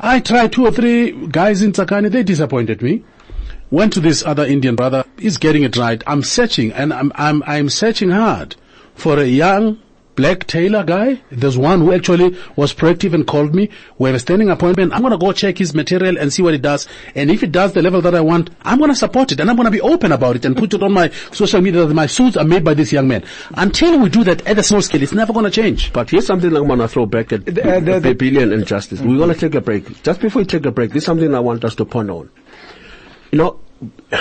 I 0.00 0.18
tried 0.18 0.50
two 0.52 0.66
or 0.66 0.72
three 0.72 1.12
guys 1.28 1.62
in 1.62 1.70
Tsakani, 1.70 2.10
they 2.10 2.24
disappointed 2.24 2.82
me. 2.82 3.04
Went 3.70 3.92
to 3.94 4.00
this 4.00 4.22
other 4.24 4.44
Indian 4.44 4.76
brother, 4.76 5.04
he's 5.18 5.38
getting 5.38 5.62
it 5.62 5.76
right. 5.76 6.02
I'm 6.06 6.22
searching 6.22 6.72
and 6.72 6.92
I'm, 6.92 7.10
I'm, 7.14 7.42
I'm 7.46 7.68
searching 7.70 8.10
hard 8.10 8.54
for 8.94 9.18
a 9.18 9.24
young 9.24 9.78
black 10.14 10.46
tailor 10.46 10.84
guy. 10.84 11.22
There's 11.30 11.56
one 11.56 11.80
who 11.80 11.90
actually 11.90 12.36
was 12.54 12.74
proactive 12.74 13.14
and 13.14 13.26
called 13.26 13.54
me. 13.54 13.70
We 13.96 14.10
have 14.10 14.14
a 14.14 14.18
standing 14.18 14.50
appointment. 14.50 14.92
I'm 14.92 15.00
going 15.00 15.12
to 15.12 15.16
go 15.16 15.32
check 15.32 15.56
his 15.56 15.72
material 15.74 16.18
and 16.18 16.30
see 16.30 16.42
what 16.42 16.52
it 16.52 16.60
does. 16.60 16.86
And 17.14 17.30
if 17.30 17.42
it 17.42 17.50
does 17.50 17.72
the 17.72 17.80
level 17.80 18.02
that 18.02 18.14
I 18.14 18.20
want, 18.20 18.50
I'm 18.60 18.76
going 18.76 18.90
to 18.90 18.94
support 18.94 19.32
it 19.32 19.40
and 19.40 19.48
I'm 19.48 19.56
going 19.56 19.64
to 19.64 19.70
be 19.70 19.80
open 19.80 20.12
about 20.12 20.36
it 20.36 20.44
and 20.44 20.54
put 20.54 20.74
it 20.74 20.82
on 20.82 20.92
my 20.92 21.08
social 21.32 21.62
media 21.62 21.86
that 21.86 21.94
my 21.94 22.04
suits 22.04 22.36
are 22.36 22.44
made 22.44 22.62
by 22.62 22.74
this 22.74 22.92
young 22.92 23.08
man. 23.08 23.24
Until 23.54 23.98
we 24.00 24.10
do 24.10 24.22
that 24.24 24.46
at 24.46 24.58
a 24.58 24.62
small 24.62 24.82
scale, 24.82 25.02
it's 25.02 25.14
never 25.14 25.32
going 25.32 25.46
to 25.46 25.50
change. 25.50 25.94
But 25.94 26.10
here's 26.10 26.26
something 26.26 26.54
I'm 26.54 26.66
going 26.66 26.80
to 26.80 26.88
throw 26.88 27.06
back 27.06 27.32
at 27.32 27.46
The- 27.46 27.76
uh, 27.76 27.80
the- 27.80 28.00
the- 28.00 28.14
Billion 28.14 28.52
and 28.52 28.66
Justice. 28.66 29.00
We're 29.00 29.16
going 29.16 29.32
to 29.32 29.40
take 29.40 29.54
a 29.54 29.62
break. 29.62 30.02
Just 30.02 30.20
before 30.20 30.42
we 30.42 30.46
take 30.46 30.66
a 30.66 30.70
break, 30.72 30.90
this 30.90 31.04
is 31.04 31.06
something 31.06 31.34
I 31.34 31.40
want 31.40 31.64
us 31.64 31.74
to 31.76 31.86
point 31.86 32.10
on. 32.10 32.28
You 33.32 33.38
know, 33.38 33.60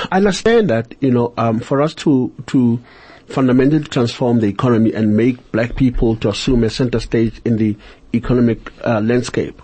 I 0.09 0.17
understand 0.17 0.69
that, 0.69 0.95
you 1.01 1.11
know, 1.11 1.33
um, 1.35 1.59
for 1.59 1.81
us 1.81 1.93
to, 1.95 2.33
to 2.47 2.79
fundamentally 3.27 3.83
transform 3.83 4.39
the 4.39 4.47
economy 4.47 4.93
and 4.93 5.17
make 5.17 5.51
black 5.51 5.75
people 5.75 6.15
to 6.17 6.29
assume 6.29 6.63
a 6.63 6.69
center 6.69 6.99
stage 7.01 7.41
in 7.43 7.57
the 7.57 7.75
economic 8.13 8.71
uh, 8.85 9.01
landscape, 9.01 9.61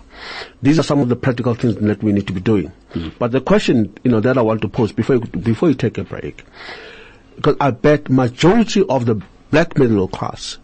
these 0.60 0.78
are 0.78 0.82
some 0.82 1.00
of 1.00 1.08
the 1.08 1.16
practical 1.16 1.54
things 1.54 1.76
that 1.76 2.02
we 2.02 2.12
need 2.12 2.26
to 2.26 2.34
be 2.34 2.40
doing. 2.40 2.70
But 3.18 3.32
the 3.32 3.40
question, 3.40 3.96
you 4.04 4.10
know, 4.10 4.20
that 4.20 4.36
I 4.36 4.42
want 4.42 4.60
to 4.62 4.68
pose 4.68 4.92
before 4.92 5.16
you, 5.16 5.20
before 5.22 5.70
you 5.70 5.74
take 5.74 5.96
a 5.96 6.04
break, 6.04 6.44
because 7.36 7.56
I 7.58 7.70
bet 7.70 8.10
majority 8.10 8.84
of 8.86 9.06
the 9.06 9.22
black 9.50 9.78
middle 9.78 10.08
class, 10.08 10.58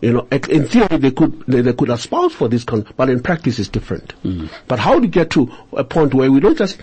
you 0.00 0.12
know, 0.14 0.26
in 0.30 0.68
theory 0.68 0.96
they 0.96 1.10
could 1.10 1.44
they, 1.46 1.60
they 1.60 1.72
could 1.74 1.90
espouse 1.90 2.32
for 2.32 2.48
this, 2.48 2.64
con- 2.64 2.86
but 2.96 3.10
in 3.10 3.22
practice 3.22 3.58
it's 3.58 3.68
different. 3.68 4.14
But 4.68 4.78
how 4.78 4.98
do 4.98 5.04
you 5.04 5.10
get 5.10 5.30
to 5.30 5.52
a 5.74 5.84
point 5.84 6.14
where 6.14 6.30
we 6.32 6.40
don't 6.40 6.56
just 6.56 6.80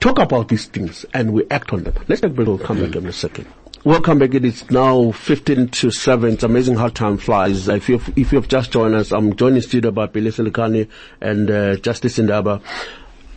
talk 0.00 0.18
about 0.18 0.48
these 0.48 0.66
things 0.66 1.04
and 1.14 1.32
we 1.32 1.44
act 1.50 1.72
on 1.72 1.84
them? 1.84 1.94
Let's 2.08 2.20
take 2.20 2.32
a 2.32 2.34
break. 2.34 2.48
We'll 2.48 2.58
come 2.58 2.80
back 2.80 2.96
in 2.96 3.06
a 3.06 3.12
second. 3.12 3.46
Welcome 3.84 4.18
back. 4.18 4.34
It 4.34 4.44
is 4.44 4.70
now 4.70 5.12
15 5.12 5.68
to 5.68 5.90
7. 5.90 6.34
It's 6.34 6.42
amazing 6.42 6.76
how 6.76 6.88
time 6.88 7.16
flies. 7.16 7.68
If 7.68 7.88
you've, 7.88 8.18
if 8.18 8.32
you've 8.32 8.48
just 8.48 8.72
joined 8.72 8.94
us, 8.94 9.12
I'm 9.12 9.36
joined 9.36 9.56
in 9.56 9.62
studio 9.62 9.90
by 9.90 10.06
Billy 10.06 10.30
Selekane 10.30 10.88
and 11.20 11.50
uh, 11.50 11.76
Justice 11.76 12.18
Ndaba 12.18 12.62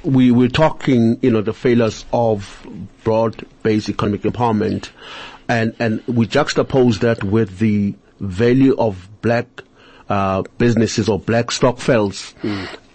we 0.04 0.32
were 0.32 0.50
talking, 0.50 1.18
you 1.22 1.32
know, 1.32 1.42
the 1.42 1.54
failures 1.54 2.06
of 2.12 2.66
broad-based 3.04 3.90
economic 3.90 4.22
empowerment, 4.22 4.90
and 5.48 5.76
and 5.80 6.06
we 6.08 6.28
juxtapose 6.28 7.00
that 7.00 7.24
with 7.24 7.60
the 7.60 7.94
value 8.20 8.76
of 8.78 9.10
black 9.22 9.48
uh, 10.10 10.44
businesses 10.58 11.08
or 11.10 11.20
black 11.20 11.52
stokvels, 11.52 12.34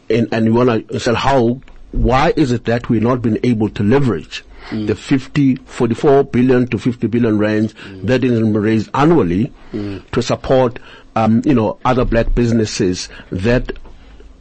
in, 0.09 0.29
and 0.33 0.45
we 0.47 0.51
want 0.51 0.89
to 0.89 1.01
say 1.01 1.15
how, 1.15 1.61
why 1.93 2.33
is 2.37 2.53
it 2.53 2.65
that 2.67 2.89
we've 2.89 3.03
not 3.03 3.23
been 3.23 3.39
able 3.43 3.69
to 3.71 3.83
leverage 3.83 4.45
the 4.71 4.95
50, 4.95 5.57
44 5.57 6.25
billion 6.25 6.67
to 6.69 6.79
50 6.79 7.07
billion 7.07 7.39
range 7.39 7.75
that 8.03 8.23
is 8.23 8.41
raised 8.43 8.91
annually 8.93 9.51
to 9.73 10.21
support, 10.23 10.79
um, 11.17 11.41
you 11.47 11.55
know, 11.55 11.79
other 11.87 12.05
black 12.05 12.35
businesses 12.35 13.09
that 13.31 13.73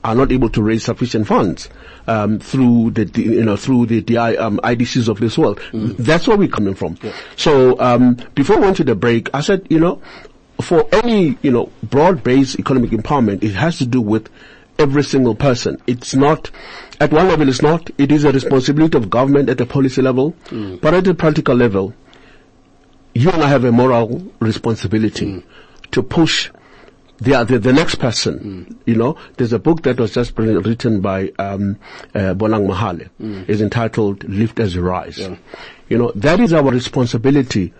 are 0.04 0.16
not 0.16 0.32
able 0.32 0.50
to 0.50 0.62
raise 0.62 0.84
sufficient 0.84 1.28
funds 1.28 1.70
um, 2.08 2.40
through 2.40 2.92
the 2.92 3.06
you 3.22 3.44
know 3.44 3.56
through 3.58 3.86
the 3.86 4.02
DI, 4.02 4.36
um, 4.38 4.60
IDCs 4.64 5.08
of 5.08 5.20
this 5.20 5.38
world. 5.38 5.60
That's 5.74 6.28
where 6.28 6.38
we're 6.38 6.48
coming 6.50 6.76
from. 6.76 6.98
So 7.36 7.80
um, 7.80 8.18
before 8.36 8.58
we 8.58 8.64
went 8.64 8.78
to 8.78 8.84
the 8.84 8.96
break, 8.96 9.30
I 9.34 9.40
said 9.42 9.66
you 9.70 9.80
know 9.80 10.02
for 10.62 10.88
any 10.92 11.38
you 11.42 11.52
know 11.52 11.72
broad-based 11.84 12.60
economic 12.60 12.92
empowerment, 12.92 13.44
it 13.44 13.54
has 13.54 13.78
to 13.80 13.86
do 13.86 14.02
with 14.02 14.30
every 14.80 15.04
single 15.04 15.36
person. 15.36 15.82
It's 15.88 16.16
not 16.16 16.52
at 17.00 17.12
one 17.12 17.28
level. 17.28 17.50
It's 17.50 17.62
not. 17.62 17.90
It 17.98 18.12
is 18.12 18.24
a 18.24 18.32
responsibility 18.32 18.98
of 18.98 19.10
government 19.10 19.50
at 19.50 19.58
the 19.58 19.66
policy 19.66 20.02
level, 20.02 20.34
mm. 20.46 20.80
but 20.82 20.94
at 20.94 21.04
the 21.04 21.14
practical 21.14 21.56
level, 21.56 21.94
you 23.14 23.30
and 23.32 23.44
I 23.44 23.50
have 23.50 23.64
a 23.64 23.72
moral 23.72 24.32
responsibility 24.40 25.26
mm. 25.26 25.44
to 25.92 26.04
push 26.04 26.52
the, 27.20 27.44
the 27.44 27.60
the 27.60 27.74
next 27.74 27.96
person. 27.96 28.68
Mm. 28.70 28.76
You 28.86 28.96
know, 28.96 29.18
there's 29.38 29.54
a 29.54 29.60
book 29.60 29.84
that 29.84 30.00
was 30.00 30.14
just 30.14 30.38
written 30.38 31.02
by 31.02 31.32
um, 31.40 31.78
uh, 32.14 32.34
Bonang 32.36 32.68
Mohale. 32.68 33.10
It's 33.48 33.62
entitled 33.62 34.24
"Lift 34.24 34.60
as 34.60 34.76
You 34.76 34.82
Rise." 34.82 35.18
You 35.90 35.98
know, 35.98 36.12
that 36.16 36.40
is 36.40 36.54
our 36.54 36.70
responsibility 36.70 37.74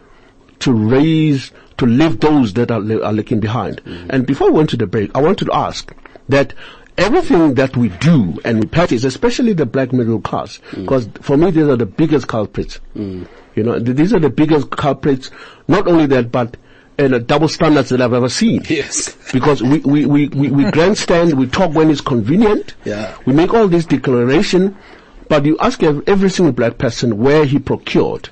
to 0.60 0.74
raise, 0.74 1.52
to 1.78 1.86
lift 1.86 2.22
those 2.22 2.54
that 2.54 2.72
are, 2.72 2.82
are 3.04 3.14
looking 3.14 3.40
behind. 3.40 3.82
And 4.10 4.26
before 4.26 4.50
we 4.52 4.58
went 4.58 4.72
to 4.72 4.78
the 4.78 4.88
break, 4.88 5.12
I 5.16 5.22
wanted 5.22 5.46
to 5.46 5.54
ask 5.54 5.94
that 6.30 6.54
everything 6.98 7.54
that 7.56 7.76
we 7.78 7.90
do 7.90 8.40
and 8.44 8.60
we 8.60 8.66
practice, 8.68 9.04
especially 9.04 9.54
the 9.54 9.66
black 9.66 9.94
middle 9.94 10.20
class, 10.22 10.60
because 10.76 11.08
for 11.22 11.38
me 11.38 11.52
these 11.52 11.68
are 11.68 11.76
the 11.76 11.86
biggest 11.86 12.28
culprits. 12.28 12.80
You 12.96 13.64
know, 13.64 13.80
th- 13.80 13.96
these 13.98 14.14
are 14.14 14.20
the 14.20 14.30
biggest 14.30 14.70
culprits. 14.72 15.32
Not 15.68 15.88
only 15.88 16.06
that, 16.08 16.32
but 16.32 16.58
and 17.00 17.14
uh, 17.14 17.20
double 17.20 17.48
standards 17.48 17.90
that 17.90 18.02
I've 18.02 18.14
ever 18.14 18.30
seen. 18.30 18.64
Yes. 18.70 19.16
Because 19.34 19.62
we, 19.62 19.80
we, 19.80 20.06
we, 20.06 20.28
we, 20.30 20.50
we 20.50 20.72
grandstand, 20.72 21.38
we 21.38 21.46
talk 21.48 21.74
when 21.76 21.90
it's 21.92 22.02
convenient. 22.02 22.74
Yeah. 22.86 23.16
We 23.26 23.34
make 23.34 23.54
all 23.54 23.68
this 23.68 23.86
declaration, 23.86 24.76
but 25.28 25.46
you 25.46 25.58
ask 25.60 25.84
every 25.84 26.30
single 26.30 26.54
black 26.54 26.78
person 26.80 27.18
where 27.20 27.46
he 27.46 27.60
procured 27.60 28.30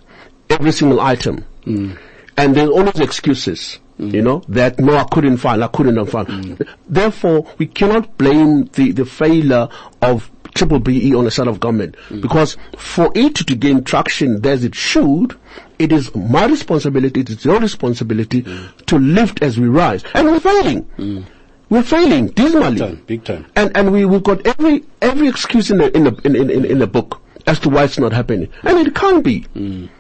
every 0.49 0.71
single 0.71 1.01
item. 1.01 1.43
And 1.65 2.55
there's 2.55 2.69
always 2.69 2.99
excuses. 2.99 3.79
Mm-hmm. 3.99 4.15
You 4.15 4.21
know, 4.21 4.43
that 4.49 4.77
no, 4.77 4.97
I 4.97 5.05
couldn't 5.05 5.37
find, 5.37 5.63
I 5.63 5.67
couldn't 5.67 6.05
find. 6.07 6.27
Mm. 6.27 6.67
Therefore, 6.87 7.47
we 7.57 7.67
cannot 7.67 8.17
blame 8.17 8.65
the, 8.65 8.91
the 8.91 9.05
failure 9.05 9.69
of 10.01 10.29
triple 10.53 10.79
BE 10.79 11.13
on 11.15 11.23
the 11.23 11.31
side 11.31 11.47
of 11.47 11.61
government. 11.61 11.95
Mm. 12.09 12.21
Because 12.21 12.57
for 12.77 13.09
it 13.15 13.35
to 13.35 13.55
gain 13.55 13.85
traction 13.85 14.45
as 14.45 14.65
it 14.65 14.75
should, 14.75 15.37
it 15.79 15.93
is 15.93 16.13
my 16.13 16.45
responsibility, 16.45 17.21
it 17.21 17.29
is 17.29 17.45
your 17.45 17.59
responsibility 17.59 18.41
mm. 18.41 18.85
to 18.87 18.99
lift 18.99 19.41
as 19.41 19.57
we 19.57 19.67
rise. 19.67 20.03
And 20.13 20.27
we're 20.27 20.41
failing. 20.41 21.25
We're 21.69 21.83
failing 21.83 22.27
dismally. 22.27 22.77
time, 22.77 23.03
big 23.07 23.23
time. 23.23 23.45
And 23.55 23.75
and 23.75 23.91
we 23.91 24.05
we've 24.05 24.23
got 24.23 24.45
every 24.45 24.83
every 25.01 25.27
excuse 25.27 25.71
in 25.71 25.77
the 25.79 25.95
in 25.95 26.03
the 26.03 26.21
in, 26.23 26.35
in, 26.35 26.49
in, 26.49 26.65
in 26.65 26.79
the 26.79 26.87
book 26.87 27.21
as 27.47 27.59
to 27.59 27.69
why 27.69 27.85
it's 27.85 27.97
not 27.97 28.11
happening. 28.13 28.49
And 28.63 28.77
it 28.85 28.93
can't 28.93 29.23
be. 29.23 29.45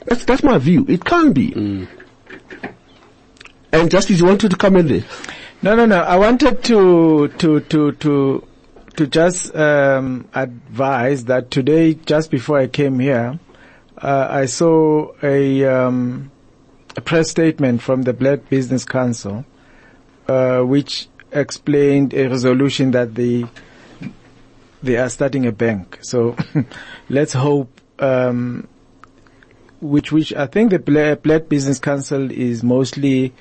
That's 0.05 0.25
that's 0.25 0.43
my 0.43 0.57
view. 0.57 0.85
It 0.87 1.05
can't 1.05 1.33
be. 1.33 1.87
And 3.75 3.91
Justice, 3.91 4.19
you 4.19 4.25
wanted 4.25 4.51
to 4.51 4.55
come 4.55 4.77
in 4.77 4.87
there? 4.87 5.03
No, 5.61 5.75
no, 5.75 5.85
no. 5.85 6.01
I 6.01 6.15
wanted 6.15 6.63
to 6.63 7.27
to 7.27 7.59
to 7.59 7.91
to 7.91 8.47
to 8.95 9.07
just 9.07 9.53
um, 9.53 10.29
advise 10.33 11.25
that 11.25 11.51
today, 11.51 11.95
just 11.95 12.31
before 12.31 12.57
I 12.57 12.67
came 12.67 12.99
here, 12.99 13.37
uh, 13.97 14.27
I 14.29 14.45
saw 14.45 15.11
a, 15.21 15.65
um, 15.65 16.31
a 16.95 17.01
press 17.01 17.29
statement 17.29 17.81
from 17.81 18.03
the 18.03 18.13
Black 18.13 18.47
Business 18.47 18.85
Council, 18.85 19.43
uh, 20.29 20.61
which 20.61 21.09
explained 21.33 22.13
a 22.13 22.29
resolution 22.29 22.91
that 22.91 23.13
they 23.13 23.43
they 24.81 24.95
are 24.95 25.09
starting 25.09 25.47
a 25.47 25.51
bank. 25.51 25.99
So 26.01 26.37
let's 27.09 27.33
hope. 27.33 27.81
Um, 27.99 28.69
which 29.81 30.13
which 30.13 30.33
I 30.33 30.47
think 30.47 30.71
the 30.71 30.79
Black 31.21 31.49
Business 31.49 31.77
Council 31.77 32.31
is 32.31 32.63
mostly 32.63 33.33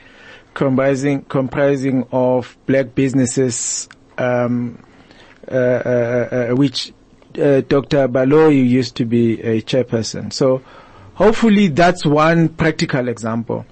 comprising 0.55 1.23
comprising 1.25 2.07
of 2.13 2.57
black 2.67 2.95
businesses, 2.95 3.89
um, 4.19 4.83
uh, 5.51 5.55
uh, 5.55 6.49
uh, 6.51 6.55
which 6.55 6.93
uh, 7.39 7.61
Dr. 7.63 8.09
Baloyi 8.09 8.69
used 8.69 8.97
to 8.97 9.05
be 9.05 9.41
a 9.43 9.61
chairperson. 9.61 10.33
So 10.33 10.63
hopefully 11.15 11.69
that's 11.69 12.07
one 12.07 12.49
practical 12.49 13.09
example. 13.09 13.67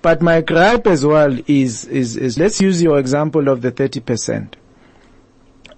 But 0.00 0.22
my 0.22 0.40
gripe 0.40 0.86
as 0.86 1.04
well 1.04 1.36
is, 1.46 1.84
is, 1.86 2.16
is 2.16 2.38
let's 2.38 2.60
use 2.60 2.80
your 2.82 2.98
example 2.98 3.48
of 3.48 3.62
the 3.62 3.72
30%, 3.72 4.54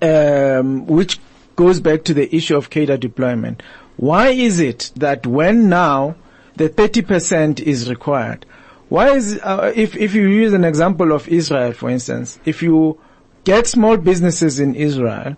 um, 0.02 0.86
which 0.86 1.18
goes 1.56 1.80
back 1.80 2.04
to 2.04 2.14
the 2.14 2.34
issue 2.34 2.56
of 2.56 2.68
cadre 2.68 2.98
deployment. 2.98 3.62
Why 3.96 4.28
is 4.28 4.61
it 4.61 4.92
that 4.96 5.26
when 5.26 5.68
now 5.70 6.16
the 6.56 6.68
30% 6.68 7.61
is 7.61 7.88
required, 7.88 8.44
why 8.91 9.12
is, 9.12 9.38
uh, 9.41 9.72
if, 9.74 9.97
if 9.97 10.14
you 10.14 10.28
use 10.28 10.53
an 10.53 10.64
example 10.64 11.12
of 11.12 11.28
Israel, 11.28 11.72
for 11.72 11.88
instance, 11.88 12.41
if 12.45 12.61
you 12.61 13.01
get 13.45 13.68
small 13.68 13.97
businesses 13.97 14.59
in 14.59 14.74
Israel, 14.74 15.36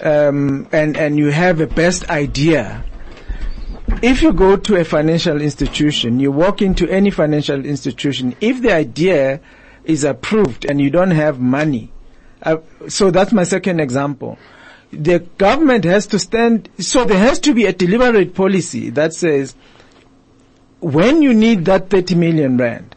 um, 0.00 0.66
and, 0.72 0.96
and 0.96 1.18
you 1.18 1.26
have 1.26 1.60
a 1.60 1.66
best 1.66 2.08
idea, 2.08 2.82
if 4.02 4.22
you 4.22 4.32
go 4.32 4.56
to 4.56 4.76
a 4.76 4.84
financial 4.84 5.42
institution, 5.42 6.18
you 6.18 6.32
walk 6.32 6.62
into 6.62 6.88
any 6.88 7.10
financial 7.10 7.62
institution, 7.62 8.34
if 8.40 8.62
the 8.62 8.72
idea 8.72 9.40
is 9.84 10.04
approved 10.04 10.64
and 10.64 10.80
you 10.80 10.88
don't 10.88 11.10
have 11.10 11.38
money, 11.38 11.92
uh, 12.42 12.56
so 12.88 13.10
that's 13.10 13.32
my 13.32 13.44
second 13.44 13.80
example. 13.80 14.38
The 14.92 15.18
government 15.36 15.84
has 15.84 16.06
to 16.06 16.18
stand, 16.18 16.70
so 16.78 17.04
there 17.04 17.18
has 17.18 17.38
to 17.40 17.52
be 17.52 17.66
a 17.66 17.72
deliberate 17.74 18.34
policy 18.34 18.88
that 18.90 19.12
says, 19.12 19.54
when 20.80 21.22
you 21.22 21.34
need 21.34 21.64
that 21.66 21.90
30 21.90 22.14
million 22.14 22.56
rand, 22.56 22.94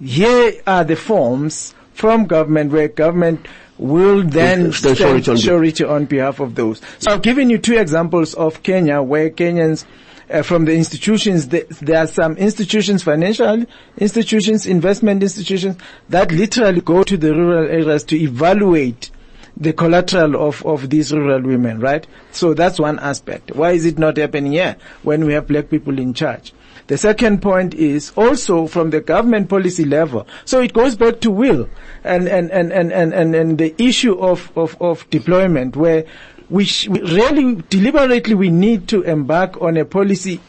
here 0.00 0.54
are 0.66 0.84
the 0.84 0.96
forms 0.96 1.74
from 1.92 2.26
government 2.26 2.72
where 2.72 2.88
government 2.88 3.46
will 3.78 4.22
then 4.22 4.72
Stand 4.72 4.96
stand 4.96 4.98
surety 4.98 5.30
on 5.30 5.36
surety 5.36 5.84
on 5.84 6.04
behalf 6.04 6.40
of 6.40 6.54
those. 6.54 6.80
So 6.98 7.12
I've 7.12 7.22
given 7.22 7.50
you 7.50 7.58
two 7.58 7.76
examples 7.76 8.34
of 8.34 8.62
Kenya 8.62 9.02
where 9.02 9.30
Kenyans 9.30 9.84
uh, 10.30 10.42
from 10.42 10.64
the 10.64 10.74
institutions, 10.74 11.48
the, 11.48 11.66
there 11.82 11.98
are 11.98 12.06
some 12.06 12.36
institutions, 12.36 13.02
financial 13.02 13.64
institutions, 13.98 14.66
investment 14.66 15.22
institutions 15.22 15.76
that 16.08 16.32
literally 16.32 16.80
go 16.80 17.02
to 17.04 17.16
the 17.16 17.34
rural 17.34 17.68
areas 17.68 18.04
to 18.04 18.16
evaluate 18.16 19.10
the 19.56 19.72
collateral 19.72 20.48
of, 20.48 20.64
of 20.66 20.90
these 20.90 21.12
rural 21.12 21.42
women, 21.42 21.78
right? 21.78 22.06
So 22.32 22.54
that's 22.54 22.78
one 22.78 22.98
aspect. 22.98 23.54
Why 23.54 23.72
is 23.72 23.84
it 23.84 23.98
not 23.98 24.16
happening 24.16 24.52
here 24.52 24.76
when 25.02 25.24
we 25.26 25.34
have 25.34 25.46
black 25.46 25.68
people 25.68 25.98
in 25.98 26.14
charge? 26.14 26.52
The 26.86 26.98
second 26.98 27.40
point 27.40 27.74
is 27.74 28.12
also 28.14 28.66
from 28.66 28.90
the 28.90 29.00
government 29.00 29.48
policy 29.48 29.84
level. 29.84 30.26
So 30.44 30.60
it 30.60 30.72
goes 30.74 30.96
back 30.96 31.20
to 31.20 31.30
will 31.30 31.68
and, 32.04 32.28
and, 32.28 32.50
and, 32.50 32.72
and, 32.72 32.92
and, 32.92 33.14
and, 33.14 33.34
and 33.34 33.58
the 33.58 33.74
issue 33.82 34.18
of, 34.18 34.50
of, 34.56 34.76
of 34.80 35.08
deployment 35.10 35.76
where 35.76 36.04
we, 36.50 36.64
sh- 36.66 36.88
we 36.88 37.00
really 37.00 37.62
deliberately 37.70 38.34
we 38.34 38.50
need 38.50 38.86
to 38.88 39.02
embark 39.02 39.60
on 39.62 39.78
a 39.78 39.84
policy 39.86 40.40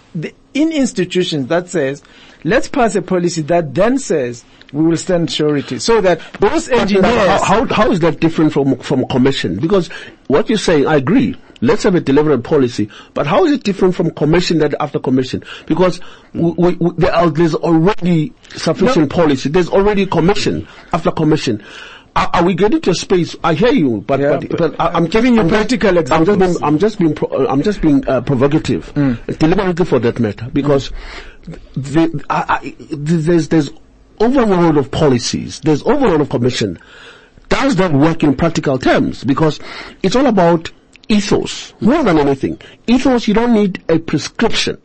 in 0.53 0.71
institutions 0.71 1.47
that 1.47 1.69
says, 1.69 2.03
let's 2.43 2.67
pass 2.67 2.95
a 2.95 3.01
policy 3.01 3.41
that 3.43 3.73
then 3.73 3.97
says 3.97 4.43
we 4.73 4.83
will 4.83 4.97
stand 4.97 5.31
surety 5.31 5.79
so 5.79 6.01
that 6.01 6.19
those 6.39 6.67
engineers 6.69 7.03
How, 7.13 7.65
how, 7.65 7.65
how 7.65 7.91
is 7.91 8.01
that 8.01 8.19
different 8.19 8.51
from, 8.51 8.77
from 8.79 9.05
commission? 9.07 9.57
Because 9.59 9.87
what 10.27 10.49
you're 10.49 10.57
saying, 10.57 10.85
I 10.85 10.95
agree. 10.97 11.37
Let's 11.61 11.83
have 11.83 11.95
a 11.95 12.01
deliberate 12.01 12.43
policy. 12.43 12.89
But 13.13 13.27
how 13.27 13.45
is 13.45 13.51
it 13.53 13.63
different 13.63 13.95
from 13.95 14.11
commission 14.11 14.59
that 14.59 14.75
after 14.79 14.99
commission? 14.99 15.43
Because 15.65 15.99
we, 16.33 16.51
we, 16.57 16.73
we, 16.75 16.91
there 16.97 17.13
are, 17.13 17.29
there's 17.29 17.55
already 17.55 18.33
sufficient 18.49 19.11
policy. 19.11 19.49
There's 19.49 19.69
already 19.69 20.05
commission 20.05 20.67
after 20.93 21.11
commission. 21.11 21.63
Are, 22.15 22.29
are 22.33 22.43
we 22.45 22.53
getting 22.55 22.79
to 22.81 22.91
a 22.91 22.95
space? 22.95 23.35
I 23.43 23.53
hear 23.53 23.71
you, 23.73 24.03
but, 24.07 24.19
Yeah, 24.19 24.37
but, 24.37 24.49
but 24.49 24.57
but 24.57 24.79
I, 24.79 24.87
I'm 24.89 25.05
giving 25.05 25.33
you 25.35 25.41
I'm 25.41 25.49
practical 25.49 25.93
just, 25.93 26.11
I'm 26.11 26.25
just 26.25 26.39
being, 26.39 26.51
examples. 26.51 26.61
I'm 26.63 26.79
just 26.79 26.99
being, 26.99 27.15
pro, 27.15 27.47
I'm 27.47 27.61
just 27.61 27.81
being 27.81 28.07
uh, 28.07 28.21
provocative, 28.21 28.93
deliberately 28.93 29.85
for 29.85 29.99
that 29.99 30.19
matter, 30.19 30.49
because 30.53 30.91
the, 31.73 32.23
I, 32.29 32.59
I, 32.63 32.75
there's 32.91 33.49
there's 33.49 33.69
overload 34.19 34.77
of 34.77 34.91
policies, 34.91 35.59
there's 35.59 35.83
overload 35.83 36.21
of 36.21 36.29
commission. 36.29 36.79
Does 37.49 37.75
that 37.75 37.91
work 37.91 38.23
in 38.23 38.35
practical 38.35 38.77
terms? 38.79 39.23
Because 39.25 39.59
it's 40.01 40.15
all 40.15 40.25
about 40.25 40.71
ethos 41.09 41.73
more 41.81 42.03
than 42.03 42.17
anything. 42.17 42.59
Ethos, 42.87 43.27
you 43.27 43.33
don't 43.33 43.53
need 43.53 43.83
a 43.89 43.99
prescription 43.99 44.81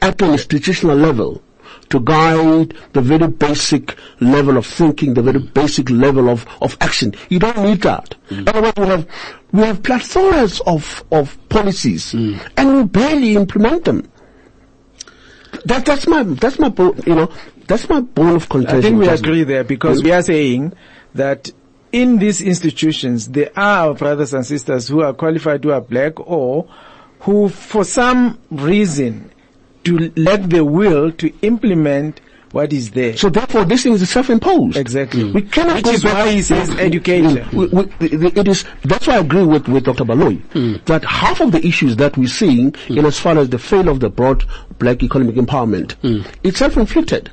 at 0.00 0.20
an 0.22 0.32
institutional 0.32 0.96
level 0.96 1.42
to 1.90 2.00
guide 2.00 2.74
the 2.92 3.00
very 3.00 3.28
basic 3.28 3.96
level 4.20 4.56
of 4.56 4.66
thinking, 4.66 5.14
the 5.14 5.22
very 5.22 5.38
basic 5.38 5.90
level 5.90 6.28
of, 6.28 6.46
of 6.60 6.76
action. 6.80 7.14
You 7.28 7.38
don't 7.38 7.58
need 7.58 7.82
that. 7.82 8.14
Mm. 8.30 8.48
Otherwise 8.48 8.72
we 8.76 8.86
have, 8.86 9.08
we 9.52 9.62
have 9.62 9.82
plethora 9.82 10.48
of, 10.66 11.04
of 11.12 11.48
policies 11.48 12.12
mm. 12.12 12.40
and 12.56 12.76
we 12.76 12.84
barely 12.84 13.36
implement 13.36 13.84
them. 13.84 14.10
That, 15.66 15.86
that's 15.86 16.06
my, 16.06 16.22
that's 16.22 16.58
my, 16.58 16.72
you 17.06 17.14
know, 17.14 17.32
that's 17.66 17.88
my 17.88 18.00
bone 18.00 18.36
of 18.36 18.48
contention. 18.48 18.78
I 18.78 18.82
think 18.82 19.00
we 19.00 19.08
agree 19.08 19.44
there 19.44 19.64
because 19.64 20.00
mm. 20.00 20.04
we 20.04 20.12
are 20.12 20.22
saying 20.22 20.74
that 21.14 21.50
in 21.94 22.18
these 22.18 22.40
institutions 22.42 23.28
there 23.28 23.52
are 23.56 23.88
our 23.88 23.94
brothers 23.94 24.34
and 24.34 24.44
sisters 24.44 24.88
who 24.88 25.00
are 25.00 25.12
qualified, 25.12 25.62
who 25.62 25.70
are 25.70 25.80
black 25.80 26.18
or 26.18 26.68
who 27.20 27.48
for 27.48 27.84
some 27.84 28.36
reason 28.50 29.30
to 29.84 30.12
lack 30.16 30.40
the 30.48 30.64
will 30.64 31.12
to 31.12 31.32
implement 31.42 32.20
what 32.50 32.72
is 32.72 32.90
there. 32.92 33.16
So 33.16 33.28
therefore, 33.28 33.64
this 33.64 33.82
thing 33.84 33.92
is 33.92 34.08
self-imposed. 34.08 34.76
Exactly. 34.76 35.24
We 35.24 35.42
cannot 35.42 35.76
Which 35.76 35.84
go 35.84 35.90
is 35.92 36.04
why 36.04 36.30
he 36.32 36.42
says 36.42 36.70
mm. 36.70 36.78
education. 36.78 37.36
Mm. 37.36 37.52
We- 38.00 38.08
we- 38.08 38.40
it 38.40 38.48
is. 38.48 38.64
That's 38.84 39.06
why 39.06 39.14
I 39.14 39.18
agree 39.18 39.44
with, 39.44 39.68
with 39.68 39.84
Dr. 39.84 40.04
Baloyi 40.04 40.40
hmm. 40.52 40.76
that 40.86 41.04
half 41.04 41.40
of 41.40 41.50
the 41.52 41.64
issues 41.66 41.96
that 41.96 42.16
we're 42.16 42.28
seeing, 42.28 42.72
hmm. 42.86 42.98
in 42.98 43.06
as 43.06 43.18
far 43.18 43.36
as 43.38 43.48
the 43.50 43.58
fail 43.58 43.88
of 43.88 43.98
the 44.00 44.08
broad 44.08 44.44
black 44.78 45.02
economic 45.02 45.34
empowerment, 45.34 45.92
hmm. 45.94 46.22
it's 46.42 46.58
self-inflicted. 46.58 47.30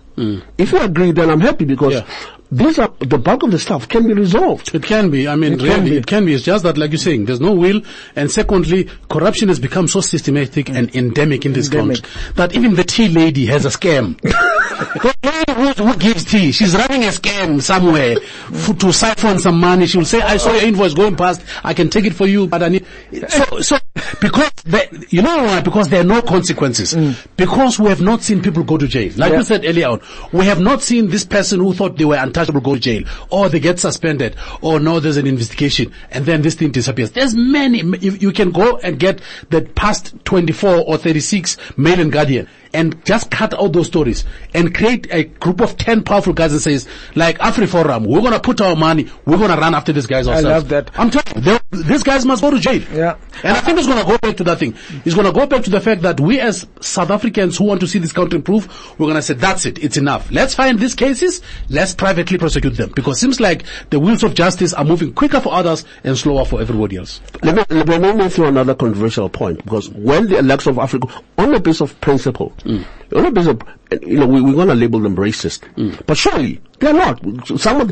If 0.59 0.71
you 0.71 0.77
agree, 0.77 1.11
then 1.11 1.31
I'm 1.31 1.39
happy 1.39 1.65
because 1.65 1.93
Yeah. 1.93 2.05
These 2.51 2.77
are 2.79 2.91
the 2.99 3.17
bulk 3.17 3.43
of 3.43 3.51
the 3.51 3.59
stuff 3.59 3.87
can 3.87 4.07
be 4.07 4.13
resolved. 4.13 4.75
It 4.75 4.83
can 4.83 5.09
be. 5.09 5.27
I 5.27 5.35
mean, 5.35 5.53
It 5.53 5.59
can 5.59 5.67
really, 5.67 5.89
be. 5.91 5.97
it 5.97 6.05
can 6.05 6.25
be. 6.25 6.33
It's 6.33 6.43
just 6.43 6.63
that, 6.65 6.77
like 6.77 6.91
you're 6.91 6.97
saying, 6.97 7.25
there's 7.25 7.39
no 7.39 7.53
will. 7.53 7.81
And 8.15 8.29
secondly, 8.29 8.89
corruption 9.09 9.47
has 9.47 9.59
become 9.59 9.87
so 9.87 10.01
systematic 10.01 10.69
and 10.69 10.93
endemic 10.95 11.45
in 11.45 11.53
this 11.53 11.67
Endemic. 11.67 12.01
country 12.03 12.33
that 12.35 12.53
even 12.53 12.75
the 12.75 12.83
tea 12.83 13.07
lady 13.07 13.45
has 13.45 13.65
a 13.65 13.69
scam. 13.69 14.19
Who, 14.81 15.67
who 15.83 15.95
gives 15.97 16.25
tea, 16.25 16.51
she's 16.51 16.73
running 16.75 17.03
a 17.03 17.07
scam 17.09 17.61
somewhere 17.61 18.15
f- 18.51 18.77
to 18.79 18.91
siphon 18.91 19.37
some 19.37 19.59
money. 19.59 19.85
She'll 19.85 20.05
say, 20.05 20.21
I 20.21 20.37
saw 20.37 20.53
your 20.53 20.63
invoice 20.63 20.93
going 20.93 21.15
past. 21.15 21.43
I 21.63 21.73
can 21.73 21.89
take 21.89 22.05
it 22.05 22.13
for 22.15 22.25
you, 22.25 22.47
but 22.47 22.63
I 22.63 22.69
need. 22.69 22.85
So, 23.29 23.59
so 23.61 23.77
because 24.21 24.49
the, 24.63 25.05
you 25.09 25.21
know 25.21 25.43
why? 25.43 25.61
Because 25.61 25.89
there 25.89 26.01
are 26.01 26.05
no 26.05 26.21
consequences. 26.21 26.93
Mm. 26.93 27.27
Because 27.37 27.79
we 27.79 27.89
have 27.89 28.01
not 28.01 28.21
seen 28.23 28.41
people 28.41 28.63
go 28.63 28.77
to 28.77 28.87
jail. 28.87 29.11
Like 29.17 29.31
Yeah. 29.33 29.39
we 29.39 29.43
said 29.43 29.65
earlier 29.65 29.87
on, 29.89 30.01
we 30.31 30.45
have 30.45 30.59
not 30.59 30.81
seen 30.81 31.09
this 31.09 31.25
person 31.25 31.59
who 31.59 31.73
thought 31.73 31.97
they 31.97 32.05
were 32.05 32.15
untouchable 32.41 32.61
go 32.61 32.75
to 32.75 32.79
jail, 32.79 33.03
or 33.29 33.49
they 33.49 33.59
get 33.59 33.79
suspended, 33.79 34.35
or 34.61 34.79
no, 34.79 34.99
there's 34.99 35.17
an 35.17 35.27
investigation, 35.27 35.91
and 36.11 36.25
then 36.25 36.41
this 36.41 36.55
thing 36.55 36.71
disappears. 36.71 37.11
There's 37.11 37.35
many. 37.35 37.79
You, 37.99 38.11
you 38.11 38.31
can 38.31 38.51
go 38.51 38.77
and 38.77 38.99
get 38.99 39.21
the 39.49 39.61
past 39.61 40.13
24 40.25 40.83
or 40.87 40.97
36 40.97 41.57
Mail 41.77 41.99
and 41.99 42.11
Guardian, 42.11 42.47
and 42.73 43.03
just 43.05 43.31
cut 43.31 43.53
out 43.53 43.73
those 43.73 43.87
stories 43.87 44.25
and 44.53 44.73
create 44.73 45.07
a 45.11 45.23
group 45.25 45.61
of 45.61 45.77
10 45.77 46.03
powerful 46.03 46.33
guys 46.33 46.51
that 46.51 46.61
says, 46.61 46.87
like 47.15 47.37
AfriForum, 47.39 48.07
we're 48.07 48.21
gonna 48.21 48.39
put 48.39 48.61
our 48.61 48.75
money, 48.75 49.09
we're 49.25 49.37
gonna 49.37 49.57
run 49.57 49.75
after 49.75 49.93
these 49.93 50.07
guys 50.07 50.27
ourselves. 50.27 50.45
I 50.45 50.49
love 50.49 50.69
that. 50.69 50.91
I'm 50.95 51.09
telling 51.09 51.43
you, 51.43 51.59
these 51.71 52.03
guys 52.03 52.25
must 52.25 52.41
go 52.41 52.51
to 52.51 52.59
jail. 52.59 52.81
Yeah. 52.93 53.17
And 53.43 53.57
I 53.57 53.61
think 53.61 53.77
it's 53.77 53.87
going 53.87 53.99
to 53.99 54.05
go 54.05 54.17
back 54.17 54.37
to 54.37 54.43
that 54.43 54.59
thing. 54.59 54.75
It's 55.05 55.15
going 55.15 55.25
to 55.25 55.31
go 55.31 55.45
back 55.45 55.63
to 55.63 55.69
the 55.69 55.79
fact 55.79 56.01
that 56.01 56.19
we 56.19 56.39
as 56.39 56.67
South 56.81 57.09
Africans 57.09 57.57
who 57.57 57.63
want 57.63 57.79
to 57.79 57.87
see 57.87 57.99
this 57.99 58.11
country 58.11 58.37
improve, 58.37 58.67
we're 58.99 59.07
going 59.07 59.15
to 59.15 59.21
say, 59.21 59.35
that's 59.35 59.65
it, 59.65 59.81
it's 59.83 59.97
enough. 59.97 60.29
Let's 60.31 60.53
find 60.53 60.77
these 60.77 60.95
cases, 60.95 61.41
let's 61.69 61.95
privately 61.95 62.37
prosecute 62.37 62.75
them. 62.75 62.91
Because 62.93 63.17
it 63.17 63.19
seems 63.21 63.39
like 63.39 63.63
the 63.89 63.99
wheels 63.99 64.23
of 64.23 64.33
justice 64.33 64.73
are 64.73 64.83
moving 64.83 65.13
quicker 65.13 65.39
for 65.39 65.53
others 65.53 65.85
and 66.03 66.17
slower 66.17 66.45
for 66.45 66.61
everybody 66.61 66.97
else. 66.97 67.21
Let 67.41 67.55
me, 67.55 67.63
let 67.69 67.87
me 67.87 67.97
let 67.97 68.17
me 68.17 68.29
throw 68.29 68.47
another 68.47 68.75
controversial 68.75 69.29
point 69.29 69.63
because 69.63 69.89
when 69.89 70.27
the 70.27 70.39
elects 70.39 70.67
of 70.67 70.77
Africa, 70.77 71.07
on 71.37 71.51
the 71.51 71.59
basis 71.59 71.81
of 71.81 72.01
principle, 72.01 72.53
on 72.65 72.85
the 73.23 73.31
basis 73.31 73.49
of, 73.51 73.61
you 74.01 74.17
know, 74.19 74.27
we, 74.27 74.41
we're 74.41 74.53
going 74.53 74.67
to 74.69 74.75
label 74.75 74.99
them 74.99 75.15
racist, 75.15 75.61
mm. 75.75 75.99
but 76.05 76.17
surely 76.17 76.61
they're 76.79 76.93
not. 76.93 77.19
Some 77.59 77.81
of, 77.81 77.87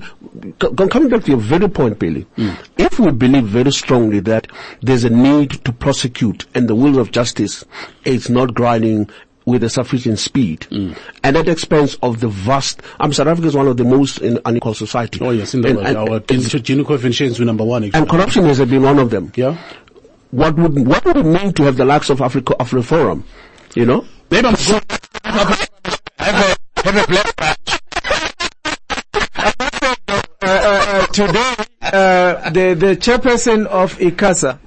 the- 0.60 0.88
coming 0.90 1.10
back 1.10 1.24
to 1.24 1.32
your 1.32 1.40
very 1.40 1.68
point, 1.68 2.00
Billy, 2.00 2.26
mm. 2.38 2.56
if 2.78 3.00
we 3.00 3.12
believe 3.12 3.44
very 3.46 3.72
strongly 3.72 4.20
that 4.22 4.48
there's 4.82 5.04
a 5.04 5.10
need 5.10 5.52
to 5.66 5.72
prosecute 5.74 6.46
and 6.56 6.68
the 6.70 6.76
wheels 6.76 6.98
of 6.98 7.12
justice 7.12 7.66
is 8.06 8.30
not 8.30 8.54
grinding 8.54 9.10
with 9.46 9.64
a 9.64 9.70
sufficient 9.70 10.20
speed, 10.20 10.62
mm. 10.70 10.96
and 11.24 11.36
at 11.36 11.46
the 11.46 11.52
expense 11.52 11.96
of 12.04 12.20
the 12.20 12.28
vast, 12.28 12.82
um, 13.00 13.12
South 13.12 13.26
Africa 13.28 13.48
is 13.48 13.56
one 13.56 13.68
of 13.68 13.78
the 13.78 13.84
most 13.84 14.20
in, 14.20 14.40
unequal 14.46 14.76
society. 14.76 15.20
Oh 15.22 15.32
yes, 15.32 15.56
in 15.56 15.62
the 15.62 15.70
And- 15.70 15.78
world. 15.78 15.88
and- 15.88 15.98
Our 15.98 16.20
Gini 16.20 16.86
coefficients 16.86 17.40
were 17.40 17.46
number 17.46 17.64
one 17.64 17.84
actually. 17.86 18.00
and 18.00 18.10
corruption 18.10 18.46
has 18.46 18.60
been 18.60 18.84
one 18.84 19.00
of 19.00 19.10
them. 19.10 19.32
yeah? 19.36 19.58
What 20.32 20.56
would 20.58 20.86
what 20.86 21.04
would 21.06 21.18
it 21.18 21.26
mean 21.26 21.54
to 21.54 21.64
have 21.64 21.78
the 21.78 21.86
likes 21.86 22.12
of 22.12 22.22
Africa 22.22 22.56
AfriForum? 22.60 23.24
You 23.74 23.86
know, 23.88 24.06
Maybe 24.32 24.48
I'm 24.48 24.54
going 24.56 24.82
have 25.24 26.36
a, 26.36 26.82
have 26.84 27.04
a 27.04 27.08
black 27.08 27.36
patch. 27.36 27.80
today, 31.12 31.54
uh, 31.82 32.50
the, 32.50 32.74
the 32.76 32.98
chairperson 32.98 33.66
of 33.68 33.98
ICASA, 33.98 34.60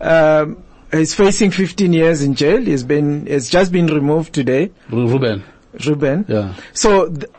um, 0.00 0.62
is 0.92 1.14
facing 1.14 1.50
15 1.50 1.92
years 1.92 2.22
in 2.22 2.34
jail. 2.34 2.60
He's 2.60 2.82
been, 2.84 3.26
has 3.26 3.48
just 3.48 3.72
been 3.72 3.86
removed 3.86 4.32
today. 4.34 4.70
Ruben. 4.90 5.44
Ruben. 5.86 6.24
Yeah. 6.28 6.54
So, 6.72 7.08
th- 7.08 7.30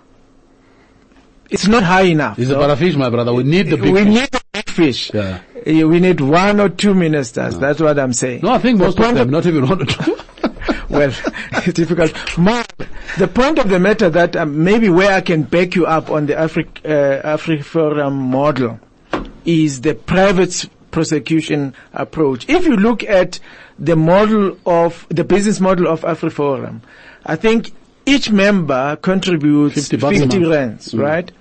it's 1.50 1.68
not 1.68 1.84
high 1.84 2.04
enough. 2.04 2.38
He's 2.38 2.50
a 2.50 2.54
no? 2.54 2.60
parafish, 2.62 2.96
my 2.96 3.10
brother. 3.10 3.34
We 3.34 3.44
need 3.44 3.68
the 3.70 3.78
big 3.78 3.94
we 3.94 4.04
fish. 4.04 4.08
need 4.08 4.30
the 4.32 4.42
big 4.54 4.70
fish. 4.70 5.14
Yeah. 5.14 5.42
We 5.66 6.00
need 6.00 6.22
one 6.22 6.60
or 6.60 6.70
two 6.70 6.94
ministers. 6.94 7.60
That's 7.60 7.80
what 7.82 8.00
I'm 8.00 8.14
saying. 8.14 8.42
No, 8.42 8.54
I 8.54 8.58
think 8.60 8.80
The 8.80 8.86
most 8.86 8.98
of 8.98 9.04
point 9.04 9.18
them, 9.18 9.30
not 9.30 9.46
even 9.46 9.68
one 9.68 9.82
or 9.82 9.86
two. 9.86 10.18
Well, 10.92 11.12
it's 11.54 11.74
difficult. 11.74 12.14
More, 12.38 12.64
the 13.18 13.28
point 13.28 13.60
of 13.60 13.70
the 13.70 13.80
matter 13.80 14.10
that 14.10 14.36
um, 14.36 14.64
maybe 14.64 14.90
where 14.90 15.12
I 15.14 15.22
can 15.22 15.44
back 15.44 15.76
you 15.76 15.86
up 15.86 16.10
on 16.10 16.26
the 16.26 16.34
Afri 16.34 16.68
uh, 16.86 17.38
AfriForum 17.38 18.14
model 18.14 18.80
is 19.46 19.82
the 19.82 19.96
private 19.96 20.70
prosecution 20.92 21.74
approach. 21.94 22.48
If 22.50 22.66
you 22.66 22.76
look 22.76 23.04
at 23.04 23.40
the 23.80 23.96
model 23.96 24.58
of 24.66 25.08
the 25.10 25.24
business 25.24 25.60
model 25.60 25.88
of 25.88 26.02
AfriForum, 26.02 26.82
I 27.26 27.36
think 27.36 27.72
each 28.06 28.30
member 28.30 28.98
contributes 28.98 29.76
50 29.76 29.98
50, 29.98 29.98
bucks 29.98 30.20
a 30.20 30.40
month. 30.40 30.52
rands, 30.52 30.94
right? 30.94 31.32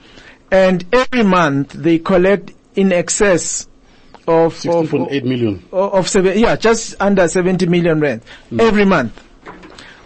And 0.51 0.84
every 0.92 1.22
month 1.22 1.72
they 1.72 1.98
collect 1.98 2.53
in 2.74 2.92
excess 2.92 3.66
of, 4.26 4.55
of 4.66 4.90
16.8 4.90 5.24
million. 5.24 5.64
of 5.72 5.94
of 5.94 6.09
seven, 6.09 6.38
yeah, 6.38 6.57
just 6.57 6.94
under 7.01 7.26
70 7.26 7.66
million 7.66 8.01
rand 8.01 8.22
every 8.59 8.84
month 8.84 9.20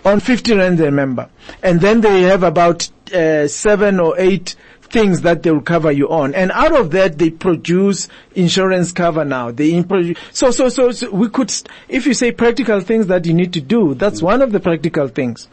on 0.05 0.21
50 0.21 0.55
rand 0.55 0.81
a 0.81 0.91
member. 0.91 1.29
And 1.63 1.81
then 1.81 2.01
they 2.01 2.23
have 2.23 2.43
about 2.43 2.89
uh, 3.13 3.49
seven 3.49 4.01
or 4.01 4.19
eight 4.19 4.55
things 4.83 5.23
that 5.23 5.43
they 5.43 5.51
will 5.51 5.61
cover 5.61 5.91
you 5.91 6.09
on. 6.09 6.35
And 6.35 6.53
out 6.53 6.73
of 6.73 6.93
that, 6.93 7.19
they 7.19 7.31
produce 7.31 8.09
insurance 8.35 8.93
cover 8.93 9.25
now. 9.25 9.51
They 9.51 9.83
so, 10.31 10.51
so, 10.51 10.69
so, 10.69 10.93
so 10.93 11.11
we 11.11 11.29
could, 11.29 11.51
st- 11.51 11.71
if 11.89 12.07
you 12.07 12.15
say 12.15 12.31
practical 12.31 12.81
things 12.81 13.09
that 13.09 13.27
you 13.27 13.35
need 13.35 13.53
to 13.55 13.61
do, 13.61 13.95
that's 13.95 14.23
one 14.23 14.41
of 14.41 14.53
the 14.53 14.61
practical 14.61 15.09
things 15.09 15.49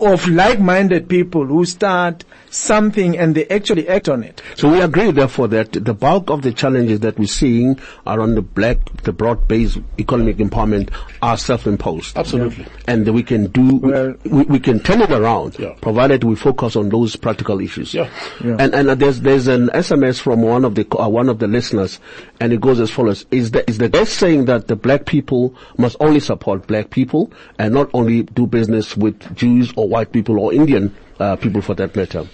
of 0.00 0.26
like-minded 0.28 1.08
people 1.08 1.46
who 1.46 1.64
start 1.64 2.24
something 2.50 3.16
and 3.16 3.34
they 3.34 3.46
actually 3.48 3.88
act 3.88 4.08
on 4.08 4.22
it. 4.22 4.42
So 4.56 4.70
we 4.70 4.80
agree, 4.80 5.10
therefore, 5.10 5.48
that 5.48 5.72
the 5.72 5.94
bulk 5.94 6.28
of 6.30 6.42
the 6.42 6.52
challenges 6.52 7.00
that 7.00 7.18
we're 7.18 7.26
seeing 7.26 7.78
around 8.06 8.34
the 8.34 8.42
black, 8.42 8.78
the 9.04 9.12
broad-based 9.12 9.78
economic 9.98 10.36
empowerment 10.36 10.90
are 11.22 11.36
self-imposed. 11.36 12.16
Absolutely. 12.16 12.66
And 12.86 13.08
we 13.14 13.22
can 13.22 13.46
do, 13.48 13.76
Well- 13.76 14.14
we, 14.24 14.42
we 14.44 14.60
can 14.60 14.80
turn 14.80 15.00
it 15.00 15.10
around, 15.10 15.58
Yeah. 15.58 15.74
provided 15.80 16.24
we 16.24 16.34
focus 16.36 16.76
on 16.76 16.88
those 16.90 17.16
practical 17.16 17.60
issues. 17.60 17.94
Yeah. 17.94 18.10
Yeah. 18.44 18.56
And, 18.58 18.74
and 18.74 18.90
uh, 18.90 18.94
there's, 18.94 19.20
there's 19.20 19.46
an 19.46 19.68
SMS 19.68 20.20
from 20.20 20.42
one 20.42 20.64
of 20.64 20.74
the, 20.74 20.86
uh, 21.00 21.08
one 21.08 21.28
of 21.28 21.38
the 21.38 21.46
listeners, 21.48 22.00
and 22.40 22.52
it 22.52 22.60
goes 22.60 22.80
as 22.80 22.90
follows. 22.90 23.24
Is 23.30 23.52
the, 23.52 23.68
is 23.68 23.78
the 23.78 23.88
guest 23.88 24.14
saying 24.14 24.44
that 24.46 24.68
the 24.68 24.76
black 24.76 25.06
people 25.06 25.54
must 25.78 25.96
only 26.00 26.20
support 26.20 26.66
black 26.66 26.90
people 26.90 27.32
and 27.58 27.72
not 27.72 27.88
only 27.94 28.24
do 28.24 28.46
business 28.46 28.96
with 28.96 29.34
Jews 29.34 29.72
or 29.76 29.81
white 29.88 30.12
people 30.12 30.38
or 30.38 30.52
Indian, 30.52 30.94
uh, 31.18 31.36
people 31.36 31.62
for 31.62 31.74
that 31.74 31.94
matter? 31.96 32.26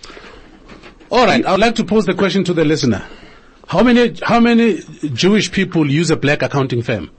All 1.10 1.26
right, 1.26 1.44
I 1.44 1.52
would 1.52 1.60
like 1.60 1.74
to 1.76 1.84
pose 1.84 2.04
the 2.06 2.14
question 2.14 2.44
to 2.44 2.52
the 2.52 2.64
listener. 2.64 3.06
How 3.66 3.82
many, 3.82 4.14
how 4.22 4.40
many 4.40 4.82
Jewish 5.12 5.52
people 5.52 5.90
use 5.90 6.10
a 6.10 6.16
black 6.16 6.42
accounting 6.42 6.82
firm? 6.82 7.10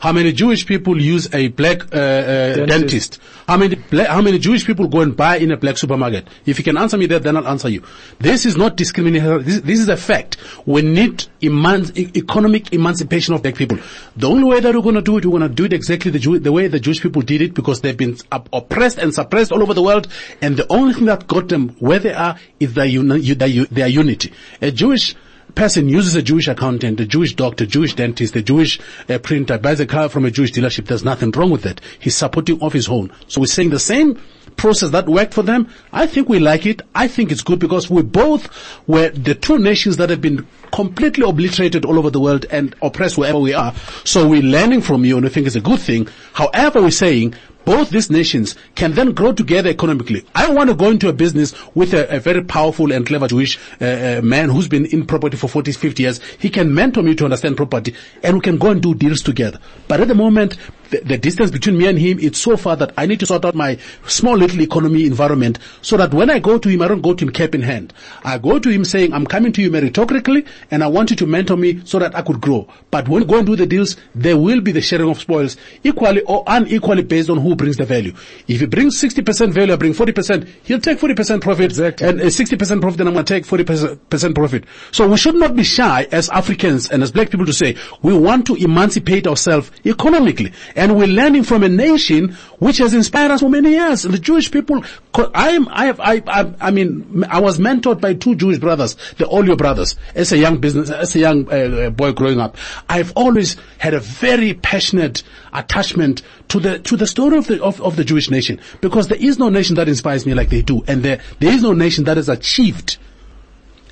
How 0.00 0.12
many 0.12 0.32
Jewish 0.32 0.66
people 0.66 0.98
use 1.00 1.28
a 1.34 1.48
black 1.48 1.82
uh, 1.94 1.98
uh, 1.98 2.66
dentist. 2.66 3.18
How 3.46 3.58
many 3.58 3.74
bla- 3.74 4.06
how 4.06 4.22
many 4.22 4.38
Jewish 4.38 4.64
people 4.66 4.88
go 4.88 5.02
and 5.02 5.14
buy 5.14 5.36
in 5.36 5.50
a 5.52 5.58
black 5.58 5.76
supermarket? 5.76 6.26
If 6.46 6.56
you 6.58 6.64
can 6.64 6.78
answer 6.78 6.96
me 6.96 7.04
that, 7.06 7.22
then 7.22 7.36
I'll 7.36 7.46
answer 7.46 7.68
you. 7.68 7.82
This 8.18 8.46
is 8.46 8.56
not 8.56 8.76
discrimination. 8.76 9.44
This, 9.44 9.60
this 9.60 9.78
is 9.78 9.88
a 9.90 9.98
fact. 9.98 10.38
We 10.64 10.80
need 10.80 11.26
eman- 11.42 12.16
economic 12.16 12.72
emancipation 12.72 13.34
of 13.34 13.42
black 13.42 13.56
people. 13.56 13.78
The 14.16 14.26
only 14.26 14.44
way 14.44 14.60
that 14.60 14.74
we're 14.74 14.80
going 14.80 14.94
to 14.94 15.02
do 15.02 15.18
it, 15.18 15.26
we're 15.26 15.38
going 15.38 15.50
to 15.50 15.54
do 15.54 15.64
it 15.66 15.74
exactly 15.74 16.10
the, 16.10 16.18
Jew- 16.18 16.38
the 16.38 16.50
way 16.52 16.66
the 16.68 16.80
Jewish 16.80 17.02
people 17.02 17.20
did 17.20 17.42
it 17.42 17.52
because 17.52 17.82
they've 17.82 17.94
been 17.96 18.16
oppressed 18.32 18.96
and 18.96 19.14
suppressed 19.14 19.52
all 19.52 19.62
over 19.62 19.74
the 19.74 19.82
world. 19.82 20.08
And 20.40 20.56
the 20.56 20.66
only 20.72 20.94
thing 20.94 21.04
that 21.06 21.26
got 21.26 21.48
them 21.50 21.76
where 21.78 21.98
they 21.98 22.14
are 22.14 22.38
is 22.58 22.72
their, 22.72 22.86
uni- 22.86 23.34
their, 23.34 23.66
their 23.66 23.88
unity. 23.88 24.32
A 24.62 24.70
Jewish 24.70 25.14
person 25.60 25.90
uses 25.90 26.14
a 26.14 26.22
Jewish 26.22 26.48
accountant, 26.48 27.00
a 27.00 27.04
Jewish 27.04 27.34
doctor, 27.34 27.66
Jewish 27.66 27.94
dentist, 27.94 28.34
a 28.34 28.40
Jewish 28.40 28.80
uh, 29.10 29.18
printer, 29.18 29.58
buys 29.58 29.78
a 29.78 29.84
car 29.84 30.08
from 30.08 30.24
a 30.24 30.30
Jewish 30.30 30.52
dealership, 30.52 30.86
there's 30.86 31.04
nothing 31.04 31.30
wrong 31.32 31.50
with 31.50 31.64
that. 31.64 31.82
He's 31.98 32.16
supporting 32.16 32.58
off 32.62 32.72
his 32.72 32.88
own. 32.88 33.12
So 33.28 33.42
we're 33.42 33.46
saying 33.46 33.68
the 33.68 33.78
same 33.78 34.18
process 34.56 34.88
that 34.88 35.06
worked 35.06 35.34
for 35.34 35.42
them. 35.42 35.68
I 35.92 36.06
think 36.06 36.30
we 36.30 36.38
like 36.38 36.64
it. 36.64 36.80
I 36.94 37.08
think 37.08 37.30
it's 37.30 37.42
good 37.42 37.58
because 37.58 37.90
we 37.90 38.00
both 38.00 38.48
were 38.86 39.10
the 39.10 39.34
two 39.34 39.58
nations 39.58 39.98
that 39.98 40.08
have 40.08 40.22
been 40.22 40.46
completely 40.72 41.28
obliterated 41.28 41.84
all 41.84 41.98
over 41.98 42.08
the 42.08 42.20
world 42.20 42.46
and 42.50 42.74
oppressed 42.80 43.18
wherever 43.18 43.38
we 43.38 43.52
are. 43.52 43.74
So 44.04 44.26
we're 44.26 44.40
learning 44.40 44.80
from 44.80 45.04
you 45.04 45.18
and 45.18 45.26
I 45.26 45.28
think 45.28 45.46
it's 45.46 45.56
a 45.56 45.60
good 45.60 45.80
thing. 45.80 46.08
However, 46.32 46.80
we're 46.80 46.90
saying 46.90 47.34
both 47.70 47.90
these 47.90 48.10
nations 48.10 48.56
can 48.74 48.94
then 48.94 49.12
grow 49.12 49.30
together 49.32 49.70
economically. 49.70 50.26
I 50.34 50.50
want 50.50 50.70
to 50.70 50.74
go 50.74 50.90
into 50.90 51.08
a 51.08 51.12
business 51.12 51.54
with 51.76 51.94
a, 51.94 52.16
a 52.16 52.18
very 52.18 52.42
powerful 52.42 52.90
and 52.90 53.06
clever 53.06 53.28
Jewish 53.28 53.60
uh, 53.80 53.84
uh, 53.84 54.20
man 54.24 54.48
who's 54.48 54.66
been 54.66 54.86
in 54.86 55.06
property 55.06 55.36
for 55.36 55.48
40, 55.48 55.70
50 55.70 56.02
years. 56.02 56.20
He 56.40 56.50
can 56.50 56.74
mentor 56.74 57.04
me 57.04 57.14
to 57.14 57.22
understand 57.22 57.56
property 57.56 57.94
and 58.24 58.34
we 58.34 58.40
can 58.40 58.58
go 58.58 58.70
and 58.70 58.82
do 58.82 58.92
deals 58.92 59.22
together. 59.22 59.60
But 59.86 60.00
at 60.00 60.08
the 60.08 60.16
moment, 60.16 60.56
the, 60.90 61.00
the 61.00 61.18
distance 61.18 61.50
between 61.50 61.78
me 61.78 61.86
and 61.86 61.98
him, 61.98 62.18
it's 62.20 62.38
so 62.38 62.56
far 62.56 62.76
that 62.76 62.92
I 62.96 63.06
need 63.06 63.20
to 63.20 63.26
sort 63.26 63.44
out 63.44 63.54
my 63.54 63.78
small 64.06 64.36
little 64.36 64.60
economy 64.60 65.06
environment 65.06 65.58
so 65.82 65.96
that 65.96 66.12
when 66.12 66.30
I 66.30 66.38
go 66.38 66.58
to 66.58 66.68
him, 66.68 66.82
I 66.82 66.88
don't 66.88 67.00
go 67.02 67.14
to 67.14 67.24
him 67.24 67.30
cap 67.32 67.54
in 67.54 67.62
hand. 67.62 67.92
I 68.24 68.38
go 68.38 68.58
to 68.58 68.68
him 68.68 68.84
saying, 68.84 69.12
I'm 69.12 69.26
coming 69.26 69.52
to 69.52 69.62
you 69.62 69.70
meritocratically 69.70 70.46
and 70.70 70.82
I 70.82 70.88
want 70.88 71.10
you 71.10 71.16
to 71.16 71.26
mentor 71.26 71.56
me 71.56 71.80
so 71.84 71.98
that 71.98 72.14
I 72.14 72.22
could 72.22 72.40
grow. 72.40 72.68
But 72.90 73.08
when 73.08 73.22
we 73.22 73.26
go 73.28 73.38
and 73.38 73.46
do 73.46 73.56
the 73.56 73.66
deals, 73.66 73.96
there 74.14 74.36
will 74.36 74.60
be 74.60 74.72
the 74.72 74.80
sharing 74.80 75.08
of 75.08 75.20
spoils 75.20 75.56
equally 75.84 76.22
or 76.22 76.44
unequally 76.46 77.02
based 77.02 77.30
on 77.30 77.38
who 77.38 77.54
brings 77.56 77.76
the 77.76 77.84
value. 77.84 78.12
If 78.48 78.60
he 78.60 78.66
brings 78.66 79.00
60% 79.00 79.52
value, 79.52 79.72
I 79.72 79.76
bring 79.76 79.92
40%, 79.94 80.48
he'll 80.64 80.80
take 80.80 80.98
40% 80.98 81.40
profit 81.40 81.66
Exactly. 81.66 82.08
and 82.08 82.20
uh, 82.20 82.24
60% 82.24 82.80
profit, 82.80 82.98
then 82.98 83.06
I'm 83.06 83.14
going 83.14 83.24
to 83.24 83.34
take 83.34 83.44
40% 83.44 84.34
profit. 84.34 84.64
So 84.92 85.08
we 85.08 85.16
should 85.16 85.34
not 85.36 85.54
be 85.56 85.62
shy 85.64 86.06
as 86.10 86.28
Africans 86.30 86.90
and 86.90 87.02
as 87.02 87.12
black 87.12 87.30
people 87.30 87.46
to 87.46 87.52
say, 87.52 87.76
we 88.02 88.16
want 88.16 88.46
to 88.46 88.54
emancipate 88.56 89.26
ourselves 89.26 89.70
economically. 89.84 90.52
And 90.80 90.96
we're 90.96 91.08
learning 91.08 91.42
from 91.42 91.62
a 91.62 91.68
nation 91.68 92.38
which 92.58 92.78
has 92.78 92.94
inspired 92.94 93.30
us 93.30 93.40
for 93.40 93.50
many 93.50 93.72
years. 93.72 94.00
The 94.00 94.18
Jewish 94.18 94.50
people, 94.50 94.82
I 95.14 95.50
am, 95.50 95.68
I 95.68 95.84
have, 95.84 96.00
I, 96.00 96.22
I, 96.26 96.54
I 96.58 96.70
mean, 96.70 97.22
I 97.28 97.38
was 97.38 97.58
mentored 97.58 98.00
by 98.00 98.14
two 98.14 98.34
Jewish 98.34 98.56
brothers, 98.56 98.96
the 99.18 99.28
Olio 99.28 99.56
brothers, 99.56 99.96
as 100.14 100.32
a 100.32 100.38
young 100.38 100.56
business, 100.56 100.88
as 100.88 101.14
a 101.14 101.18
young 101.18 101.46
uh, 101.52 101.90
boy 101.90 102.12
growing 102.12 102.40
up. 102.40 102.56
I've 102.88 103.12
always 103.14 103.58
had 103.76 103.92
a 103.92 104.00
very 104.00 104.54
passionate 104.54 105.22
attachment 105.52 106.22
to 106.48 106.58
the, 106.58 106.78
to 106.78 106.96
the 106.96 107.06
story 107.06 107.36
of 107.36 107.46
the, 107.46 107.62
of, 107.62 107.78
of 107.82 107.96
the 107.96 108.04
Jewish 108.04 108.30
nation. 108.30 108.58
Because 108.80 109.08
there 109.08 109.22
is 109.22 109.38
no 109.38 109.50
nation 109.50 109.76
that 109.76 109.86
inspires 109.86 110.24
me 110.24 110.32
like 110.32 110.48
they 110.48 110.62
do. 110.62 110.82
And 110.86 111.02
there, 111.02 111.20
there 111.40 111.52
is 111.52 111.60
no 111.60 111.74
nation 111.74 112.04
that 112.04 112.16
has 112.16 112.30
achieved 112.30 112.96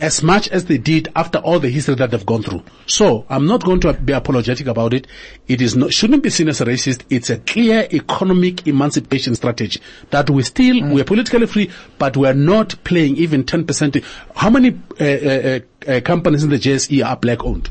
as 0.01 0.23
much 0.23 0.49
as 0.49 0.67
they 0.67 0.79
did 0.79 1.09
after 1.17 1.39
all 1.39 1.59
the 1.59 1.69
history 1.69 1.95
that 1.97 2.11
they've 2.11 2.27
gone 2.27 2.43
through. 2.43 2.63
So 2.87 3.27
I'm 3.29 3.47
not 3.47 3.65
going 3.65 3.81
to 3.81 3.93
be 3.93 4.13
apologetic 4.13 4.67
about 4.67 4.95
it. 4.95 5.07
It 5.47 5.61
is 5.61 5.77
not, 5.77 5.93
shouldn't 5.93 6.23
be 6.23 6.31
seen 6.31 6.49
as 6.49 6.61
a 6.61 6.67
racist. 6.67 7.03
It's 7.11 7.31
a 7.31 7.39
clear 7.39 7.89
economic 7.93 8.67
emancipation 8.67 9.35
strategy 9.35 9.81
that 10.11 10.31
we 10.31 10.43
still, 10.43 10.89
we're 10.89 11.05
politically 11.05 11.47
free, 11.47 11.71
but 11.99 12.17
we're 12.17 12.35
not 12.35 12.75
playing 12.85 13.17
even 13.17 13.45
10%. 13.45 14.05
How 14.35 14.51
many 14.51 14.81
uh, 15.01 15.05
uh, 15.05 15.61
uh, 15.87 16.01
companies 16.01 16.45
in 16.45 16.51
the 16.51 16.59
JSE 16.59 17.05
are 17.05 17.17
black 17.17 17.45
owned? 17.45 17.71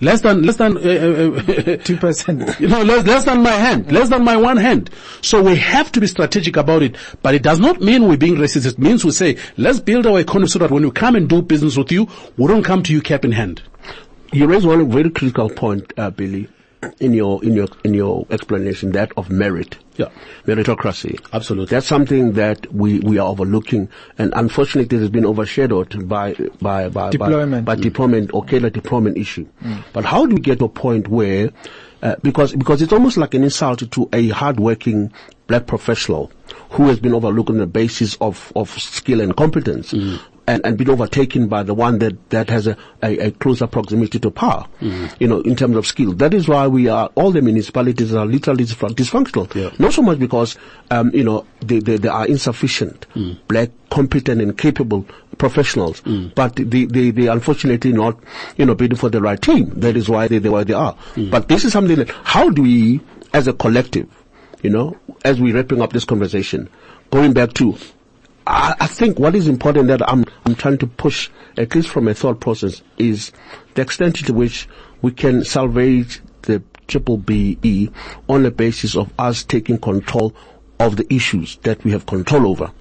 Less 0.00 0.20
than, 0.20 0.42
less 0.44 0.56
than, 0.56 0.76
uh, 0.76 0.80
uh, 0.80 1.76
Two 1.84 1.96
percent. 1.96 2.60
you 2.60 2.68
know, 2.68 2.82
less, 2.82 3.04
less 3.04 3.24
than 3.24 3.42
my 3.42 3.50
hand, 3.50 3.90
less 3.90 4.08
than 4.08 4.22
my 4.22 4.36
one 4.36 4.56
hand. 4.56 4.90
So 5.22 5.42
we 5.42 5.56
have 5.56 5.90
to 5.92 6.00
be 6.00 6.06
strategic 6.06 6.56
about 6.56 6.82
it, 6.82 6.94
but 7.22 7.34
it 7.34 7.42
does 7.42 7.58
not 7.58 7.80
mean 7.80 8.06
we're 8.06 8.16
being 8.16 8.36
racist. 8.36 8.66
It 8.66 8.78
means 8.78 9.04
we 9.04 9.10
say, 9.10 9.36
let's 9.56 9.80
build 9.80 10.06
our 10.06 10.20
economy 10.20 10.48
so 10.48 10.60
that 10.60 10.70
when 10.70 10.84
we 10.84 10.90
come 10.92 11.16
and 11.16 11.28
do 11.28 11.42
business 11.42 11.76
with 11.76 11.90
you, 11.90 12.08
we 12.36 12.46
don't 12.46 12.62
come 12.62 12.82
to 12.84 12.92
you 12.92 13.02
cap 13.02 13.24
in 13.24 13.32
hand. 13.32 13.62
You 14.32 14.46
raised 14.46 14.66
one 14.66 14.88
very 14.88 15.10
critical 15.10 15.48
point, 15.48 15.92
uh, 15.96 16.10
Billy, 16.10 16.48
in 17.00 17.12
your 17.12 17.42
in 17.44 17.54
your 17.54 17.68
in 17.84 17.94
your 17.94 18.26
explanation, 18.30 18.92
that 18.92 19.12
of 19.16 19.30
merit. 19.30 19.78
Yeah. 19.96 20.10
Meritocracy. 20.46 21.18
Absolutely. 21.32 21.74
That's 21.74 21.86
something 21.86 22.34
that 22.34 22.72
we, 22.72 23.00
we 23.00 23.18
are 23.18 23.26
overlooking, 23.26 23.88
and 24.16 24.32
unfortunately, 24.36 24.96
it 24.96 25.00
has 25.00 25.10
been 25.10 25.26
overshadowed 25.26 26.08
by 26.08 26.34
by 26.60 26.88
by 26.88 27.10
Deployment. 27.10 27.64
by, 27.64 27.74
by 27.74 27.82
deployment 27.82 28.32
or 28.32 28.44
cadre 28.44 28.70
deployment 28.70 29.16
issue. 29.16 29.46
But 29.92 30.04
how 30.04 30.26
do 30.26 30.36
we 30.36 30.40
get 30.40 30.60
to 30.60 30.66
a 30.66 30.68
point 30.68 31.08
where, 31.08 31.50
uh, 32.02 32.14
because 32.22 32.54
because 32.54 32.80
it's 32.80 32.92
almost 32.92 33.16
like 33.16 33.34
an 33.34 33.42
insult 33.42 33.90
to 33.90 34.08
a 34.12 34.28
hardworking 34.28 35.12
black 35.48 35.66
professional 35.66 36.30
who 36.70 36.86
has 36.86 37.00
been 37.00 37.14
overlooked 37.14 37.50
on 37.50 37.58
the 37.58 37.66
basis 37.66 38.16
of 38.20 38.52
of 38.54 38.70
skill 38.78 39.20
and 39.20 39.36
competence. 39.36 39.92
And, 40.48 40.64
and 40.64 40.78
been 40.78 40.88
overtaken 40.88 41.48
by 41.48 41.62
the 41.62 41.74
one 41.74 41.98
that, 41.98 42.30
that 42.30 42.48
has 42.48 42.66
a, 42.66 42.74
a, 43.02 43.26
a 43.26 43.30
closer 43.32 43.66
proximity 43.66 44.18
to 44.18 44.30
power, 44.30 44.64
mm-hmm. 44.80 45.14
you 45.20 45.28
know, 45.28 45.42
in 45.42 45.54
terms 45.54 45.76
of 45.76 45.86
skill. 45.86 46.14
That 46.14 46.32
is 46.32 46.48
why 46.48 46.66
we 46.66 46.88
are, 46.88 47.10
all 47.16 47.32
the 47.32 47.42
municipalities 47.42 48.14
are 48.14 48.24
literally 48.24 48.64
dysfunctional. 48.64 49.54
Yeah. 49.54 49.76
Not 49.78 49.92
so 49.92 50.00
much 50.00 50.18
because, 50.18 50.56
um, 50.90 51.10
you 51.12 51.22
know, 51.22 51.44
they, 51.60 51.80
they, 51.80 51.98
they 51.98 52.08
are 52.08 52.26
insufficient 52.26 53.06
mm. 53.14 53.38
black, 53.46 53.68
competent 53.90 54.40
and 54.40 54.56
capable 54.56 55.04
professionals, 55.36 56.00
mm. 56.00 56.34
but 56.34 56.56
they, 56.56 56.86
they, 56.86 57.10
they 57.10 57.26
unfortunately 57.26 57.92
not, 57.92 58.18
you 58.56 58.64
know, 58.64 58.74
bidding 58.74 58.96
for 58.96 59.10
the 59.10 59.20
right 59.20 59.42
team. 59.42 59.68
That 59.78 59.98
is 59.98 60.08
why 60.08 60.28
they, 60.28 60.38
they 60.38 60.48
where 60.48 60.64
they 60.64 60.72
are. 60.72 60.96
Mm. 61.14 61.30
But 61.30 61.48
this 61.48 61.66
is 61.66 61.74
something 61.74 61.96
that, 61.96 62.08
how 62.24 62.48
do 62.48 62.62
we, 62.62 63.02
as 63.34 63.48
a 63.48 63.52
collective, 63.52 64.08
you 64.62 64.70
know, 64.70 64.96
as 65.26 65.42
we're 65.42 65.54
wrapping 65.54 65.82
up 65.82 65.92
this 65.92 66.06
conversation, 66.06 66.70
going 67.10 67.34
back 67.34 67.52
to, 67.60 67.76
I, 68.48 68.74
I 68.80 68.86
think 68.86 69.18
what 69.18 69.34
is 69.34 69.46
important 69.46 69.88
that 69.88 70.08
I'm, 70.08 70.24
I'm 70.46 70.54
trying 70.54 70.78
to 70.78 70.86
push, 70.86 71.28
at 71.58 71.74
least 71.74 71.88
from 71.88 72.08
a 72.08 72.14
thought 72.14 72.40
process, 72.40 72.82
is 72.96 73.30
the 73.74 73.82
extent 73.82 74.16
to 74.26 74.32
which 74.32 74.66
we 75.02 75.12
can 75.12 75.44
salvage 75.44 76.20
the 76.42 76.62
triple 76.86 77.18
BE 77.18 77.90
on 78.28 78.42
the 78.42 78.50
basis 78.50 78.96
of 78.96 79.12
us 79.18 79.44
taking 79.44 79.78
control 79.78 80.34
of 80.80 80.96
the 80.96 81.12
issues 81.12 81.56
that 81.62 81.84
we 81.84 81.92
have 81.92 82.06
control 82.06 82.46
over. 82.46 82.72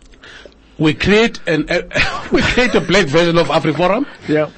We 0.77 0.93
create 0.93 1.41
an, 1.47 1.69
uh, 1.69 2.27
we 2.31 2.41
create 2.41 2.73
a 2.73 2.81
black 2.81 3.07
version 3.07 3.37
of 3.37 3.47
AfriForum. 3.47 4.07
Yeah. 4.29 4.49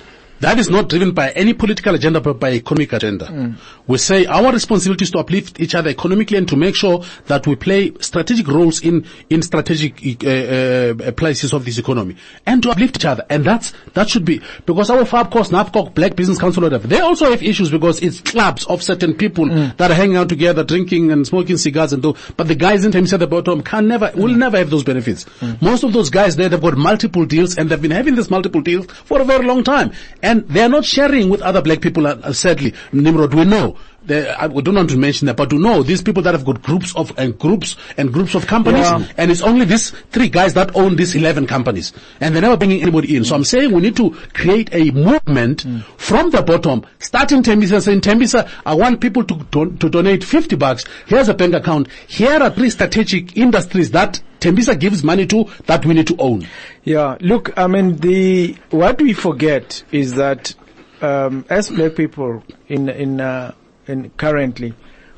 That 0.41 0.57
is 0.59 0.69
not 0.69 0.89
driven 0.89 1.11
by 1.11 1.31
any 1.31 1.53
political 1.53 1.95
agenda, 1.95 2.21
but 2.21 2.39
by 2.39 2.51
economic 2.53 2.93
agenda. 2.93 3.55
We 3.87 3.97
say 3.97 4.25
our 4.25 4.51
responsibility 4.51 5.03
is 5.03 5.11
to 5.11 5.19
uplift 5.19 5.59
each 5.59 5.75
other 5.75 5.89
economically 5.89 6.37
and 6.37 6.47
to 6.47 6.55
make 6.55 6.75
sure 6.75 7.03
that 7.27 7.45
we 7.47 7.55
play 7.55 7.91
strategic 7.99 8.47
roles 8.47 8.81
in 8.81 9.05
in 9.29 9.41
strategic 9.41 10.23
uh, 10.23 10.29
uh, 10.29 11.11
places 11.11 11.53
of 11.53 11.65
this 11.65 11.77
economy 11.77 12.15
and 12.45 12.61
to 12.63 12.69
uplift 12.71 12.97
each 12.97 13.05
other. 13.05 13.25
And 13.29 13.43
that's 13.43 13.73
that 13.93 14.09
should 14.09 14.25
be 14.25 14.41
because 14.65 14.89
our 14.89 15.03
FABCOS, 15.03 15.49
NAFCOC, 15.51 15.93
Black 15.93 16.15
Business 16.15 16.39
Council, 16.39 16.63
whatever, 16.63 16.87
they 16.87 16.99
also 16.99 17.29
have 17.31 17.41
issues 17.43 17.69
because 17.69 18.01
it's 18.01 18.21
clubs 18.21 18.65
of 18.67 18.81
certain 18.83 19.13
people 19.15 19.47
that 19.49 19.91
are 19.91 19.95
hanging 19.95 20.17
out 20.17 20.29
together, 20.29 20.63
drinking 20.63 21.11
and 21.11 21.25
smoking 21.27 21.57
cigars 21.57 21.93
and 21.93 22.01
do. 22.03 22.13
But 22.37 22.47
the 22.47 22.55
guys 22.55 22.85
in 22.85 22.91
terms 22.91 23.13
at 23.13 23.19
the 23.19 23.27
bottom 23.27 23.61
can 23.63 23.87
never, 23.87 24.11
will 24.15 24.35
never 24.35 24.57
have 24.57 24.69
those 24.69 24.83
benefits. 24.83 25.25
Most 25.61 25.83
of 25.83 25.93
those 25.93 26.09
guys 26.09 26.35
there, 26.35 26.49
they've 26.49 26.61
got 26.61 26.77
multiple 26.77 27.25
deals 27.25 27.57
and 27.57 27.69
they've 27.69 27.81
been 27.81 27.91
having 27.91 28.15
these 28.15 28.29
multiple 28.29 28.61
deals 28.61 28.85
for 29.05 29.19
a 29.21 29.25
very 29.25 29.45
long 29.45 29.63
time. 29.63 29.91
And 30.21 30.28
they're 30.37 30.69
not 30.69 30.85
sharing 30.85 31.29
with 31.29 31.41
other 31.41 31.61
black 31.61 31.81
people, 31.81 32.07
uh, 32.07 32.33
sadly. 32.33 32.73
Nimrod, 32.91 33.33
we 33.33 33.45
know. 33.45 33.77
I 34.11 34.47
we 34.47 34.61
don't 34.61 34.75
want 34.75 34.89
to 34.89 34.97
mention 34.97 35.27
that, 35.27 35.37
but 35.37 35.49
to 35.51 35.57
know 35.59 35.83
these 35.83 36.01
people 36.01 36.23
that 36.23 36.33
have 36.33 36.45
got 36.45 36.61
groups 36.61 36.95
of 36.95 37.11
and 37.17 37.37
groups 37.37 37.75
and 37.97 38.11
groups 38.11 38.35
of 38.35 38.47
companies, 38.47 38.85
Yeah. 38.89 39.05
and 39.17 39.31
it's 39.31 39.41
only 39.41 39.65
these 39.65 39.91
three 40.11 40.29
guys 40.29 40.53
that 40.55 40.75
own 40.75 40.95
these 40.95 41.15
eleven 41.15 41.45
companies, 41.47 41.93
and 42.19 42.33
they're 42.33 42.41
never 42.41 42.57
bringing 42.57 42.81
anybody 42.81 43.15
in. 43.15 43.23
So 43.25 43.35
I'm 43.35 43.43
saying 43.43 43.71
we 43.71 43.81
need 43.81 43.95
to 43.97 44.11
create 44.33 44.69
a 44.73 44.91
movement 44.91 45.65
from 45.97 46.31
the 46.31 46.41
bottom, 46.41 46.85
starting 46.99 47.43
Tembisa, 47.43 47.81
saying 47.81 48.01
Tembisa, 48.01 48.49
I 48.65 48.73
want 48.73 49.01
people 49.01 49.23
to 49.25 49.35
don- 49.51 49.77
to 49.77 49.89
donate 49.89 50.23
fifty 50.23 50.55
bucks. 50.55 50.85
Here's 51.07 51.29
a 51.29 51.33
bank 51.33 51.53
account. 51.53 51.87
Here 52.07 52.41
are 52.41 52.49
three 52.49 52.69
strategic 52.69 53.37
industries 53.37 53.91
that 53.91 54.21
Tembisa 54.39 54.79
gives 54.79 55.03
money 55.03 55.25
to 55.27 55.45
that 55.65 55.85
we 55.85 55.93
need 55.93 56.07
to 56.07 56.15
own. 56.17 56.47
Yeah, 56.85 57.17
look, 57.19 57.51
I 57.57 57.67
mean, 57.67 57.97
the 57.97 58.55
what 58.69 59.01
we 59.01 59.13
forget 59.13 59.83
is 59.91 60.15
that 60.15 60.55
um, 61.01 61.45
as 61.49 61.69
black 61.69 61.95
people 61.95 62.43
in 62.67 62.87
in 62.89 63.19
uh, 63.21 63.53
in 63.89 64.09
currently, 64.11 64.73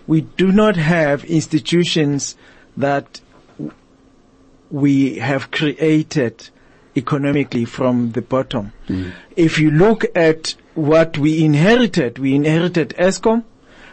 we 0.08 0.22
do 0.22 0.52
not 0.52 0.76
have 0.76 1.24
institutions 1.26 2.36
that 2.78 3.22
we 4.70 5.16
have 5.20 5.52
created 5.52 6.50
economically 6.96 7.66
from 7.66 8.14
the 8.14 8.22
bottom. 8.22 8.72
Mm-hmm. 8.88 9.10
If 9.36 9.60
you 9.60 9.72
look 9.72 10.06
at 10.16 10.56
what 10.74 11.18
we 11.18 11.44
inherited, 11.44 12.18
we 12.18 12.36
inherited 12.36 12.90
Eskom, 12.98 13.44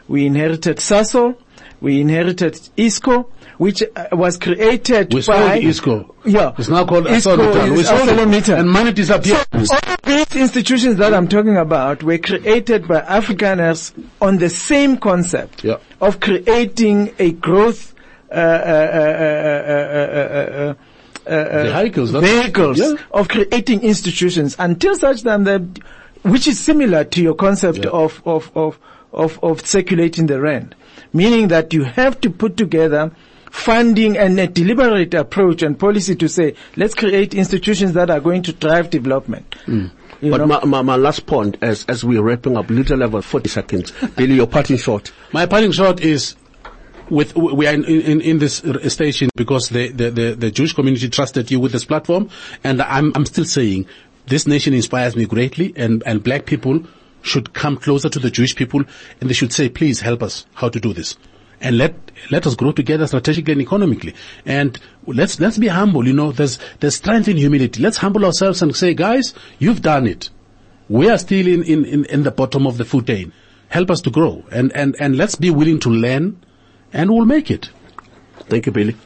we 0.07 0.27
inherited 0.27 0.79
SASO, 0.79 1.37
we 1.81 2.01
inherited 2.01 2.55
ISCO, 2.77 3.27
which 3.59 3.83
uh, 3.83 4.07
was 4.13 4.39
created 4.39 5.13
we 5.13 5.21
by 5.23 5.61
ISCO. 5.61 6.15
Yeah, 6.25 6.55
it's 6.57 6.69
now 6.69 6.87
called 6.87 7.09
Isco 7.09 7.39
and 7.39 8.71
money 8.71 8.93
disappears. 8.93 9.45
So 9.65 9.77
all 9.87 9.97
these 10.05 10.37
institutions 10.37 10.97
that 10.97 11.13
I'm 11.13 11.29
talking 11.29 11.57
about 11.57 12.03
were 12.03 12.19
created 12.19 12.89
by 12.89 13.01
Afrikaners 13.01 13.93
on 14.21 14.39
the 14.39 14.49
same 14.49 14.97
concept 14.97 15.65
yeah. 15.65 15.79
of 16.01 16.21
creating 16.21 17.15
a 17.19 17.33
growth. 17.33 17.95
Uh, 18.31 18.35
uh, 18.35 18.39
uh, 18.39 20.75
uh, 21.27 21.31
uh 21.31 21.81
vehicles, 21.81 22.11
vehicles 22.11 22.79
yeah. 22.79 22.95
of 23.11 23.27
creating 23.27 23.83
institutions 23.83 24.55
until 24.59 24.95
such 24.97 25.23
time 25.23 25.45
that, 25.45 25.63
which 26.23 26.47
is 26.47 26.61
similar 26.61 27.05
to 27.05 27.23
your 27.23 27.35
concept 27.35 27.79
yeah. 27.79 27.89
of, 27.89 28.21
of, 28.27 28.51
of, 28.55 28.79
of, 29.15 29.43
of 29.43 29.67
circulating 29.67 30.27
the 30.27 30.39
rent, 30.39 30.75
meaning 31.15 31.49
that 31.49 31.73
you 31.73 31.85
have 31.85 32.21
to 32.21 32.29
put 32.29 32.59
together 32.59 33.11
funding 33.51 34.17
and 34.17 34.39
a 34.39 34.47
deliberate 34.47 35.15
approach 35.15 35.63
and 35.63 35.79
policy 35.79 36.15
to 36.17 36.29
say, 36.29 36.55
let's 36.77 36.95
create 36.95 37.35
institutions 37.35 37.93
that 37.93 38.11
are 38.11 38.21
going 38.21 38.43
to 38.43 38.53
drive 38.53 38.91
development. 38.91 39.55
Mm. 39.67 39.91
You 40.21 40.33
But 40.33 40.47
my, 40.49 40.65
my, 40.65 40.83
my 40.83 40.97
last 40.97 41.27
point, 41.27 41.59
as, 41.63 41.85
as 41.87 42.05
we're 42.05 42.23
wrapping 42.23 42.57
up, 42.57 42.71
little 42.71 43.03
over 43.03 43.23
40 43.23 43.49
seconds. 43.49 43.93
Billy, 44.17 44.35
your 44.35 44.49
parting 44.49 44.77
shot. 44.77 45.13
My 45.33 45.47
parting 45.47 45.73
shot 45.73 46.01
is 46.01 46.35
with 47.11 47.35
we 47.37 47.67
are 47.67 47.73
in, 47.73 47.85
in, 47.85 48.21
in 48.21 48.39
this 48.39 48.63
station 48.89 49.31
because 49.35 49.69
the, 49.71 49.89
the, 49.89 50.11
the, 50.11 50.35
the 50.35 50.51
Jewish 50.51 50.75
community 50.75 51.09
trusted 51.09 51.51
you 51.51 51.61
with 51.61 51.73
this 51.73 51.85
platform, 51.85 52.29
and 52.65 52.83
I'm 52.83 53.13
I'm 53.15 53.25
still 53.25 53.45
saying 53.45 53.87
this 54.27 54.47
nation 54.47 54.75
inspires 54.75 55.17
me 55.17 55.25
greatly, 55.25 55.73
and 55.77 56.03
and 56.05 56.23
black 56.23 56.45
people 56.45 56.85
should 57.23 57.53
come 57.55 57.77
closer 57.77 58.09
to 58.09 58.19
the 58.19 58.31
Jewish 58.31 58.55
people, 58.57 58.83
and 59.21 59.31
they 59.31 59.35
should 59.35 59.53
say, 59.53 59.69
please 59.69 60.01
help 60.01 60.23
us 60.23 60.47
how 60.55 60.69
to 60.69 60.81
do 60.81 60.93
this. 60.93 61.17
And 61.61 61.77
let 61.77 61.95
let 62.31 62.47
us 62.47 62.55
grow 62.55 62.73
together 62.73 63.07
strategically 63.07 63.53
and 63.53 63.63
economically, 63.63 64.15
and 64.47 64.79
let's 65.07 65.41
let's 65.41 65.59
be 65.59 65.67
humble. 65.67 66.07
You 66.07 66.13
know, 66.13 66.31
there's 66.31 66.59
there's 66.79 66.95
strength 66.95 67.27
in 67.27 67.37
humility. 67.37 67.83
Let's 67.83 67.97
humble 67.97 68.25
ourselves 68.25 68.63
and 68.63 68.75
say, 68.77 68.95
guys, 68.95 69.35
you've 69.59 69.83
done 69.83 70.07
it. 70.07 70.31
We 70.89 71.11
are 71.11 71.19
still 71.19 71.47
in, 71.47 71.63
in, 71.65 71.85
in, 71.85 72.05
in 72.07 72.23
the 72.23 72.31
bottom 72.31 72.67
of 72.67 72.79
the 72.79 72.85
food 72.85 73.07
chain. 73.07 73.33
Help 73.69 73.91
us 73.91 74.01
to 74.03 74.11
grow 74.11 74.45
and, 74.51 74.73
and, 74.73 74.97
and 74.99 75.17
let's 75.17 75.35
be 75.35 75.51
willing 75.51 75.79
to 75.81 75.91
learn 75.91 76.43
and 76.93 77.11
we'll 77.11 77.27
make 77.27 77.51
it. 77.51 77.69
Thank 78.49 78.65
you, 78.65 78.73
Billy. 78.73 78.97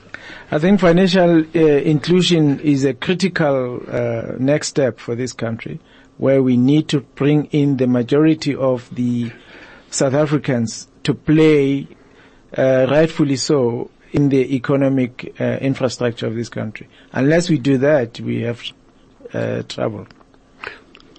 I 0.53 0.59
think 0.59 0.81
financial 0.81 1.41
uh, 1.41 1.59
inclusion 1.59 2.61
is 2.61 2.85
a 2.85 2.95
critical 2.95 3.83
uh, 3.89 4.35
next 4.39 4.69
step 4.69 5.01
for 5.01 5.15
this 5.17 5.33
country, 5.33 5.81
where 6.19 6.43
we 6.43 6.57
need 6.57 6.89
to 6.89 7.01
bring 7.01 7.47
in 7.47 7.79
the 7.79 7.87
majority 7.87 8.55
of 8.55 8.95
the 8.95 9.33
South 9.91 10.15
Africans 10.15 10.89
to 11.03 11.15
play, 11.15 11.89
rightfully 12.57 13.37
so, 13.37 13.91
in 14.13 14.29
the 14.29 14.55
economic 14.55 15.35
uh, 15.41 15.45
infrastructure 15.61 16.27
of 16.27 16.35
this 16.35 16.49
country. 16.49 16.89
Unless 17.13 17.49
we 17.49 17.59
do 17.59 17.79
that, 17.79 18.21
we 18.21 18.43
have 18.43 18.63
uh, 19.33 19.63
trouble. 19.63 20.07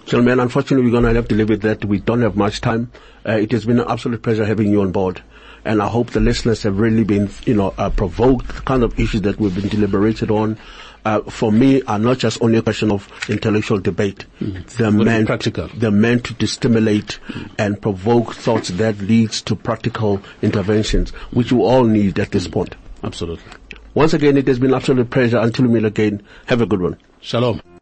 Gentlemen, 0.05 0.39
unfortunately, 0.39 0.85
we're 0.85 0.91
going 0.91 1.03
to 1.05 1.13
have 1.13 1.27
to 1.29 1.35
leave 1.35 1.49
it 1.49 1.61
that. 1.61 1.85
We 1.85 1.99
don't 1.99 2.21
have 2.21 2.35
much 2.35 2.61
time. 2.61 2.91
Uh, 3.27 3.33
it 3.33 3.51
has 3.51 3.65
been 3.65 3.79
an 3.79 3.87
absolute 3.87 4.21
pleasure 4.21 4.45
having 4.45 4.71
you 4.71 4.81
on 4.81 4.91
board. 4.91 5.23
And 5.65 5.81
I 5.81 5.87
hope 5.87 6.09
the 6.09 6.19
listeners 6.19 6.61
have 6.63 6.77
really 6.77 7.05
been, 7.05 7.29
you 7.45 7.53
know, 7.53 7.73
uh, 7.77 7.89
provoked, 7.89 8.47
the 8.47 8.61
kind 8.61 8.83
of 8.83 8.99
issues 8.99 9.21
that 9.21 9.39
we've 9.39 9.55
been 9.55 9.69
deliberated 9.69 10.29
on. 10.29 10.57
Uh, 11.05 11.19
for 11.29 11.51
me, 11.51 11.81
are 11.83 11.99
not 11.99 12.17
just 12.17 12.41
only 12.41 12.57
a 12.57 12.61
question 12.61 12.89
of 12.89 13.09
intellectual 13.29 13.77
debate. 13.77 14.25
They're 14.39 14.89
But 14.89 15.05
meant, 15.05 15.27
practical. 15.27 15.67
they're 15.75 15.91
meant 15.91 16.39
to 16.39 16.47
stimulate 16.47 17.19
and 17.57 17.81
provoke 17.81 18.33
thoughts 18.33 18.69
that 18.69 18.97
leads 18.99 19.41
to 19.43 19.55
practical 19.55 20.21
interventions, 20.41 21.09
which 21.31 21.51
we 21.51 21.59
all 21.61 21.83
need 21.83 22.19
at 22.19 22.31
this 22.31 22.47
point. 22.47 22.75
Absolutely. 23.03 23.51
Once 23.95 24.13
again, 24.13 24.37
it 24.37 24.47
has 24.47 24.59
been 24.59 24.69
an 24.71 24.75
absolute 24.77 25.09
pleasure. 25.09 25.39
Until 25.39 25.65
we 25.67 25.73
meet 25.73 25.85
again, 25.85 26.21
have 26.45 26.61
a 26.61 26.65
good 26.65 26.81
one. 26.81 26.97
Shalom. 27.19 27.61